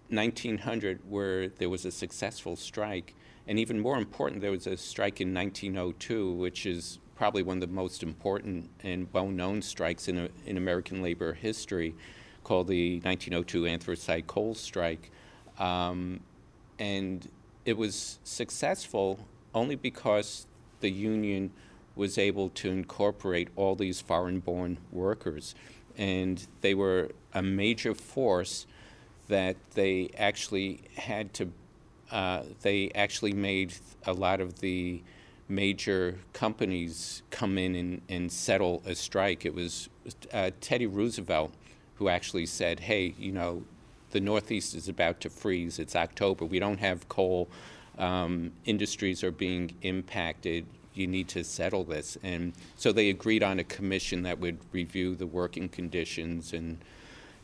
1900 0.09 0.99
where 1.09 1.47
there 1.47 1.69
was 1.69 1.85
a 1.85 1.91
successful 1.91 2.55
strike 2.55 3.15
and 3.47 3.59
even 3.59 3.79
more 3.79 3.97
important, 3.97 4.41
there 4.41 4.51
was 4.51 4.67
a 4.67 4.77
strike 4.77 5.19
in 5.19 5.33
1902, 5.33 6.33
which 6.33 6.65
is 6.65 6.99
probably 7.15 7.43
one 7.43 7.57
of 7.57 7.61
the 7.61 7.73
most 7.73 8.03
important 8.03 8.69
and 8.83 9.07
well 9.13 9.27
known 9.27 9.61
strikes 9.61 10.07
in, 10.07 10.17
a, 10.17 10.29
in 10.45 10.57
American 10.57 11.01
labor 11.01 11.33
history, 11.33 11.95
called 12.43 12.67
the 12.67 12.95
1902 13.01 13.67
Anthracite 13.67 14.27
Coal 14.27 14.55
Strike. 14.55 15.11
Um, 15.59 16.21
and 16.79 17.29
it 17.65 17.77
was 17.77 18.19
successful 18.23 19.19
only 19.53 19.75
because 19.75 20.47
the 20.79 20.89
union 20.89 21.51
was 21.95 22.17
able 22.17 22.49
to 22.49 22.69
incorporate 22.69 23.49
all 23.55 23.75
these 23.75 24.01
foreign 24.01 24.39
born 24.39 24.77
workers. 24.91 25.53
And 25.97 26.45
they 26.61 26.73
were 26.73 27.11
a 27.33 27.41
major 27.41 27.93
force 27.93 28.65
that 29.27 29.55
they 29.75 30.09
actually 30.17 30.81
had 30.97 31.33
to 31.35 31.51
uh, 32.11 32.43
they 32.61 32.91
actually 32.95 33.33
made 33.33 33.73
a 34.05 34.13
lot 34.13 34.41
of 34.41 34.59
the 34.59 35.01
major 35.49 36.17
companies 36.31 37.23
come 37.29 37.57
in 37.57 37.75
and, 37.75 38.01
and 38.09 38.31
settle 38.31 38.81
a 38.85 38.95
strike. 38.95 39.45
It 39.45 39.53
was 39.53 39.89
uh, 40.31 40.51
Teddy 40.61 40.87
Roosevelt 40.87 41.53
who 41.95 42.09
actually 42.09 42.45
said, 42.45 42.79
hey, 42.79 43.13
you 43.17 43.31
know, 43.31 43.63
the 44.11 44.19
Northeast 44.19 44.75
is 44.75 44.87
about 44.87 45.19
to 45.21 45.29
freeze. 45.29 45.79
It's 45.79 45.95
October. 45.95 46.45
We 46.45 46.59
don't 46.59 46.79
have 46.79 47.07
coal. 47.09 47.49
Um, 47.97 48.51
industries 48.65 49.23
are 49.23 49.31
being 49.31 49.75
impacted. 49.81 50.65
You 50.93 51.07
need 51.07 51.27
to 51.29 51.43
settle 51.43 51.83
this. 51.83 52.17
And 52.23 52.53
so 52.75 52.91
they 52.91 53.09
agreed 53.09 53.43
on 53.43 53.59
a 53.59 53.63
commission 53.63 54.23
that 54.23 54.39
would 54.39 54.59
review 54.71 55.15
the 55.15 55.27
working 55.27 55.67
conditions 55.67 56.53
and, 56.53 56.77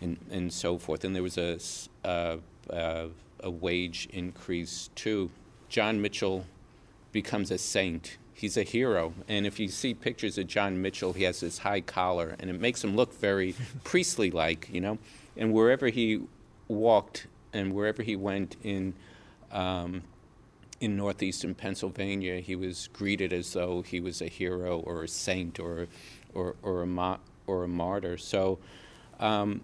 and, 0.01 0.17
and 0.29 0.53
so 0.53 0.77
forth. 0.77 1.03
And 1.03 1.15
there 1.15 1.23
was 1.23 1.37
a, 1.37 1.59
uh, 2.07 2.37
uh, 2.71 3.07
a 3.43 3.49
wage 3.49 4.07
increase 4.11 4.89
too. 4.95 5.31
John 5.69 6.01
Mitchell 6.01 6.45
becomes 7.11 7.51
a 7.51 7.57
saint. 7.57 8.17
He's 8.33 8.57
a 8.57 8.63
hero. 8.63 9.13
And 9.27 9.45
if 9.45 9.59
you 9.59 9.67
see 9.67 9.93
pictures 9.93 10.37
of 10.37 10.47
John 10.47 10.81
Mitchell, 10.81 11.13
he 11.13 11.23
has 11.23 11.41
this 11.41 11.59
high 11.59 11.81
collar, 11.81 12.35
and 12.39 12.49
it 12.49 12.59
makes 12.59 12.83
him 12.83 12.95
look 12.95 13.13
very 13.13 13.55
priestly 13.83 14.31
like, 14.31 14.69
you 14.71 14.81
know. 14.81 14.97
And 15.37 15.53
wherever 15.53 15.87
he 15.87 16.21
walked 16.67 17.27
and 17.53 17.73
wherever 17.73 18.03
he 18.03 18.15
went 18.15 18.55
in, 18.63 18.93
um, 19.51 20.03
in 20.79 20.95
northeastern 20.95 21.55
Pennsylvania, 21.55 22.39
he 22.39 22.55
was 22.55 22.87
greeted 22.93 23.33
as 23.33 23.53
though 23.53 23.81
he 23.81 23.99
was 23.99 24.21
a 24.21 24.27
hero 24.27 24.79
or 24.79 25.03
a 25.03 25.07
saint 25.07 25.59
or, 25.59 25.87
or, 26.33 26.55
or, 26.61 26.83
a, 26.83 26.87
ma- 26.87 27.17
or 27.47 27.63
a 27.63 27.67
martyr. 27.67 28.17
So 28.17 28.59
um, 29.19 29.61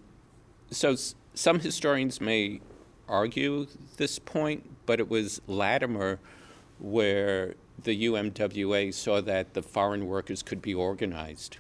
so 0.70 0.92
s- 0.92 1.16
some 1.34 1.60
historians 1.60 2.20
may 2.20 2.60
argue 3.08 3.68
this 3.98 4.20
point, 4.20 4.70
but 4.86 5.00
it 5.00 5.10
was 5.10 5.42
Latimer 5.48 6.20
where 6.80 7.56
the 7.84 8.06
UMWA 8.06 8.94
saw 8.94 9.22
that 9.22 9.54
the 9.54 9.62
foreign 9.62 10.08
workers 10.08 10.42
could 10.42 10.62
be 10.62 10.74
organized 10.74 11.58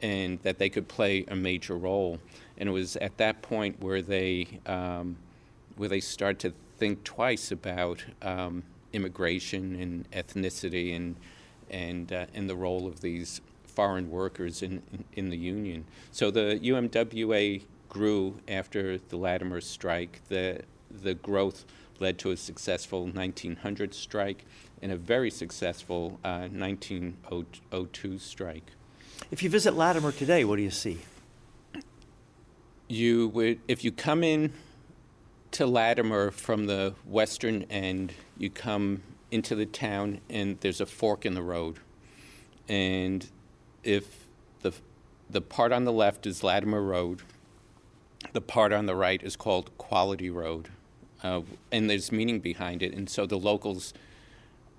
and 0.00 0.40
that 0.42 0.58
they 0.58 0.68
could 0.68 0.88
play 0.88 1.24
a 1.28 1.36
major 1.36 1.76
role. 1.76 2.18
And 2.58 2.68
it 2.68 2.72
was 2.72 2.96
at 2.96 3.16
that 3.18 3.42
point 3.42 3.80
where 3.80 4.02
they 4.02 4.60
um, 4.66 5.16
where 5.76 5.88
they 5.88 6.00
started 6.00 6.38
to 6.40 6.52
think 6.78 7.04
twice 7.04 7.50
about 7.50 8.04
um, 8.20 8.64
immigration 8.92 9.76
and 9.76 10.10
ethnicity 10.10 10.94
and 10.94 11.16
and 11.70 12.12
uh, 12.12 12.26
and 12.34 12.50
the 12.50 12.56
role 12.56 12.86
of 12.86 13.00
these 13.00 13.40
foreign 13.64 14.10
workers 14.10 14.62
in, 14.62 14.82
in, 14.92 15.04
in 15.14 15.30
the 15.30 15.36
union. 15.36 15.84
So 16.10 16.30
the 16.30 16.60
UMWA 16.62 17.62
grew 17.88 18.38
after 18.48 18.98
the 18.98 19.16
Latimer 19.16 19.60
strike. 19.60 20.20
The 20.28 20.62
the 21.02 21.14
growth 21.14 21.64
led 21.98 22.18
to 22.18 22.30
a 22.30 22.36
successful 22.36 23.06
1900 23.06 23.94
strike 23.94 24.44
and 24.80 24.90
a 24.90 24.96
very 24.96 25.30
successful 25.30 26.18
uh, 26.24 26.48
1902 26.48 28.18
strike. 28.18 28.72
If 29.30 29.42
you 29.42 29.48
visit 29.48 29.74
Latimer 29.74 30.12
today, 30.12 30.44
what 30.44 30.56
do 30.56 30.62
you 30.62 30.70
see? 30.70 31.00
You 32.88 33.28
would, 33.28 33.60
if 33.68 33.84
you 33.84 33.92
come 33.92 34.24
in 34.24 34.52
to 35.52 35.66
Latimer 35.66 36.30
from 36.30 36.66
the 36.66 36.94
western 37.06 37.62
end, 37.70 38.12
you 38.36 38.50
come 38.50 39.02
into 39.30 39.54
the 39.54 39.66
town 39.66 40.20
and 40.28 40.58
there's 40.60 40.80
a 40.80 40.86
fork 40.86 41.24
in 41.24 41.34
the 41.34 41.42
road. 41.42 41.78
And 42.68 43.26
if 43.84 44.26
the, 44.60 44.72
the 45.30 45.40
part 45.40 45.72
on 45.72 45.84
the 45.84 45.92
left 45.92 46.26
is 46.26 46.42
Latimer 46.42 46.82
Road, 46.82 47.22
the 48.32 48.40
part 48.40 48.72
on 48.72 48.86
the 48.86 48.94
right 48.94 49.22
is 49.22 49.36
called 49.36 49.76
Quality 49.78 50.30
Road. 50.30 50.68
Uh, 51.22 51.42
and 51.70 51.88
there's 51.88 52.10
meaning 52.10 52.40
behind 52.40 52.82
it. 52.82 52.92
And 52.94 53.08
so 53.08 53.26
the 53.26 53.38
locals 53.38 53.94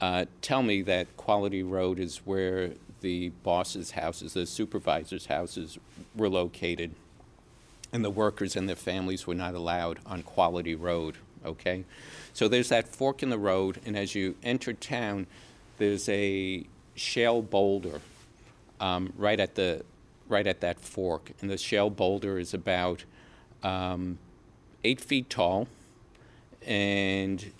uh, 0.01 0.25
tell 0.41 0.63
me 0.63 0.81
that 0.81 1.15
Quality 1.15 1.63
Road 1.63 1.99
is 1.99 2.17
where 2.25 2.71
the 3.01 3.29
bosses' 3.43 3.91
houses, 3.91 4.33
the 4.33 4.45
supervisors' 4.45 5.27
houses 5.27 5.77
were 6.15 6.29
located. 6.29 6.91
And 7.91 8.03
the 8.03 8.09
workers 8.09 8.55
and 8.55 8.67
their 8.67 8.75
families 8.75 9.27
were 9.27 9.35
not 9.35 9.53
allowed 9.53 9.99
on 10.05 10.23
Quality 10.23 10.75
Road, 10.75 11.15
okay? 11.45 11.85
So 12.33 12.47
there's 12.47 12.69
that 12.69 12.87
fork 12.87 13.21
in 13.21 13.29
the 13.29 13.37
road, 13.37 13.79
and 13.85 13.95
as 13.95 14.15
you 14.15 14.35
enter 14.43 14.73
town, 14.73 15.27
there's 15.77 16.09
a 16.09 16.65
shale 16.95 17.41
boulder 17.41 18.01
um, 18.79 19.13
right 19.17 19.39
at 19.39 19.55
the 19.55 19.83
right 20.27 20.47
at 20.47 20.61
that 20.61 20.79
fork, 20.79 21.31
and 21.41 21.49
the 21.49 21.57
shale 21.57 21.89
boulder 21.89 22.39
is 22.39 22.53
about 22.53 23.03
um, 23.61 24.17
eight 24.83 24.99
feet 24.99 25.29
tall, 25.29 25.67
and 26.65 27.51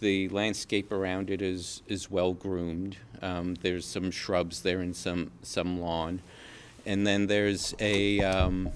the 0.00 0.28
landscape 0.28 0.92
around 0.92 1.30
it 1.30 1.42
is 1.42 1.82
is 1.88 2.10
well 2.10 2.32
groomed. 2.32 2.96
Um, 3.22 3.54
there's 3.56 3.84
some 3.84 4.10
shrubs 4.10 4.62
there 4.62 4.80
and 4.80 4.94
some 4.94 5.30
some 5.42 5.80
lawn, 5.80 6.22
and 6.86 7.06
then 7.06 7.26
there's 7.26 7.74
a 7.78 8.20
um, 8.20 8.70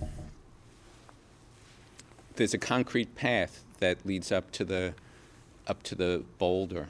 there's 2.36 2.54
a 2.54 2.58
concrete 2.58 3.14
path 3.14 3.62
that 3.80 4.04
leads 4.04 4.32
up 4.32 4.50
to 4.52 4.64
the 4.64 4.94
up 5.66 5.82
to 5.84 5.94
the 5.94 6.24
boulder, 6.38 6.88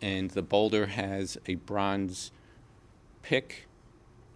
and 0.00 0.30
the 0.30 0.42
boulder 0.42 0.86
has 0.86 1.38
a 1.46 1.56
bronze 1.56 2.30
pick 3.22 3.66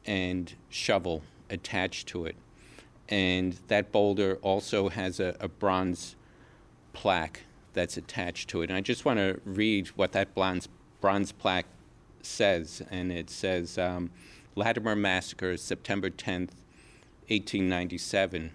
and 0.06 0.54
shovel 0.68 1.22
attached 1.48 2.06
to 2.08 2.26
it, 2.26 2.36
and 3.08 3.58
that 3.68 3.90
boulder 3.90 4.38
also 4.42 4.88
has 4.88 5.18
a, 5.18 5.36
a 5.40 5.48
bronze 5.48 6.14
plaque 6.92 7.40
that's 7.72 7.96
attached 7.96 8.48
to 8.50 8.62
it. 8.62 8.70
And 8.70 8.76
I 8.76 8.80
just 8.80 9.04
want 9.04 9.18
to 9.18 9.40
read 9.44 9.88
what 9.88 10.12
that 10.12 10.34
bronze 10.34 10.68
bronze 11.00 11.32
plaque 11.32 11.66
says, 12.22 12.82
and 12.90 13.10
it 13.10 13.30
says 13.30 13.78
um, 13.78 14.10
Latimer 14.54 14.94
Massacre, 14.94 15.56
September 15.56 16.10
10th, 16.10 16.50
1897 17.28 18.50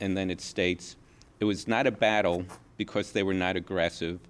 and 0.00 0.16
then 0.16 0.30
it 0.30 0.40
states, 0.40 0.96
It 1.40 1.44
was 1.44 1.68
not 1.68 1.86
a 1.86 1.90
battle 1.90 2.44
because 2.76 3.12
they 3.12 3.22
were 3.22 3.34
not 3.34 3.56
aggressive, 3.56 4.20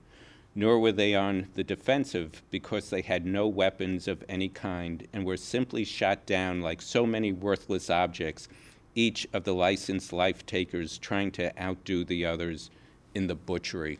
nor 0.54 0.78
were 0.78 0.92
they 0.92 1.14
on 1.14 1.48
the 1.54 1.64
defensive 1.64 2.42
because 2.50 2.90
they 2.90 3.02
had 3.02 3.26
no 3.26 3.48
weapons 3.48 4.06
of 4.06 4.22
any 4.28 4.48
kind 4.48 5.06
and 5.12 5.24
were 5.24 5.36
simply 5.36 5.84
shot 5.84 6.26
down 6.26 6.60
like 6.60 6.80
so 6.80 7.06
many 7.06 7.32
worthless 7.32 7.90
objects, 7.90 8.48
each 8.94 9.26
of 9.32 9.44
the 9.44 9.54
licensed 9.54 10.12
life 10.12 10.46
takers 10.46 10.98
trying 10.98 11.32
to 11.32 11.60
outdo 11.60 12.04
the 12.04 12.24
others 12.24 12.70
in 13.14 13.26
the 13.26 13.34
butchery. 13.34 13.98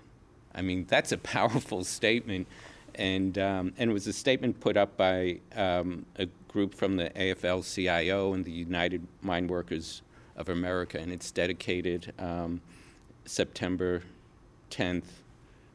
I 0.54 0.62
mean, 0.62 0.86
that's 0.88 1.12
a 1.12 1.18
powerful 1.18 1.84
statement. 1.98 2.46
And, 2.94 3.38
um, 3.38 3.72
and 3.76 3.90
it 3.90 3.92
was 3.92 4.06
a 4.06 4.12
statement 4.12 4.60
put 4.60 4.76
up 4.76 4.96
by 4.96 5.40
um, 5.56 6.06
a 6.16 6.26
group 6.48 6.74
from 6.74 6.96
the 6.96 7.10
AFL 7.10 7.74
CIO 7.74 8.34
and 8.34 8.44
the 8.44 8.52
United 8.52 9.06
Mine 9.20 9.48
Workers 9.48 10.02
of 10.36 10.48
America, 10.48 10.98
and 10.98 11.12
it's 11.12 11.30
dedicated 11.30 12.12
um, 12.18 12.60
September 13.24 14.02
10th, 14.70 15.10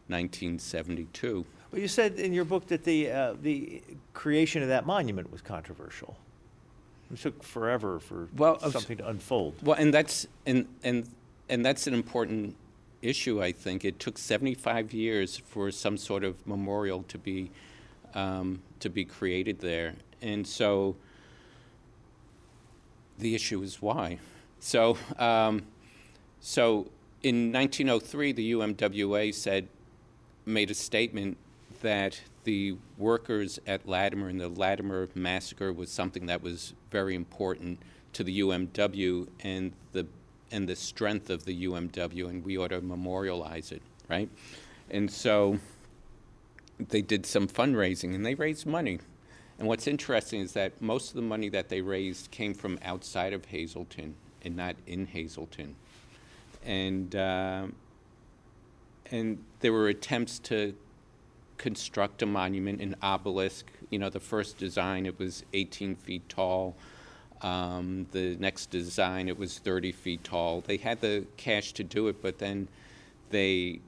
1972. 0.08 1.46
Well, 1.72 1.82
you 1.82 1.88
said 1.88 2.14
in 2.20 2.34
your 2.34 2.46
book 2.46 2.68
that 2.68 2.84
the, 2.84 3.12
uh, 3.12 3.34
the 3.42 3.82
creation 4.14 4.62
of 4.62 4.70
that 4.70 4.86
monument 4.86 5.32
was 5.32 5.42
controversial. 5.42 6.18
It 7.12 7.18
took 7.18 7.44
forever 7.44 8.00
for 8.00 8.30
Well, 8.36 8.60
something 8.72 8.98
to 8.98 9.08
unfold. 9.08 9.56
Well, 9.64 9.78
and 9.78 9.94
that's 9.94 10.28
and 10.46 10.68
and 10.84 11.10
and 11.50 11.66
that's 11.66 11.88
an 11.88 11.96
important 11.96 12.56
issue. 13.02 13.42
I 13.42 13.52
think 13.52 13.86
it 13.86 14.00
took 14.00 14.18
75 14.18 14.94
years 14.94 15.38
for 15.38 15.72
some 15.72 15.98
sort 15.98 16.24
of 16.24 16.46
memorial 16.46 17.04
to 17.04 17.18
be 17.18 17.52
um, 18.14 18.62
to 18.80 18.90
be 18.90 19.06
created 19.06 19.60
there, 19.60 19.94
and 20.22 20.46
so 20.46 20.96
the 23.20 23.36
issue 23.36 23.62
is 23.62 23.82
why. 23.82 24.18
So, 24.60 24.98
um, 25.18 25.64
so 26.40 26.88
in 27.22 27.52
1903, 27.52 28.32
the 28.32 28.54
UMWA 28.54 29.34
said, 29.34 29.68
made 30.46 30.72
a 30.72 30.74
statement 30.74 31.38
that 31.82 32.20
the 32.44 32.76
workers 32.98 33.60
at 33.68 33.88
Latimer 33.88 34.30
and 34.30 34.40
the 34.40 34.50
Latimer 34.50 35.08
massacre 35.16 35.72
was 35.72 35.92
something 35.92 36.26
that 36.26 36.42
was 36.42 36.74
very 36.92 37.16
important 37.16 37.80
to 38.14 38.24
the 38.24 38.40
UMW 38.40 39.28
and 39.42 39.72
the 39.92 40.08
and 40.52 40.68
the 40.68 40.76
strength 40.76 41.30
of 41.30 41.46
the 41.46 41.66
UMW, 41.66 42.30
and 42.30 42.44
we 42.44 42.58
ought 42.58 42.70
to 42.70 42.82
memorialize 42.82 43.72
it, 43.72 43.82
right? 44.08 44.30
And 44.90 45.12
so 45.12 45.60
they 46.80 47.02
did 47.02 47.26
some 47.26 47.48
fundraising 47.48 48.16
and 48.16 48.26
they 48.26 48.36
raised 48.36 48.66
money. 48.66 49.00
And 49.58 49.68
what's 49.68 49.88
interesting 49.88 50.40
is 50.40 50.54
that 50.54 50.82
most 50.82 51.10
of 51.10 51.16
the 51.16 51.22
money 51.22 51.50
that 51.50 51.70
they 51.70 51.82
raised 51.82 52.32
came 52.32 52.54
from 52.54 52.80
outside 52.84 53.34
of 53.34 53.46
Hazleton 53.46 54.16
and 54.44 54.56
not 54.56 54.76
in 54.88 55.06
Hazleton. 55.08 55.76
And, 56.66 57.14
uh, 57.16 57.68
and 59.12 59.44
there 59.60 59.74
were 59.74 59.90
attempts 59.90 60.40
to 60.40 60.76
construct 61.58 62.22
a 62.22 62.26
monument, 62.26 62.82
an 62.82 62.96
obelisk. 63.02 63.66
You 63.90 64.00
know, 64.00 64.10
the 64.10 64.20
first 64.22 64.58
design, 64.58 65.06
it 65.06 65.20
was 65.20 65.44
18 65.54 65.96
feet 65.96 66.28
tall. 66.30 66.76
Um, 67.42 68.06
the 68.12 68.36
next 68.40 68.70
design, 68.70 69.30
it 69.30 69.38
was 69.38 69.60
30 69.60 69.92
feet 69.94 70.24
tall. 70.24 70.62
They 70.62 70.78
had 70.78 71.00
the 71.00 71.26
cash 71.38 71.72
to 71.74 71.84
do 71.84 72.08
it, 72.08 72.22
but 72.22 72.38
then 72.40 72.68
they 73.30 73.80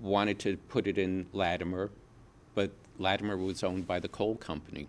wanted 0.00 0.38
to 0.40 0.56
put 0.56 0.86
it 0.86 0.96
in 0.96 1.26
Latimer, 1.32 1.90
but 2.54 2.70
Latimer 2.98 3.36
was 3.36 3.62
owned 3.62 3.86
by 3.86 4.00
the 4.00 4.08
coal 4.08 4.36
company. 4.36 4.88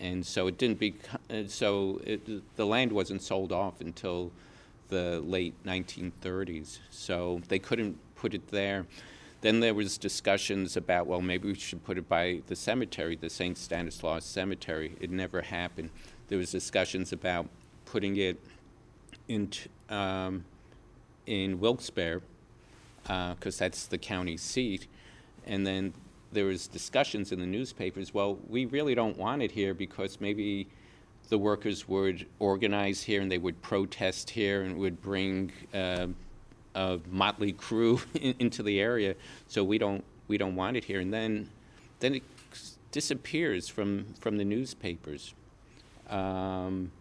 And 0.00 0.26
so 0.26 0.48
it 0.48 0.58
didn't 0.58 0.80
be, 0.80 0.94
so 1.46 2.00
it, 2.04 2.56
the 2.56 2.66
land 2.66 2.90
wasn't 2.90 3.22
sold 3.22 3.52
off 3.52 3.80
until 3.80 4.32
the 4.88 5.20
late 5.20 5.54
1930s. 5.64 6.78
So 6.90 7.40
they 7.48 7.60
couldn't 7.60 7.96
put 8.16 8.34
it 8.34 8.48
there. 8.48 8.86
Then 9.42 9.60
there 9.60 9.74
was 9.74 9.98
discussions 9.98 10.76
about, 10.76 11.06
well, 11.06 11.20
maybe 11.20 11.48
we 11.48 11.54
should 11.54 11.84
put 11.84 11.98
it 11.98 12.08
by 12.08 12.42
the 12.46 12.56
cemetery, 12.56 13.16
the 13.16 13.30
St. 13.30 13.58
Stanislaus 13.58 14.24
Cemetery. 14.24 14.96
It 15.00 15.10
never 15.10 15.42
happened 15.42 15.90
there 16.32 16.38
was 16.38 16.50
discussions 16.50 17.12
about 17.12 17.46
putting 17.84 18.16
it 18.16 18.40
in, 19.28 19.50
um, 19.90 20.42
in 21.26 21.60
Wilkes-Barre, 21.60 22.22
because 23.02 23.60
uh, 23.60 23.64
that's 23.64 23.84
the 23.86 23.98
county 23.98 24.38
seat. 24.38 24.86
And 25.44 25.66
then 25.66 25.92
there 26.32 26.46
was 26.46 26.68
discussions 26.68 27.32
in 27.32 27.38
the 27.38 27.44
newspapers, 27.44 28.14
well, 28.14 28.38
we 28.48 28.64
really 28.64 28.94
don't 28.94 29.18
want 29.18 29.42
it 29.42 29.52
here 29.52 29.74
because 29.74 30.22
maybe 30.22 30.68
the 31.28 31.36
workers 31.36 31.86
would 31.86 32.24
organize 32.38 33.02
here 33.02 33.20
and 33.20 33.30
they 33.30 33.36
would 33.36 33.60
protest 33.60 34.30
here 34.30 34.62
and 34.62 34.78
would 34.78 35.02
bring 35.02 35.52
uh, 35.74 36.06
a 36.74 36.98
motley 37.10 37.52
crew 37.52 38.00
in, 38.14 38.34
into 38.38 38.62
the 38.62 38.80
area. 38.80 39.16
So 39.48 39.62
we 39.62 39.76
don't 39.76 40.02
we 40.28 40.38
don't 40.38 40.56
want 40.56 40.78
it 40.78 40.84
here. 40.84 41.00
And 41.00 41.12
then 41.12 41.50
then 42.00 42.14
it 42.14 42.22
disappears 42.90 43.68
from 43.68 44.14
from 44.18 44.38
the 44.38 44.46
newspapers. 44.46 45.34
Um, 46.08 46.92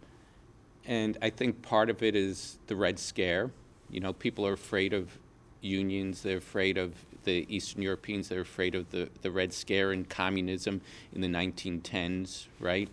and 0.85 1.17
I 1.21 1.29
think 1.29 1.61
part 1.61 1.89
of 1.89 2.01
it 2.01 2.15
is 2.15 2.57
the 2.67 2.75
Red 2.75 2.99
Scare. 2.99 3.51
You 3.89 3.99
know, 3.99 4.13
people 4.13 4.47
are 4.47 4.53
afraid 4.53 4.93
of 4.93 5.17
unions. 5.61 6.21
They're 6.21 6.37
afraid 6.37 6.77
of 6.77 6.93
the 7.23 7.45
Eastern 7.53 7.81
Europeans. 7.81 8.29
They're 8.29 8.41
afraid 8.41 8.75
of 8.75 8.89
the, 8.91 9.09
the 9.21 9.31
Red 9.31 9.53
Scare 9.53 9.91
and 9.91 10.09
communism 10.09 10.81
in 11.13 11.21
the 11.21 11.27
1910s, 11.27 12.47
right? 12.59 12.89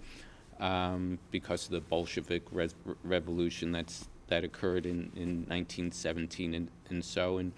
Um, 0.60 1.18
because 1.30 1.66
of 1.66 1.70
the 1.70 1.80
Bolshevik 1.80 2.42
res- 2.50 2.74
revolution 3.04 3.72
that's 3.72 4.08
that 4.26 4.44
occurred 4.44 4.84
in, 4.84 5.10
in 5.16 5.46
1917 5.48 6.52
and, 6.52 6.68
and 6.90 7.02
so 7.02 7.38
and 7.38 7.52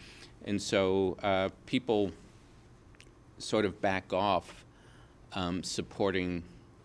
and 0.45 0.61
so 0.61 1.17
uh, 1.23 1.49
people 1.67 2.13
sort 3.39 3.65
of 3.65 3.81
back 3.81 4.13
off 4.13 4.65
um, 5.33 5.63
supporting 5.63 6.43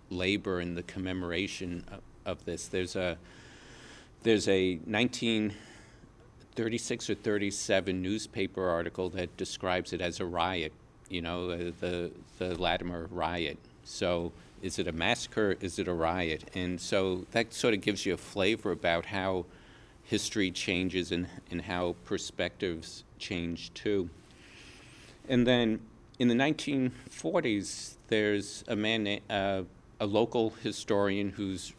labor 0.09 0.59
and 0.59 0.77
the 0.77 0.83
commemoration 0.83 1.83
of, 1.91 2.01
of, 2.25 2.45
this. 2.45 2.67
There's 2.67 2.95
a 2.95 3.17
there's 4.23 4.47
a 4.47 4.75
1936 4.85 7.09
or 7.09 7.15
37 7.15 8.01
newspaper 8.01 8.67
article 8.67 9.09
that 9.09 9.35
describes 9.37 9.93
it 9.93 10.01
as 10.01 10.19
a 10.19 10.25
riot. 10.25 10.73
You 11.09 11.21
know, 11.21 11.51
uh, 11.51 11.71
the 11.79 12.11
the 12.39 12.55
Latimer 12.55 13.07
riot. 13.11 13.59
So 13.83 14.31
is 14.61 14.79
it 14.79 14.87
a 14.87 14.91
massacre? 14.91 15.57
Is 15.61 15.77
it 15.77 15.87
a 15.87 15.93
riot? 15.93 16.49
And 16.55 16.81
so 16.81 17.25
that 17.31 17.53
sort 17.53 17.73
of 17.73 17.81
gives 17.81 18.05
you 18.05 18.13
a 18.13 18.17
flavor 18.17 18.71
about 18.71 19.05
how 19.05 19.45
history 20.05 20.51
changes 20.51 21.11
and, 21.11 21.27
and 21.51 21.61
how 21.61 21.95
perspectives 22.05 23.03
change 23.19 23.73
too. 23.73 24.09
And 25.27 25.45
then 25.45 25.81
in 26.19 26.27
the 26.27 26.35
1940s, 26.35 27.95
there's 28.07 28.63
a 28.67 28.75
man, 28.75 29.19
uh, 29.29 29.63
a 30.05 30.07
local 30.07 30.51
historian 30.61 31.31
who's 31.31 31.73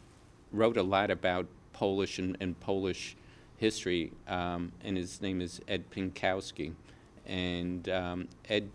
wrote 0.51 0.75
a 0.75 0.83
lot 0.83 1.09
about 1.09 1.45
Polish 1.71 2.19
and, 2.19 2.35
and 2.41 2.59
Polish 2.59 3.15
history, 3.55 4.11
um, 4.27 4.73
and 4.83 4.97
his 4.97 5.21
name 5.21 5.39
is 5.39 5.61
Ed 5.65 5.89
Pinkowski. 5.89 6.73
And 7.25 7.87
um, 7.87 8.27
Ed 8.49 8.69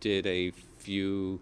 did 0.00 0.26
a 0.26 0.52
few 0.78 1.40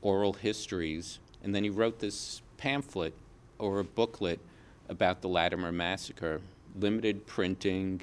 oral 0.00 0.32
histories, 0.32 1.18
and 1.44 1.54
then 1.54 1.64
he 1.64 1.70
wrote 1.70 1.98
this 1.98 2.40
pamphlet 2.56 3.12
or 3.58 3.78
a 3.78 3.84
booklet 3.84 4.40
about 4.88 5.20
the 5.20 5.28
Latimer 5.28 5.70
Massacre. 5.70 6.40
Limited 6.80 7.26
printing, 7.26 8.00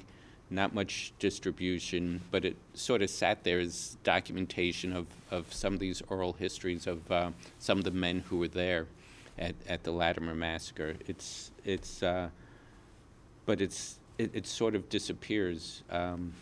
not 0.50 0.74
much 0.74 1.12
distribution, 1.18 2.20
but 2.30 2.44
it 2.44 2.56
sort 2.74 3.02
of 3.02 3.10
sat 3.10 3.44
there 3.44 3.60
as 3.60 3.96
documentation 4.02 4.92
of, 4.92 5.06
of 5.30 5.52
some 5.52 5.72
of 5.72 5.80
these 5.80 6.02
oral 6.08 6.32
histories 6.32 6.86
of 6.86 7.10
uh, 7.10 7.30
some 7.58 7.78
of 7.78 7.84
the 7.84 7.90
men 7.90 8.20
who 8.28 8.38
were 8.38 8.48
there 8.48 8.86
at, 9.38 9.54
at 9.68 9.84
the 9.84 9.92
Latimer 9.92 10.34
massacre. 10.34 10.96
It's 11.06 11.52
it's 11.64 12.02
uh, 12.02 12.30
but 13.46 13.60
it's 13.60 13.98
it, 14.18 14.30
it, 14.34 14.46
sort 14.46 14.74
of 14.74 14.88
disappears. 14.88 15.82
Um, 15.88 16.34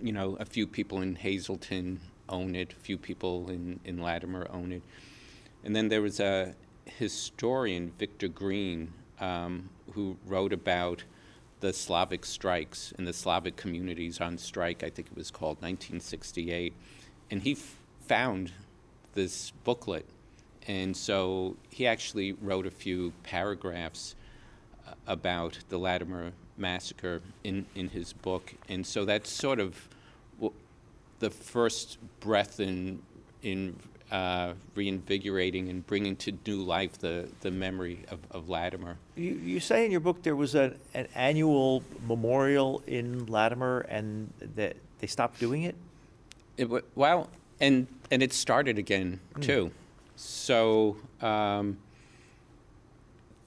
you 0.00 0.12
know, 0.12 0.36
a 0.40 0.44
few 0.44 0.66
people 0.66 1.02
in 1.02 1.16
Hazleton 1.16 2.00
own 2.28 2.54
it, 2.54 2.72
a 2.72 2.76
few 2.76 2.98
people 2.98 3.50
in, 3.50 3.80
in 3.84 3.98
Latimer 3.98 4.46
own 4.50 4.72
it. 4.72 4.82
And 5.64 5.74
then 5.74 5.88
there 5.88 6.02
was 6.02 6.20
a 6.20 6.54
historian, 6.84 7.92
Victor 7.98 8.28
Greene, 8.28 8.92
um, 9.20 9.68
who 9.92 10.16
wrote 10.26 10.52
about 10.52 11.04
the 11.60 11.72
Slavic 11.72 12.24
strikes 12.24 12.92
and 12.98 13.06
the 13.06 13.12
Slavic 13.12 13.56
communities 13.56 14.20
on 14.20 14.38
strike, 14.38 14.82
I 14.82 14.90
think 14.90 15.08
it 15.08 15.16
was 15.16 15.30
called 15.30 15.56
1968. 15.56 16.74
And 17.30 17.42
he 17.42 17.52
f- 17.52 17.76
found 18.06 18.52
this 19.14 19.52
booklet. 19.64 20.06
And 20.66 20.96
so 20.96 21.56
he 21.70 21.86
actually 21.86 22.32
wrote 22.32 22.66
a 22.66 22.70
few 22.70 23.12
paragraphs 23.22 24.14
uh, 24.86 24.92
about 25.06 25.58
the 25.68 25.78
Latimer 25.78 26.32
massacre 26.56 27.22
in, 27.44 27.66
in 27.74 27.88
his 27.88 28.12
book. 28.12 28.54
And 28.68 28.86
so 28.86 29.04
that's 29.04 29.30
sort 29.30 29.60
of 29.60 29.88
the 31.18 31.30
first 31.30 31.98
breath 32.20 32.60
in, 32.60 33.02
in 33.42 33.76
uh, 34.10 34.52
reinvigorating 34.74 35.68
and 35.68 35.86
bringing 35.86 36.16
to 36.16 36.32
new 36.46 36.62
life 36.62 36.98
the, 36.98 37.28
the 37.40 37.50
memory 37.50 38.04
of, 38.08 38.20
of 38.30 38.48
Latimer. 38.48 38.98
You, 39.16 39.32
you 39.32 39.60
say 39.60 39.84
in 39.84 39.90
your 39.90 40.00
book 40.00 40.22
there 40.22 40.36
was 40.36 40.54
a, 40.54 40.74
an 40.94 41.08
annual 41.14 41.82
memorial 42.06 42.82
in 42.86 43.26
Latimer 43.26 43.80
and 43.88 44.32
that 44.54 44.76
they 45.00 45.06
stopped 45.06 45.40
doing 45.40 45.62
it? 45.64 45.74
it 46.56 46.68
well, 46.94 47.28
and, 47.60 47.86
and 48.10 48.22
it 48.22 48.32
started 48.32 48.78
again 48.78 49.20
mm. 49.34 49.42
too. 49.42 49.70
So 50.14 50.96
um, 51.20 51.78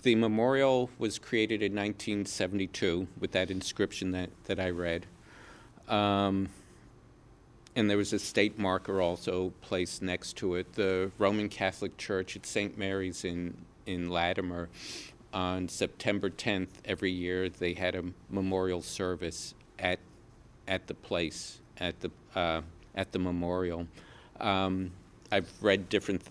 the 0.04 0.16
memorial 0.16 0.90
was 1.00 1.20
created 1.20 1.62
in 1.62 1.74
1972 1.74 3.08
with 3.20 3.32
that 3.32 3.50
inscription 3.50 4.12
that, 4.12 4.30
that 4.46 4.60
I 4.60 4.70
read. 4.70 5.06
Um, 5.88 6.50
and 7.76 7.90
there 7.90 7.98
was 7.98 8.14
a 8.14 8.20
state 8.20 8.58
marker 8.58 9.02
also 9.02 9.54
placed 9.62 10.02
next 10.02 10.38
to 10.38 10.56
it. 10.56 10.74
The 10.74 11.12
Roman 11.18 11.50
Catholic 11.50 11.98
Church 11.98 12.36
at 12.36 12.46
St. 12.46 12.78
Mary's 12.78 13.24
in, 13.24 13.56
in 13.86 14.10
Latimer, 14.10 14.70
on 15.34 15.68
September 15.68 16.30
10th 16.30 16.70
every 16.86 17.12
year, 17.12 17.50
they 17.50 17.74
had 17.74 17.96
a 17.96 18.04
memorial 18.30 18.82
service 18.82 19.54
at, 19.78 20.00
at 20.68 20.88
the 20.88 20.94
place, 20.94 21.60
at 21.78 22.00
the, 22.00 22.12
uh, 22.36 22.62
at 22.96 23.12
the 23.12 23.20
memorial. 23.20 23.88
Um, 24.40 24.92
I've 25.32 25.52
read 25.62 25.90
different, 25.90 26.24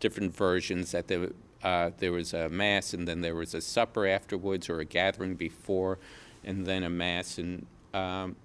different 0.00 0.36
versions 0.36 0.92
that 0.92 1.08
there, 1.08 1.30
uh, 1.62 1.90
there 1.98 2.12
was 2.12 2.34
a 2.34 2.48
mass 2.50 2.92
and 2.92 3.08
then 3.08 3.22
there 3.22 3.34
was 3.34 3.54
a 3.54 3.60
supper 3.60 4.06
afterwards 4.06 4.68
or 4.68 4.80
a 4.80 4.84
gathering 4.84 5.34
before 5.34 5.98
and 6.44 6.66
then 6.66 6.82
a 6.82 6.90
mass. 6.90 7.38
And 7.38 7.66
um, 7.94 8.36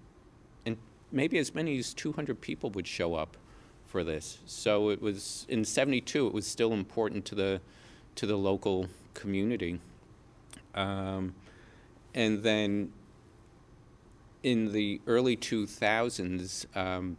maybe 1.18 1.39
as 1.39 1.55
many 1.55 1.78
as 1.80 1.93
200 1.95 2.39
people 2.39 2.70
would 2.70 2.88
show 2.88 3.15
up 3.15 3.36
for 3.88 4.03
this. 4.03 4.38
So 4.45 4.89
it 4.91 5.01
was 5.01 5.47
in 5.49 5.65
72. 5.65 6.28
It 6.28 6.34
was 6.34 6.45
still 6.45 6.74
important 6.74 7.26
to 7.26 7.36
the 7.36 7.59
to 8.15 8.26
the 8.26 8.38
local 8.38 8.88
community. 9.13 9.80
Um, 10.74 11.36
and 12.13 12.41
then 12.41 12.91
in 14.41 14.72
the 14.72 15.01
early 15.05 15.38
2000s, 15.38 16.65
um, 16.76 17.18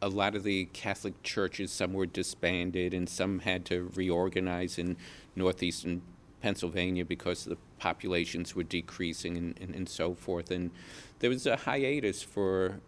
a 0.00 0.08
lot 0.08 0.34
of 0.34 0.42
the 0.42 0.66
Catholic 0.72 1.22
churches, 1.22 1.70
some 1.70 1.92
were 1.92 2.06
disbanded 2.06 2.94
and 2.94 3.06
some 3.06 3.40
had 3.40 3.66
to 3.66 3.90
reorganize 3.94 4.78
in 4.78 4.96
northeastern 5.36 6.00
Pennsylvania 6.40 7.04
because 7.04 7.44
the 7.44 7.58
populations 7.78 8.56
were 8.56 8.62
decreasing 8.62 9.36
and, 9.36 9.58
and, 9.60 9.74
and 9.74 9.88
so 9.88 10.14
forth. 10.14 10.50
And 10.50 10.70
there 11.18 11.28
was 11.28 11.46
a 11.46 11.56
hiatus 11.56 12.22
for 12.22 12.80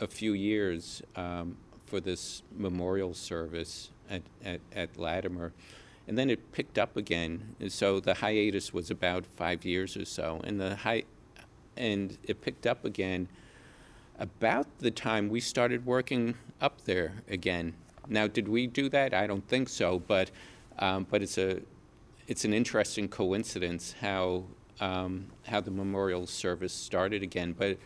a 0.00 0.06
few 0.06 0.32
years 0.32 1.02
um, 1.14 1.56
for 1.86 2.00
this 2.00 2.42
memorial 2.56 3.14
service 3.14 3.90
at, 4.08 4.22
at, 4.44 4.60
at 4.74 4.96
Latimer. 4.96 5.52
And 6.08 6.18
then 6.18 6.30
it 6.30 6.50
picked 6.52 6.78
up 6.78 6.96
again. 6.96 7.54
So 7.68 8.00
the 8.00 8.14
hiatus 8.14 8.72
was 8.72 8.90
about 8.90 9.24
five 9.36 9.64
years 9.64 9.96
or 9.96 10.04
so. 10.04 10.40
And, 10.42 10.60
the 10.60 10.74
hi- 10.74 11.04
and 11.76 12.18
it 12.24 12.40
picked 12.40 12.66
up 12.66 12.84
again 12.84 13.28
about 14.18 14.66
the 14.80 14.90
time 14.90 15.28
we 15.28 15.40
started 15.40 15.86
working 15.86 16.34
up 16.60 16.82
there 16.84 17.22
again. 17.28 17.74
Now, 18.08 18.26
did 18.26 18.48
we 18.48 18.66
do 18.66 18.88
that? 18.88 19.14
I 19.14 19.26
don't 19.26 19.46
think 19.46 19.68
so, 19.68 20.00
but, 20.00 20.30
um, 20.78 21.06
but 21.08 21.22
it's, 21.22 21.38
a, 21.38 21.60
it's 22.26 22.44
an 22.44 22.52
interesting 22.52 23.08
coincidence 23.08 23.94
how, 24.00 24.44
um, 24.80 25.26
how 25.46 25.60
the 25.60 25.70
memorial 25.70 26.26
service 26.26 26.72
started 26.72 27.22
again. 27.22 27.54
But 27.56 27.78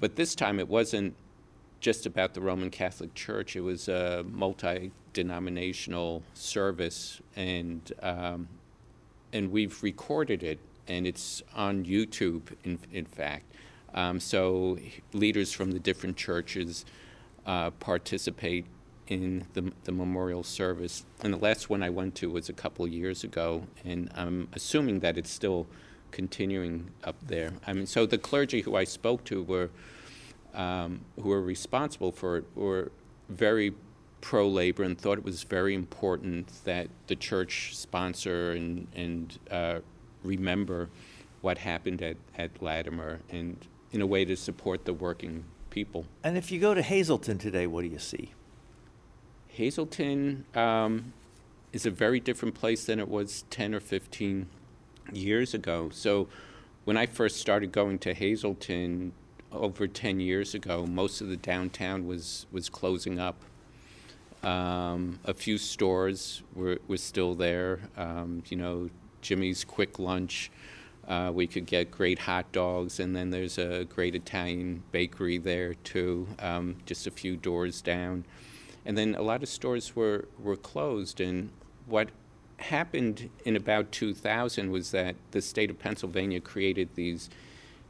but 0.00 0.16
this 0.16 0.34
time 0.34 0.58
it 0.58 0.68
wasn't 0.68 1.14
just 1.80 2.06
about 2.06 2.34
the 2.34 2.40
Roman 2.40 2.70
Catholic 2.70 3.14
Church. 3.14 3.54
It 3.54 3.60
was 3.60 3.88
a 3.88 4.24
multi 4.30 4.90
denominational 5.12 6.22
service, 6.34 7.20
and, 7.36 7.92
um, 8.02 8.48
and 9.32 9.50
we've 9.52 9.82
recorded 9.82 10.42
it, 10.42 10.58
and 10.88 11.06
it's 11.06 11.42
on 11.54 11.84
YouTube, 11.84 12.42
in, 12.64 12.78
in 12.92 13.04
fact. 13.04 13.44
Um, 13.94 14.20
so 14.20 14.78
leaders 15.12 15.52
from 15.52 15.72
the 15.72 15.78
different 15.78 16.16
churches 16.16 16.84
uh, 17.44 17.70
participate 17.70 18.66
in 19.08 19.44
the, 19.54 19.72
the 19.84 19.92
memorial 19.92 20.44
service. 20.44 21.04
And 21.22 21.34
the 21.34 21.38
last 21.38 21.68
one 21.68 21.82
I 21.82 21.90
went 21.90 22.14
to 22.16 22.30
was 22.30 22.48
a 22.48 22.52
couple 22.52 22.86
years 22.86 23.24
ago, 23.24 23.64
and 23.84 24.10
I'm 24.14 24.48
assuming 24.52 25.00
that 25.00 25.18
it's 25.18 25.30
still 25.30 25.66
continuing 26.10 26.90
up 27.04 27.16
there. 27.26 27.52
I 27.66 27.72
mean, 27.72 27.86
so 27.86 28.06
the 28.06 28.18
clergy 28.18 28.60
who 28.62 28.76
I 28.76 28.84
spoke 28.84 29.24
to 29.24 29.42
were 29.42 29.70
um, 30.54 31.02
who 31.16 31.28
were 31.28 31.42
responsible 31.42 32.12
for 32.12 32.38
it 32.38 32.44
were 32.54 32.90
very 33.28 33.72
pro 34.20 34.48
labor 34.48 34.82
and 34.82 34.98
thought 34.98 35.18
it 35.18 35.24
was 35.24 35.44
very 35.44 35.74
important 35.74 36.64
that 36.64 36.88
the 37.06 37.16
church 37.16 37.76
sponsor 37.76 38.52
and 38.52 38.86
and 38.94 39.38
uh, 39.50 39.80
remember 40.22 40.90
what 41.40 41.58
happened 41.58 42.02
at, 42.02 42.16
at 42.36 42.62
Latimer 42.62 43.20
and 43.30 43.56
in 43.92 44.00
a 44.00 44.06
way 44.06 44.24
to 44.24 44.36
support 44.36 44.84
the 44.84 44.92
working 44.92 45.44
people. 45.70 46.04
And 46.22 46.36
if 46.36 46.52
you 46.52 46.60
go 46.60 46.74
to 46.74 46.82
Hazleton 46.82 47.38
today, 47.38 47.66
what 47.66 47.82
do 47.82 47.88
you 47.88 47.98
see? 47.98 48.32
Hazleton 49.56 50.44
um, 50.54 51.12
is 51.72 51.86
a 51.86 51.90
very 51.90 52.20
different 52.20 52.54
place 52.54 52.84
than 52.84 52.98
it 52.98 53.08
was 53.08 53.44
10 53.50 53.74
or 53.74 53.80
15 53.80 54.46
years 55.12 55.54
ago. 55.54 55.90
So 55.92 56.28
when 56.84 56.96
I 56.96 57.06
first 57.06 57.36
started 57.36 57.72
going 57.72 57.98
to 58.00 58.14
Hazleton 58.14 59.12
over 59.52 59.86
10 59.86 60.20
years 60.20 60.54
ago, 60.54 60.86
most 60.86 61.20
of 61.20 61.28
the 61.28 61.36
downtown 61.36 62.06
was, 62.06 62.46
was 62.50 62.68
closing 62.68 63.18
up. 63.18 63.36
Um, 64.42 65.18
a 65.24 65.34
few 65.34 65.58
stores 65.58 66.42
were, 66.54 66.78
were 66.88 66.96
still 66.96 67.34
there. 67.34 67.80
Um, 67.96 68.42
you 68.48 68.56
know, 68.56 68.90
Jimmy's 69.20 69.64
Quick 69.64 69.98
Lunch. 69.98 70.50
Uh, 71.06 71.30
we 71.34 71.46
could 71.46 71.66
get 71.66 71.90
great 71.90 72.20
hot 72.20 72.50
dogs, 72.52 73.00
and 73.00 73.16
then 73.16 73.30
there's 73.30 73.58
a 73.58 73.84
great 73.84 74.14
Italian 74.14 74.82
bakery 74.92 75.38
there 75.38 75.74
too, 75.74 76.28
um, 76.38 76.76
just 76.86 77.06
a 77.06 77.10
few 77.10 77.36
doors 77.36 77.82
down. 77.82 78.24
And 78.86 78.96
then 78.96 79.14
a 79.14 79.22
lot 79.22 79.42
of 79.42 79.48
stores 79.48 79.96
were, 79.96 80.26
were 80.38 80.56
closed. 80.56 81.20
And 81.20 81.50
what 81.86 82.10
happened 82.60 83.30
in 83.44 83.56
about 83.56 83.92
2000 83.92 84.70
was 84.70 84.90
that 84.90 85.16
the 85.30 85.42
state 85.42 85.70
of 85.70 85.78
Pennsylvania 85.78 86.40
created 86.40 86.88
these 86.94 87.30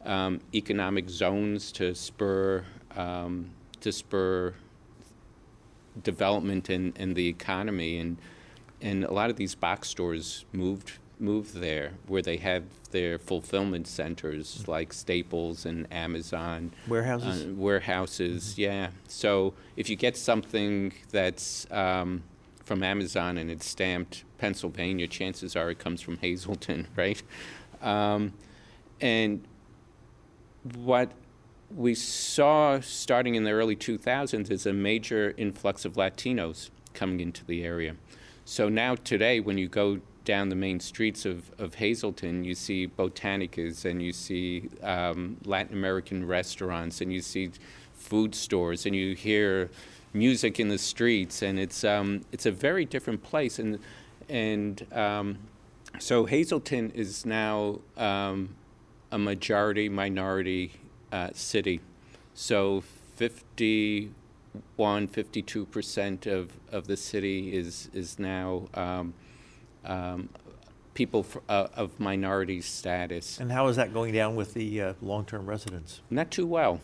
um, 0.05 0.41
economic 0.55 1.11
zones 1.11 1.73
to 1.73 1.95
spur 1.95 2.64
um, 2.97 3.51
to 3.81 3.93
spur 3.93 4.55
development 6.03 6.71
in, 6.71 6.93
in 6.97 7.14
the 7.14 7.29
economy, 7.29 7.99
and 7.99 8.16
and 8.81 9.05
a 9.05 9.12
lot 9.12 9.31
of 9.31 9.37
these 9.37 9.55
box 9.55 9.89
stores 9.89 10.45
moved 10.53 10.99
moved 11.18 11.55
there, 11.55 11.93
where 12.07 12.23
they 12.23 12.39
have 12.39 12.64
their 12.93 13.18
fulfillment 13.18 13.87
centers 13.87 14.59
mm-hmm. 14.59 14.71
like 14.71 14.93
Staples 14.93 15.66
and 15.66 15.87
Amazon 15.93 16.73
warehouses. 16.89 17.45
Uh, 17.45 17.55
warehouses, 17.55 18.53
mm-hmm. 18.53 18.61
yeah. 18.62 18.91
So 19.09 19.55
if 19.77 19.91
you 19.91 19.97
get 19.97 20.16
something 20.16 20.93
that's 21.11 21.66
um, 21.71 22.23
from 22.71 22.85
Amazon 22.85 23.37
and 23.37 23.51
it's 23.51 23.66
stamped 23.66 24.23
Pennsylvania, 24.39 25.09
chances 25.09 25.57
are 25.57 25.73
it 25.73 25.81
comes 25.81 26.01
from 26.01 26.18
Hazleton, 26.18 26.87
right? 26.97 27.21
Um, 27.83 28.33
and 29.01 29.43
what 30.77 31.11
we 31.75 31.97
saw 31.97 32.79
starting 32.79 33.35
in 33.35 33.43
the 33.43 33.51
early 33.51 33.75
2000s 33.75 34.53
is 34.53 34.66
a 34.66 34.73
major 34.73 35.35
influx 35.37 35.85
of 35.85 35.95
Latinos 35.95 36.71
coming 36.95 37.18
into 37.18 37.45
the 37.45 37.64
area. 37.64 37.97
So 38.45 38.68
now, 38.68 38.95
today, 38.95 39.41
when 39.41 39.59
you 39.59 39.66
go 39.66 39.99
down 40.25 40.49
the 40.49 40.55
main 40.55 40.79
streets 40.79 41.27
of, 41.27 41.51
of 41.59 41.75
Hazleton, 41.75 42.45
you 42.45 42.55
see 42.55 42.87
botanicas 42.87 43.85
and 43.85 44.01
you 44.01 44.12
see 44.12 44.68
um, 44.85 45.39
Latin 45.45 45.75
American 45.75 46.25
restaurants 46.25 47.01
and 47.01 47.12
you 47.12 47.21
see 47.21 47.51
food 47.95 48.33
stores 48.33 48.87
and 48.87 48.95
you 48.95 49.16
hear 49.16 49.71
music 50.13 50.59
in 50.59 50.69
the 50.69 50.79
streets, 50.79 51.43
and 51.43 51.59
it's, 51.59 51.85
um, 51.85 52.25
it's 52.33 52.47
a 52.47 52.51
very 52.51 52.85
different 52.85 53.23
place. 53.23 53.59
And, 53.59 53.79
and 54.29 54.87
um, 54.93 55.39
so 55.99 56.27
Hazleton 56.27 56.91
is 56.95 57.27
now 57.27 57.81
um, 57.97 58.57
a 59.11 59.19
majority 59.19 59.89
minority 59.89 60.73
uh, 61.13 61.31
city. 61.33 61.81
So 62.35 62.83
51, 63.17 65.09
52% 65.09 66.27
of, 66.27 66.53
of 66.73 66.87
the 66.87 66.97
city 66.97 67.55
is, 67.55 67.91
is 67.93 68.19
now 68.19 68.69
um, 68.75 69.15
um, 69.85 70.29
people 70.95 71.27
uh, 71.49 71.69
of 71.75 71.99
minority 71.99 72.61
status. 72.61 73.39
And 73.39 73.51
how 73.51 73.69
is 73.69 73.77
that 73.77 73.93
going 73.93 74.13
down 74.13 74.37
with 74.37 74.55
the 74.55 74.83
uh, 74.83 74.95
long 75.01 75.25
term 75.25 75.47
residents? 75.47 76.01
Not 76.11 76.31
too 76.31 76.47
well. 76.47 76.81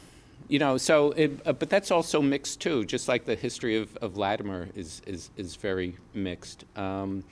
You 0.48 0.60
know, 0.60 0.76
so, 0.76 1.10
it, 1.12 1.40
uh, 1.44 1.52
but 1.52 1.68
that's 1.70 1.90
also 1.90 2.22
mixed 2.22 2.60
too, 2.60 2.84
just 2.84 3.08
like 3.08 3.24
the 3.24 3.34
history 3.34 3.76
of, 3.76 3.96
of 3.96 4.16
Latimer 4.16 4.68
is, 4.76 5.02
is, 5.04 5.30
is 5.36 5.56
very 5.56 5.96
mixed. 6.14 6.64
Um, 6.76 7.24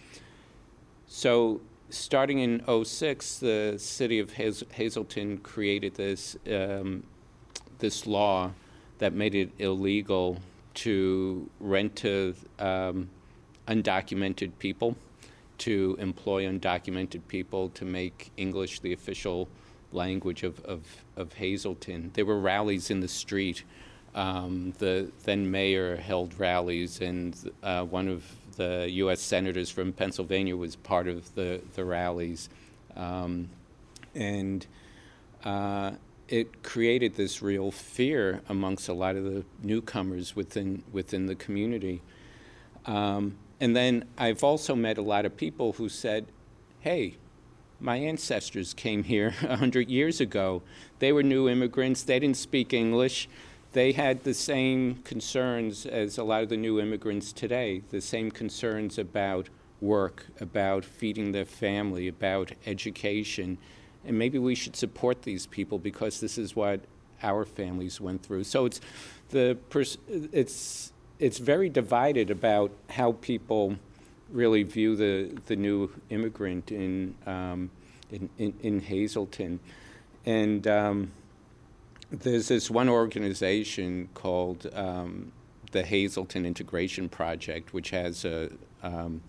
so 1.06 1.60
starting 1.90 2.40
in 2.40 2.84
06, 2.84 3.38
the 3.38 3.74
city 3.78 4.18
of 4.18 4.32
Haz- 4.32 4.64
Hazleton 4.72 5.38
created 5.38 5.94
this, 5.94 6.36
um, 6.50 7.04
this 7.78 8.04
law 8.04 8.50
that 8.98 9.12
made 9.12 9.36
it 9.36 9.50
illegal 9.60 10.38
to 10.74 11.48
rent 11.60 11.94
to 11.96 12.34
um, 12.58 13.08
undocumented 13.68 14.50
people, 14.58 14.96
to 15.58 15.96
employ 16.00 16.46
undocumented 16.46 17.20
people 17.28 17.68
to 17.70 17.84
make 17.84 18.32
English 18.36 18.80
the 18.80 18.92
official 18.92 19.48
language 19.94 20.42
of, 20.42 20.60
of, 20.64 20.82
of 21.16 21.34
Hazleton. 21.34 22.10
There 22.14 22.24
were 22.24 22.38
rallies 22.38 22.90
in 22.90 23.00
the 23.00 23.08
street. 23.08 23.64
Um, 24.14 24.74
the 24.78 25.10
then 25.24 25.50
mayor 25.50 25.96
held 25.96 26.38
rallies, 26.38 27.00
and 27.00 27.36
uh, 27.62 27.84
one 27.84 28.08
of 28.08 28.24
the 28.56 28.88
U.S. 28.90 29.20
senators 29.20 29.70
from 29.70 29.92
Pennsylvania 29.92 30.56
was 30.56 30.76
part 30.76 31.08
of 31.08 31.34
the, 31.34 31.60
the 31.74 31.84
rallies. 31.84 32.48
Um, 32.96 33.48
and 34.14 34.66
uh, 35.44 35.92
it 36.28 36.62
created 36.62 37.16
this 37.16 37.42
real 37.42 37.70
fear 37.70 38.40
amongst 38.48 38.88
a 38.88 38.94
lot 38.94 39.16
of 39.16 39.24
the 39.24 39.44
newcomers 39.62 40.36
within, 40.36 40.82
within 40.92 41.26
the 41.26 41.34
community. 41.34 42.00
Um, 42.86 43.36
and 43.60 43.74
then 43.74 44.04
I've 44.18 44.44
also 44.44 44.74
met 44.74 44.98
a 44.98 45.02
lot 45.02 45.24
of 45.24 45.36
people 45.36 45.72
who 45.72 45.88
said, 45.88 46.26
hey, 46.80 47.16
my 47.80 47.96
ancestors 47.96 48.74
came 48.74 49.04
here 49.04 49.32
100 49.40 49.90
years 49.90 50.20
ago. 50.20 50.62
They 50.98 51.12
were 51.12 51.22
new 51.22 51.48
immigrants, 51.48 52.02
they 52.02 52.18
didn't 52.18 52.36
speak 52.36 52.72
English 52.72 53.28
they 53.74 53.90
had 53.90 54.22
the 54.22 54.34
same 54.34 55.02
concerns 55.02 55.84
as 55.84 56.16
a 56.16 56.22
lot 56.22 56.44
of 56.44 56.48
the 56.48 56.56
new 56.56 56.80
immigrants 56.80 57.32
today, 57.32 57.82
the 57.90 58.00
same 58.00 58.30
concerns 58.30 58.98
about 58.98 59.48
work, 59.80 60.26
about 60.40 60.84
feeding 60.84 61.32
their 61.32 61.44
family, 61.44 62.06
about 62.06 62.52
education. 62.66 63.58
And 64.04 64.16
maybe 64.16 64.38
we 64.38 64.54
should 64.54 64.76
support 64.76 65.22
these 65.22 65.46
people 65.48 65.80
because 65.80 66.20
this 66.20 66.38
is 66.38 66.54
what 66.54 66.82
our 67.20 67.44
families 67.44 68.00
went 68.00 68.22
through. 68.22 68.44
So 68.44 68.64
it's 68.64 68.80
the 69.30 69.58
pers- 69.70 69.98
it's 70.08 70.92
it's 71.18 71.38
very 71.38 71.68
divided 71.68 72.30
about 72.30 72.70
how 72.90 73.12
people 73.12 73.76
really 74.34 74.62
view 74.62 74.96
the 74.96 75.30
the 75.46 75.56
new 75.56 75.90
immigrant 76.10 76.70
in 76.70 77.14
um, 77.26 77.70
in, 78.10 78.28
in, 78.38 78.54
in 78.62 78.80
Hazleton, 78.80 79.60
and. 80.26 80.66
Um, 80.66 81.12
there's 82.10 82.48
this 82.48 82.70
one 82.70 82.88
organization 82.88 84.08
called 84.14 84.70
um, 84.74 85.32
the 85.72 85.84
Hazleton 85.84 86.46
Integration 86.46 87.08
Project, 87.08 87.72
which 87.72 87.90
has 87.90 88.24
a, 88.24 88.50
um, 88.82 89.22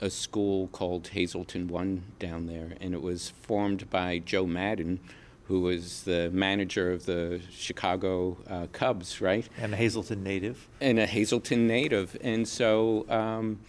a 0.00 0.10
school 0.10 0.68
called 0.68 1.08
Hazleton 1.08 1.68
One 1.68 2.04
down 2.18 2.46
there, 2.46 2.74
and 2.80 2.94
it 2.94 3.02
was 3.02 3.30
formed 3.30 3.88
by 3.90 4.18
Joe 4.18 4.46
Maddon, 4.46 5.00
who 5.44 5.62
was 5.62 6.02
the 6.02 6.30
manager 6.30 6.92
of 6.92 7.06
the 7.06 7.40
Chicago 7.50 8.36
uh, 8.48 8.66
Cubs, 8.72 9.20
right? 9.20 9.48
And 9.58 9.72
a 9.72 9.76
Hazleton 9.76 10.22
native. 10.22 10.68
And 10.80 10.98
a 10.98 11.06
Hazleton 11.06 11.66
native, 11.66 12.16
and 12.20 12.46
so 12.46 13.06
um, 13.08 13.60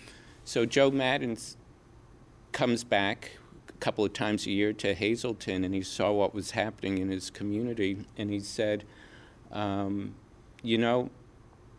so 0.50 0.66
Joe 0.66 0.90
Maddon 0.90 1.38
comes 2.54 2.84
back 2.84 3.34
a 3.70 3.74
couple 3.74 4.04
of 4.04 4.14
times 4.14 4.48
a 4.48 4.50
year 4.50 4.74
to 4.74 4.96
Hazleton, 4.96 5.64
and 5.64 5.76
he 5.76 5.84
saw 5.84 6.12
what 6.12 6.34
was 6.34 6.50
happening 6.50 6.98
in 6.98 7.12
his 7.12 7.30
community 7.30 8.04
and 8.18 8.32
he 8.32 8.40
said, 8.40 8.84
um, 9.52 10.16
you 10.64 10.80
know, 10.80 11.12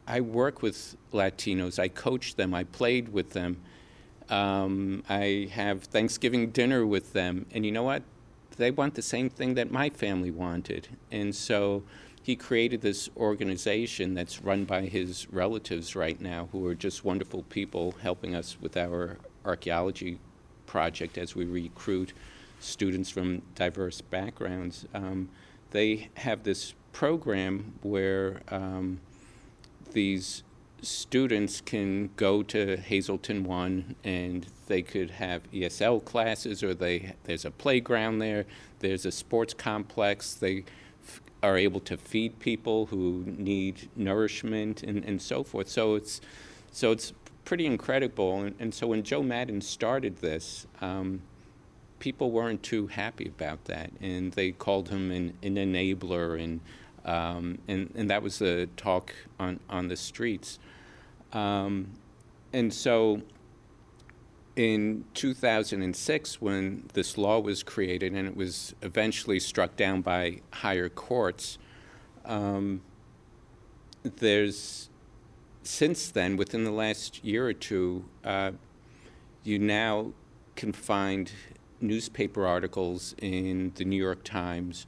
I 0.07 0.21
work 0.21 0.63
with 0.63 0.97
Latinos, 1.13 1.81
I 1.81 1.89
coach 1.89 2.37
them, 2.37 2.55
I 2.55 2.63
played 2.63 3.09
with 3.09 3.31
them, 3.31 3.61
um, 4.29 5.03
I 5.09 5.49
have 5.51 5.83
Thanksgiving 5.83 6.51
dinner 6.51 6.87
with 6.87 7.13
them, 7.13 7.47
and 7.51 7.67
you 7.67 7.73
know 7.73 7.83
what? 7.83 8.05
They 8.57 8.71
want 8.71 8.95
the 8.95 9.03
same 9.03 9.31
thing 9.31 9.55
that 9.55 9.73
my 9.73 9.91
family 9.91 10.31
wanted. 10.31 10.97
And 11.11 11.35
so 11.35 11.83
he 12.23 12.37
created 12.37 12.83
this 12.83 13.09
organization 13.17 14.15
that's 14.15 14.43
run 14.43 14.65
by 14.65 14.83
his 14.83 15.27
relatives 15.33 15.97
right 15.97 16.21
now, 16.21 16.49
who 16.53 16.67
are 16.67 16.75
just 16.75 17.05
wonderful 17.05 17.43
people 17.45 17.95
helping 18.03 18.35
us 18.35 18.57
with 18.61 18.77
our 18.77 19.17
archaeology 19.45 20.19
project 20.67 21.17
as 21.17 21.35
we 21.35 21.45
recruit 21.45 22.13
students 22.61 23.09
from 23.11 23.43
diverse 23.55 24.01
backgrounds. 24.01 24.87
Um, 24.95 25.31
they 25.71 26.11
have 26.15 26.43
this 26.43 26.75
program 26.93 27.75
where 27.83 28.43
um, 28.49 29.01
these 29.93 30.43
students 30.83 31.61
can 31.61 32.11
go 32.17 32.43
to 32.43 32.77
Hazleton 32.77 33.45
One 33.45 33.97
and 34.05 34.47
they 34.67 34.83
could 34.83 35.11
have 35.11 35.51
ESL 35.53 36.05
classes, 36.05 36.63
or 36.63 36.75
they 36.75 37.15
there's 37.25 37.45
a 37.45 37.51
playground 37.51 38.19
there. 38.19 38.47
There's 38.81 39.05
a 39.05 39.13
sports 39.13 39.55
complex. 39.55 40.35
They 40.35 40.65
are 41.43 41.57
able 41.57 41.81
to 41.81 41.97
feed 41.97 42.39
people 42.39 42.87
who 42.87 43.25
need 43.27 43.89
nourishment 43.97 44.83
and, 44.83 45.05
and 45.05 45.21
so 45.23 45.43
forth. 45.43 45.69
So 45.69 45.95
it's 45.95 46.21
so 46.73 46.93
it's 46.93 47.13
pretty 47.45 47.67
incredible. 47.67 48.43
And, 48.43 48.55
and 48.59 48.75
so 48.75 48.87
when 48.87 49.03
Joe 49.03 49.23
Maddon 49.23 49.61
started 49.61 50.19
this, 50.19 50.67
um, 50.81 51.23
people 51.99 52.31
weren't 52.31 52.63
too 52.63 52.87
happy 52.87 53.27
about 53.27 53.65
that, 53.65 53.91
and 54.01 54.33
they 54.33 54.53
called 54.53 54.89
him 54.89 55.11
an, 55.11 55.35
an 55.43 55.57
enabler, 55.57 56.43
and, 56.43 56.61
um, 57.05 57.59
and 57.69 57.91
and 57.95 58.11
that 58.11 58.23
was 58.23 58.39
the 58.39 58.69
talk 58.77 59.15
on 59.39 59.61
on 59.69 59.89
the 59.89 59.97
streets. 59.97 60.59
Um, 61.33 61.89
and 62.53 62.73
so 62.75 63.23
in 64.57 65.05
2006, 65.15 66.41
when 66.41 66.89
this 66.95 67.17
law 67.17 67.39
was 67.39 67.63
created 67.63 68.13
and 68.13 68.27
it 68.27 68.37
was 68.37 68.75
eventually 68.83 69.41
struck 69.41 69.77
down 69.77 70.03
by 70.03 70.41
higher 70.53 70.89
courts, 70.89 71.59
um, 72.25 72.81
there's 74.03 74.91
since 75.63 76.11
then, 76.11 76.37
within 76.37 76.65
the 76.65 76.71
last 76.71 77.23
year 77.25 77.47
or 77.47 77.53
two, 77.53 78.05
uh, 78.25 78.53
you 79.45 79.59
now 79.59 80.13
can 80.57 80.73
find 80.73 81.31
newspaper 81.81 82.47
articles 82.47 83.15
in 83.19 83.73
the 83.77 83.85
New 83.85 83.97
York 83.97 84.25
Times 84.25 84.87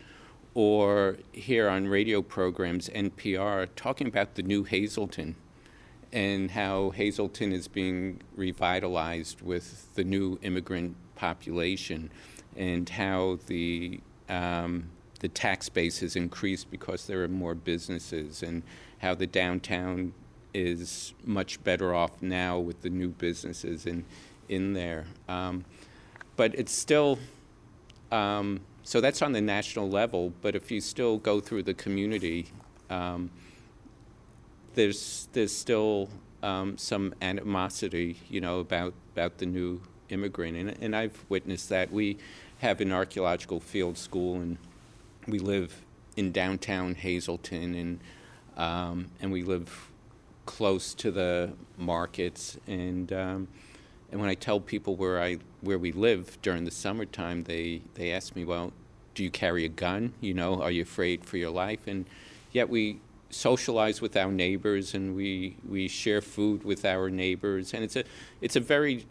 or 0.55 1.19
here 1.33 1.69
on 1.69 1.89
radio 1.89 2.21
programs, 2.21 2.89
NPR, 2.91 3.69
talking 3.75 4.07
about 4.07 4.35
the 4.35 4.43
new 4.43 4.65
Hazleton 4.65 5.37
and 6.13 6.51
how 6.51 6.91
Hazleton 6.91 7.53
is 7.53 7.69
being 7.69 8.21
revitalized 8.37 9.41
with 9.41 9.93
the 9.95 10.05
new 10.05 10.39
immigrant 10.43 10.97
population 11.15 12.11
and 12.57 12.89
how 12.89 13.39
the 13.47 14.01
um, 14.29 14.91
the 15.21 15.29
tax 15.29 15.69
base 15.69 16.01
has 16.01 16.17
increased 16.17 16.71
because 16.71 17.07
there 17.07 17.23
are 17.23 17.29
more 17.29 17.55
businesses 17.55 18.43
and 18.43 18.63
how 18.99 19.15
the 19.15 19.27
downtown 19.27 20.13
is 20.53 21.15
much 21.25 21.63
better 21.65 21.95
off 21.95 22.21
now 22.21 22.59
with 22.59 22.83
the 22.83 22.91
new 22.91 23.09
businesses 23.09 23.87
in 23.87 24.05
in 24.49 24.73
there. 24.75 25.07
Um, 25.29 25.65
but 26.37 26.55
it's 26.55 26.73
still 26.73 27.19
um, 28.11 28.61
so 28.83 29.01
that's 29.01 29.23
on 29.23 29.33
the 29.33 29.41
national 29.41 29.89
level. 29.89 30.33
But 30.43 30.55
if 30.55 30.71
you 30.71 30.81
still 30.81 31.19
go 31.19 31.41
through 31.41 31.63
the 31.63 31.75
community, 31.75 32.49
um, 32.91 33.31
there's 34.75 35.29
there's 35.33 35.55
still 35.55 36.09
um, 36.43 36.77
some 36.77 37.15
animosity, 37.23 38.19
you 38.29 38.41
know, 38.41 38.61
about 38.61 38.95
about 39.15 39.39
the 39.39 39.47
new 39.47 39.81
immigrant, 40.09 40.57
and 40.57 40.71
and 40.81 40.97
I've 40.97 41.25
witnessed 41.29 41.69
that. 41.69 41.93
We 41.93 42.19
have 42.59 42.81
an 42.81 42.93
archaeological 42.93 43.61
field 43.61 43.99
school, 43.99 44.37
and 44.37 44.59
we 45.27 45.39
live 45.39 45.85
in 46.17 46.33
downtown 46.33 46.95
Hazleton, 46.95 47.75
and 47.75 48.01
um, 48.57 49.11
and 49.21 49.33
we 49.33 49.43
live 49.43 49.91
close 50.47 50.95
to 50.95 51.11
the 51.11 51.53
markets, 51.77 52.59
and 52.67 53.13
um, 53.13 53.49
and 54.11 54.21
when 54.21 54.29
I 54.29 54.35
tell 54.35 54.61
people 54.61 54.97
where 54.97 55.23
I 55.23 55.39
where 55.61 55.79
we 55.79 55.93
live 55.93 56.39
during 56.43 56.65
the 56.65 56.71
summertime, 56.71 57.45
they 57.45 57.83
they 57.95 58.13
ask 58.13 58.35
me, 58.37 58.45
well, 58.45 58.73
do 59.15 59.23
you 59.23 59.31
carry 59.31 59.65
a 59.65 59.69
gun? 59.69 60.15
You 60.21 60.35
know, 60.35 60.61
are 60.61 60.71
you 60.71 60.83
afraid 60.83 61.25
for 61.25 61.37
your 61.37 61.51
life? 61.51 61.87
And 61.87 62.07
yet 62.53 62.69
we 62.69 63.01
socialize 63.33 64.01
with 64.01 64.17
our 64.17 64.31
neighbors 64.31 64.95
and 64.95 65.17
we, 65.17 65.57
we 65.69 65.89
share 65.89 66.21
food 66.21 66.65
with 66.65 66.85
our 66.85 67.11
neighbors. 67.11 67.75
And 67.75 67.83
it's 67.83 67.97
a, 67.97 68.05
it's 68.41 68.57
a 68.57 68.61
very 68.61 69.07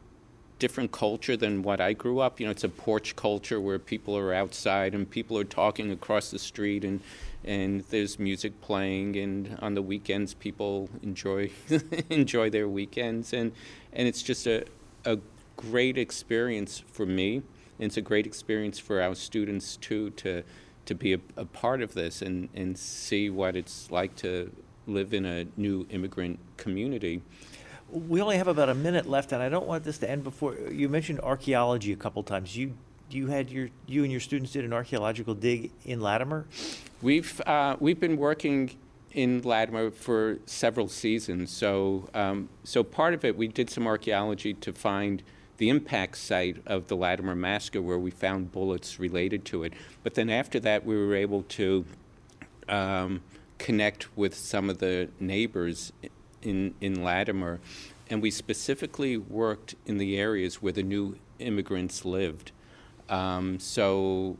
different 0.60 0.92
culture 0.92 1.36
than 1.36 1.64
what 1.64 1.82
I 1.82 1.94
grew 1.94 2.20
up. 2.20 2.40
You 2.40 2.46
know, 2.46 2.52
it's 2.52 2.64
a 2.64 2.70
porch 2.70 3.16
culture 3.16 3.60
where 3.60 3.80
people 3.80 4.16
are 4.16 4.34
outside 4.34 4.94
and 4.94 5.10
people 5.10 5.38
are 5.38 5.44
talking 5.44 5.92
across 5.92 6.30
the 6.30 6.38
street 6.38 6.86
and, 6.86 7.02
and 7.44 7.84
there's 7.90 8.20
music 8.20 8.62
playing 8.62 9.16
and 9.18 9.58
on 9.62 9.74
the 9.74 9.82
weekends 9.82 10.34
people 10.36 10.90
enjoy 11.02 11.50
enjoy 12.10 12.50
their 12.50 12.70
weekends 12.70 13.34
and 13.34 13.52
and 13.94 14.08
it's 14.08 14.22
just 14.22 14.46
a, 14.46 14.64
a 15.06 15.18
great 15.58 15.98
experience 15.98 16.84
for 16.92 17.06
me 17.06 17.38
and 17.38 17.88
it's 17.88 17.98
a 17.98 18.02
great 18.02 18.28
experience 18.28 18.78
for 18.78 19.02
our 19.02 19.16
students 19.16 19.78
too 19.78 20.12
to 20.12 20.44
to 20.86 20.96
be 20.96 21.14
a, 21.14 21.20
a, 21.38 21.46
part 21.46 21.82
of 21.82 21.94
this 21.94 22.22
and, 22.22 22.50
and 22.54 22.78
see 22.78 23.30
what 23.30 23.56
it's 23.56 23.92
like 23.92 24.16
to 24.18 24.52
live 24.88 25.14
in 25.14 25.26
a 25.26 25.46
new 25.58 25.86
immigrant 25.90 26.40
community. 26.58 27.22
We 27.90 28.22
only 28.22 28.38
have 28.38 28.48
about 28.48 28.70
a 28.70 28.76
minute 28.76 29.08
left, 29.08 29.32
and 29.32 29.44
I 29.44 29.50
don't 29.50 29.68
want 29.68 29.84
this 29.84 29.98
to 30.00 30.10
end 30.10 30.24
before 30.24 30.56
you 30.72 30.88
mentioned 30.90 31.20
archaeology 31.20 31.92
a 31.92 31.98
couple 31.98 32.24
times. 32.24 32.56
You 32.56 32.74
you 33.10 33.28
had 33.28 33.50
your 33.50 33.70
you 33.86 34.04
and 34.04 34.12
your 34.12 34.22
students 34.22 34.54
did 34.54 34.64
an 34.64 34.72
archaeological 34.72 35.34
dig 35.34 35.72
in 35.84 36.00
Latimer. 36.00 36.46
We've 37.02 37.42
uh, 37.42 37.76
we've 37.80 38.00
been 38.00 38.18
working 38.18 38.72
in 39.12 39.42
Latimer 39.42 39.92
for 39.92 40.40
several 40.46 40.88
seasons. 40.88 41.52
So 41.52 42.10
um, 42.14 42.48
so 42.64 42.84
part 42.84 43.14
of 43.14 43.26
it, 43.26 43.36
we 43.36 43.48
did 43.48 43.70
some 43.70 43.88
archaeology 43.88 44.54
to 44.54 44.72
find 44.72 45.22
the 45.62 45.70
impact 45.70 46.18
site 46.18 46.58
of 46.66 46.88
the 46.88 46.96
Latimer 46.96 47.36
massacre 47.36 47.84
where 47.84 48.00
we 48.00 48.10
found 48.10 48.52
bullets 48.52 49.00
related 49.00 49.46
to 49.46 49.64
it. 49.64 49.72
But 50.02 50.16
then 50.16 50.28
after 50.28 50.60
that, 50.62 50.84
we 50.84 50.96
were 50.96 51.14
able 51.14 51.44
to 51.50 51.86
um, 52.68 53.22
connect 53.60 54.18
with 54.18 54.34
some 54.34 54.72
of 54.72 54.80
the 54.80 55.10
neighbors 55.20 55.94
in, 56.42 56.74
in 56.82 57.04
Latimer. 57.04 57.60
And 58.10 58.24
we 58.24 58.32
specifically 58.32 59.18
worked 59.18 59.76
in 59.86 60.00
the 60.00 60.18
areas 60.18 60.64
where 60.64 60.74
the 60.74 60.82
new 60.82 61.20
immigrants 61.38 62.06
lived. 62.06 62.52
Um, 63.08 63.60
so 63.60 64.38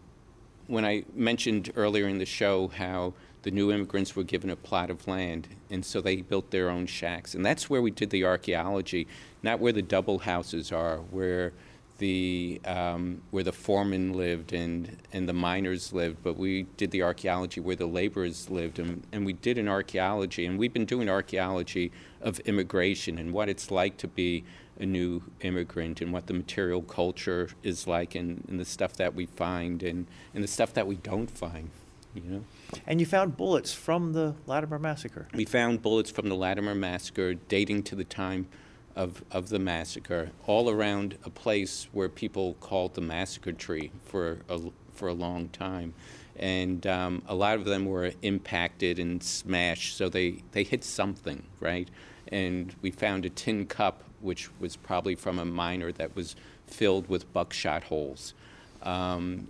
when 0.66 0.86
I 0.86 1.04
mentioned 1.14 1.72
earlier 1.76 2.08
in 2.08 2.18
the 2.18 2.26
show 2.26 2.70
how 2.70 3.14
the 3.44 3.52
new 3.52 3.72
immigrants 3.72 4.16
were 4.16 4.24
given 4.24 4.50
a 4.50 4.56
plot 4.56 4.90
of 4.90 5.08
land, 5.08 5.48
and 5.70 5.84
so 5.84 6.02
they 6.02 6.18
built 6.18 6.52
their 6.52 6.70
own 6.70 6.86
shacks. 6.86 7.34
And 7.34 7.46
that's 7.46 7.70
where 7.70 7.82
we 7.82 7.92
did 7.92 8.10
the 8.10 8.24
archaeology, 8.26 9.08
not 9.42 9.60
where 9.60 9.74
the 9.74 9.82
double 9.82 10.20
houses 10.20 10.72
are, 10.72 10.98
where 10.98 11.54
the 11.98 12.60
um, 12.66 13.22
where 13.30 13.44
the 13.44 13.52
foremen 13.52 14.14
lived 14.14 14.54
and 14.54 14.98
and 15.14 15.30
the 15.30 15.34
miners 15.34 15.94
lived, 15.94 16.18
but 16.24 16.36
we 16.38 16.64
did 16.78 16.90
the 16.92 17.04
archaeology 17.04 17.62
where 17.62 17.76
the 17.76 17.86
laborers 17.86 18.50
lived, 18.50 18.80
and, 18.80 19.04
and 19.12 19.26
we 19.26 19.34
did 19.34 19.58
an 19.58 19.68
archaeology, 19.68 20.46
and 20.46 20.58
we've 20.58 20.74
been 20.74 20.86
doing 20.86 21.10
archaeology 21.10 21.92
of 22.22 22.40
immigration 22.42 23.18
and 23.18 23.34
what 23.34 23.50
it's 23.50 23.72
like 23.72 23.98
to 23.98 24.08
be 24.08 24.44
a 24.80 24.86
new 24.86 25.22
immigrant 25.42 26.02
and 26.02 26.12
what 26.12 26.26
the 26.26 26.34
material 26.34 26.82
culture 26.82 27.50
is 27.62 27.86
like 27.86 28.16
and, 28.16 28.44
and 28.48 28.60
the 28.60 28.66
stuff 28.66 28.94
that 28.94 29.14
we 29.14 29.28
find 29.28 29.84
and, 29.84 30.08
and 30.34 30.44
the 30.44 30.48
stuff 30.48 30.74
that 30.74 30.88
we 30.88 30.96
don't 30.96 31.30
find 31.30 31.70
you 32.14 32.22
know. 32.22 32.44
And 32.88 33.00
you 33.00 33.06
found 33.06 33.38
bullets 33.38 33.74
from 33.74 34.14
the 34.14 34.36
Latimer 34.48 34.80
massacre. 34.80 35.28
We 35.34 35.46
found 35.46 35.82
bullets 35.82 36.12
from 36.12 36.30
the 36.30 36.36
Latimer 36.36 36.76
massacre 36.76 37.34
dating 37.34 37.84
to 37.84 37.96
the 37.96 38.04
time 38.04 38.48
of, 38.96 39.24
of 39.32 39.50
the 39.50 39.60
massacre, 39.60 40.32
all 40.48 40.70
around 40.70 41.18
a 41.24 41.30
place 41.30 41.88
where 41.92 42.10
people 42.10 42.56
called 42.56 42.94
the 42.94 43.02
massacre 43.02 43.52
tree 43.52 43.92
for 44.06 44.40
a, 44.50 44.60
for 44.94 45.08
a 45.08 45.14
long 45.14 45.50
time. 45.50 45.94
And 46.36 46.86
um, 46.88 47.22
a 47.28 47.36
lot 47.36 47.56
of 47.56 47.66
them 47.66 47.86
were 47.86 48.12
impacted 48.22 49.00
and 49.00 49.22
smashed, 49.22 49.96
so 49.96 50.10
they, 50.10 50.44
they 50.54 50.64
hit 50.64 50.84
something, 50.84 51.44
right? 51.60 51.90
And 52.30 52.74
we 52.82 52.92
found 52.92 53.26
a 53.26 53.30
tin 53.30 53.66
cup, 53.66 54.04
which 54.22 54.50
was 54.60 54.76
probably 54.76 55.16
from 55.16 55.40
a 55.40 55.46
miner 55.46 55.92
that 55.94 56.16
was 56.16 56.36
filled 56.68 57.10
with 57.10 57.32
buckshot 57.34 57.84
holes. 57.84 58.34
Um, 58.82 59.48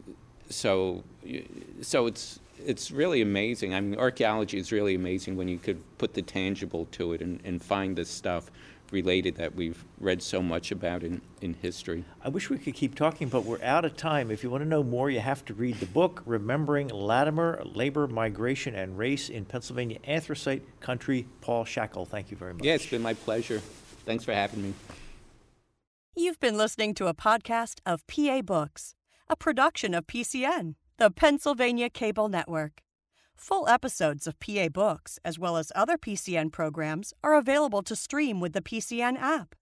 so, 0.49 1.03
so 1.82 2.07
it's 2.07 2.41
it's 2.66 2.91
really 2.91 3.22
amazing. 3.22 3.74
I 3.74 3.82
mean, 3.82 3.99
archaeology 3.99 4.57
is 4.57 4.72
really 4.72 4.95
amazing 4.95 5.36
when 5.36 5.47
you 5.47 5.57
could 5.57 5.82
put 5.97 6.14
the 6.14 6.22
tangible 6.22 6.86
to 6.91 7.14
it 7.14 7.22
and, 7.22 7.39
and 7.43 7.64
find 7.64 7.95
this 7.95 8.09
stuff 8.09 8.51
related 8.91 9.36
that 9.36 9.55
we've 9.55 9.86
read 9.99 10.22
so 10.22 10.41
much 10.41 10.72
about 10.72 11.03
in, 11.03 11.22
in 11.41 11.53
history. 11.53 12.03
I 12.24 12.30
wish 12.30 12.49
we 12.49 12.57
could 12.57 12.74
keep 12.74 12.95
talking, 12.95 13.30
but 13.30 13.45
we're 13.45 13.62
out 13.64 13.86
of 13.86 13.95
time. 13.95 14.30
If 14.30 14.43
you 14.43 14.49
want 14.49 14.64
to 14.64 14.70
know 14.70 14.84
more, 14.84 15.09
you 15.09 15.22
have 15.22 15.45
to 15.45 15.53
read 15.53 15.80
the 15.80 15.86
book, 15.86 16.22
Remembering 16.26 16.89
Latimer, 16.89 17.62
Labor, 17.66 18.07
Migration, 18.07 18.76
and 18.76 18.97
Race 18.97 19.30
in 19.30 19.45
Pennsylvania 19.45 19.99
Anthracite 20.03 20.64
Country. 20.82 21.28
Paul 21.39 21.64
Shackle. 21.64 22.05
thank 22.05 22.32
you 22.32 22.38
very 22.38 22.53
much. 22.53 22.64
Yeah, 22.64 22.74
it's 22.74 22.86
been 22.86 23.01
my 23.01 23.14
pleasure. 23.14 23.62
Thanks 24.05 24.24
for 24.24 24.34
having 24.34 24.64
me. 24.64 24.74
You've 26.16 26.39
been 26.39 26.57
listening 26.57 26.93
to 26.95 27.07
a 27.07 27.14
podcast 27.14 27.80
of 27.86 28.05
PA 28.07 28.41
Books, 28.41 28.95
a 29.30 29.36
production 29.36 29.93
of 29.93 30.07
PCN 30.07 30.76
the 31.02 31.10
Pennsylvania 31.10 31.89
Cable 31.89 32.30
Network. 32.30 32.84
Full 33.36 33.68
episodes 33.68 34.28
of 34.28 34.39
PA 34.39 34.70
Books, 34.70 35.18
as 35.26 35.39
well 35.39 35.58
as 35.58 35.72
other 35.74 35.97
PCN 35.97 36.52
programs, 36.52 37.12
are 37.24 37.34
available 37.34 37.82
to 37.82 37.95
stream 37.95 38.39
with 38.39 38.54
the 38.54 38.62
PCN 38.62 39.18
app. 39.18 39.56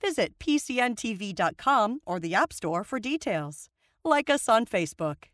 Visit 0.00 0.36
PCNTV.com 0.40 2.00
or 2.04 2.18
the 2.18 2.34
App 2.34 2.52
Store 2.52 2.82
for 2.82 2.98
details. 2.98 3.68
Like 4.04 4.28
us 4.28 4.48
on 4.48 4.66
Facebook. 4.66 5.26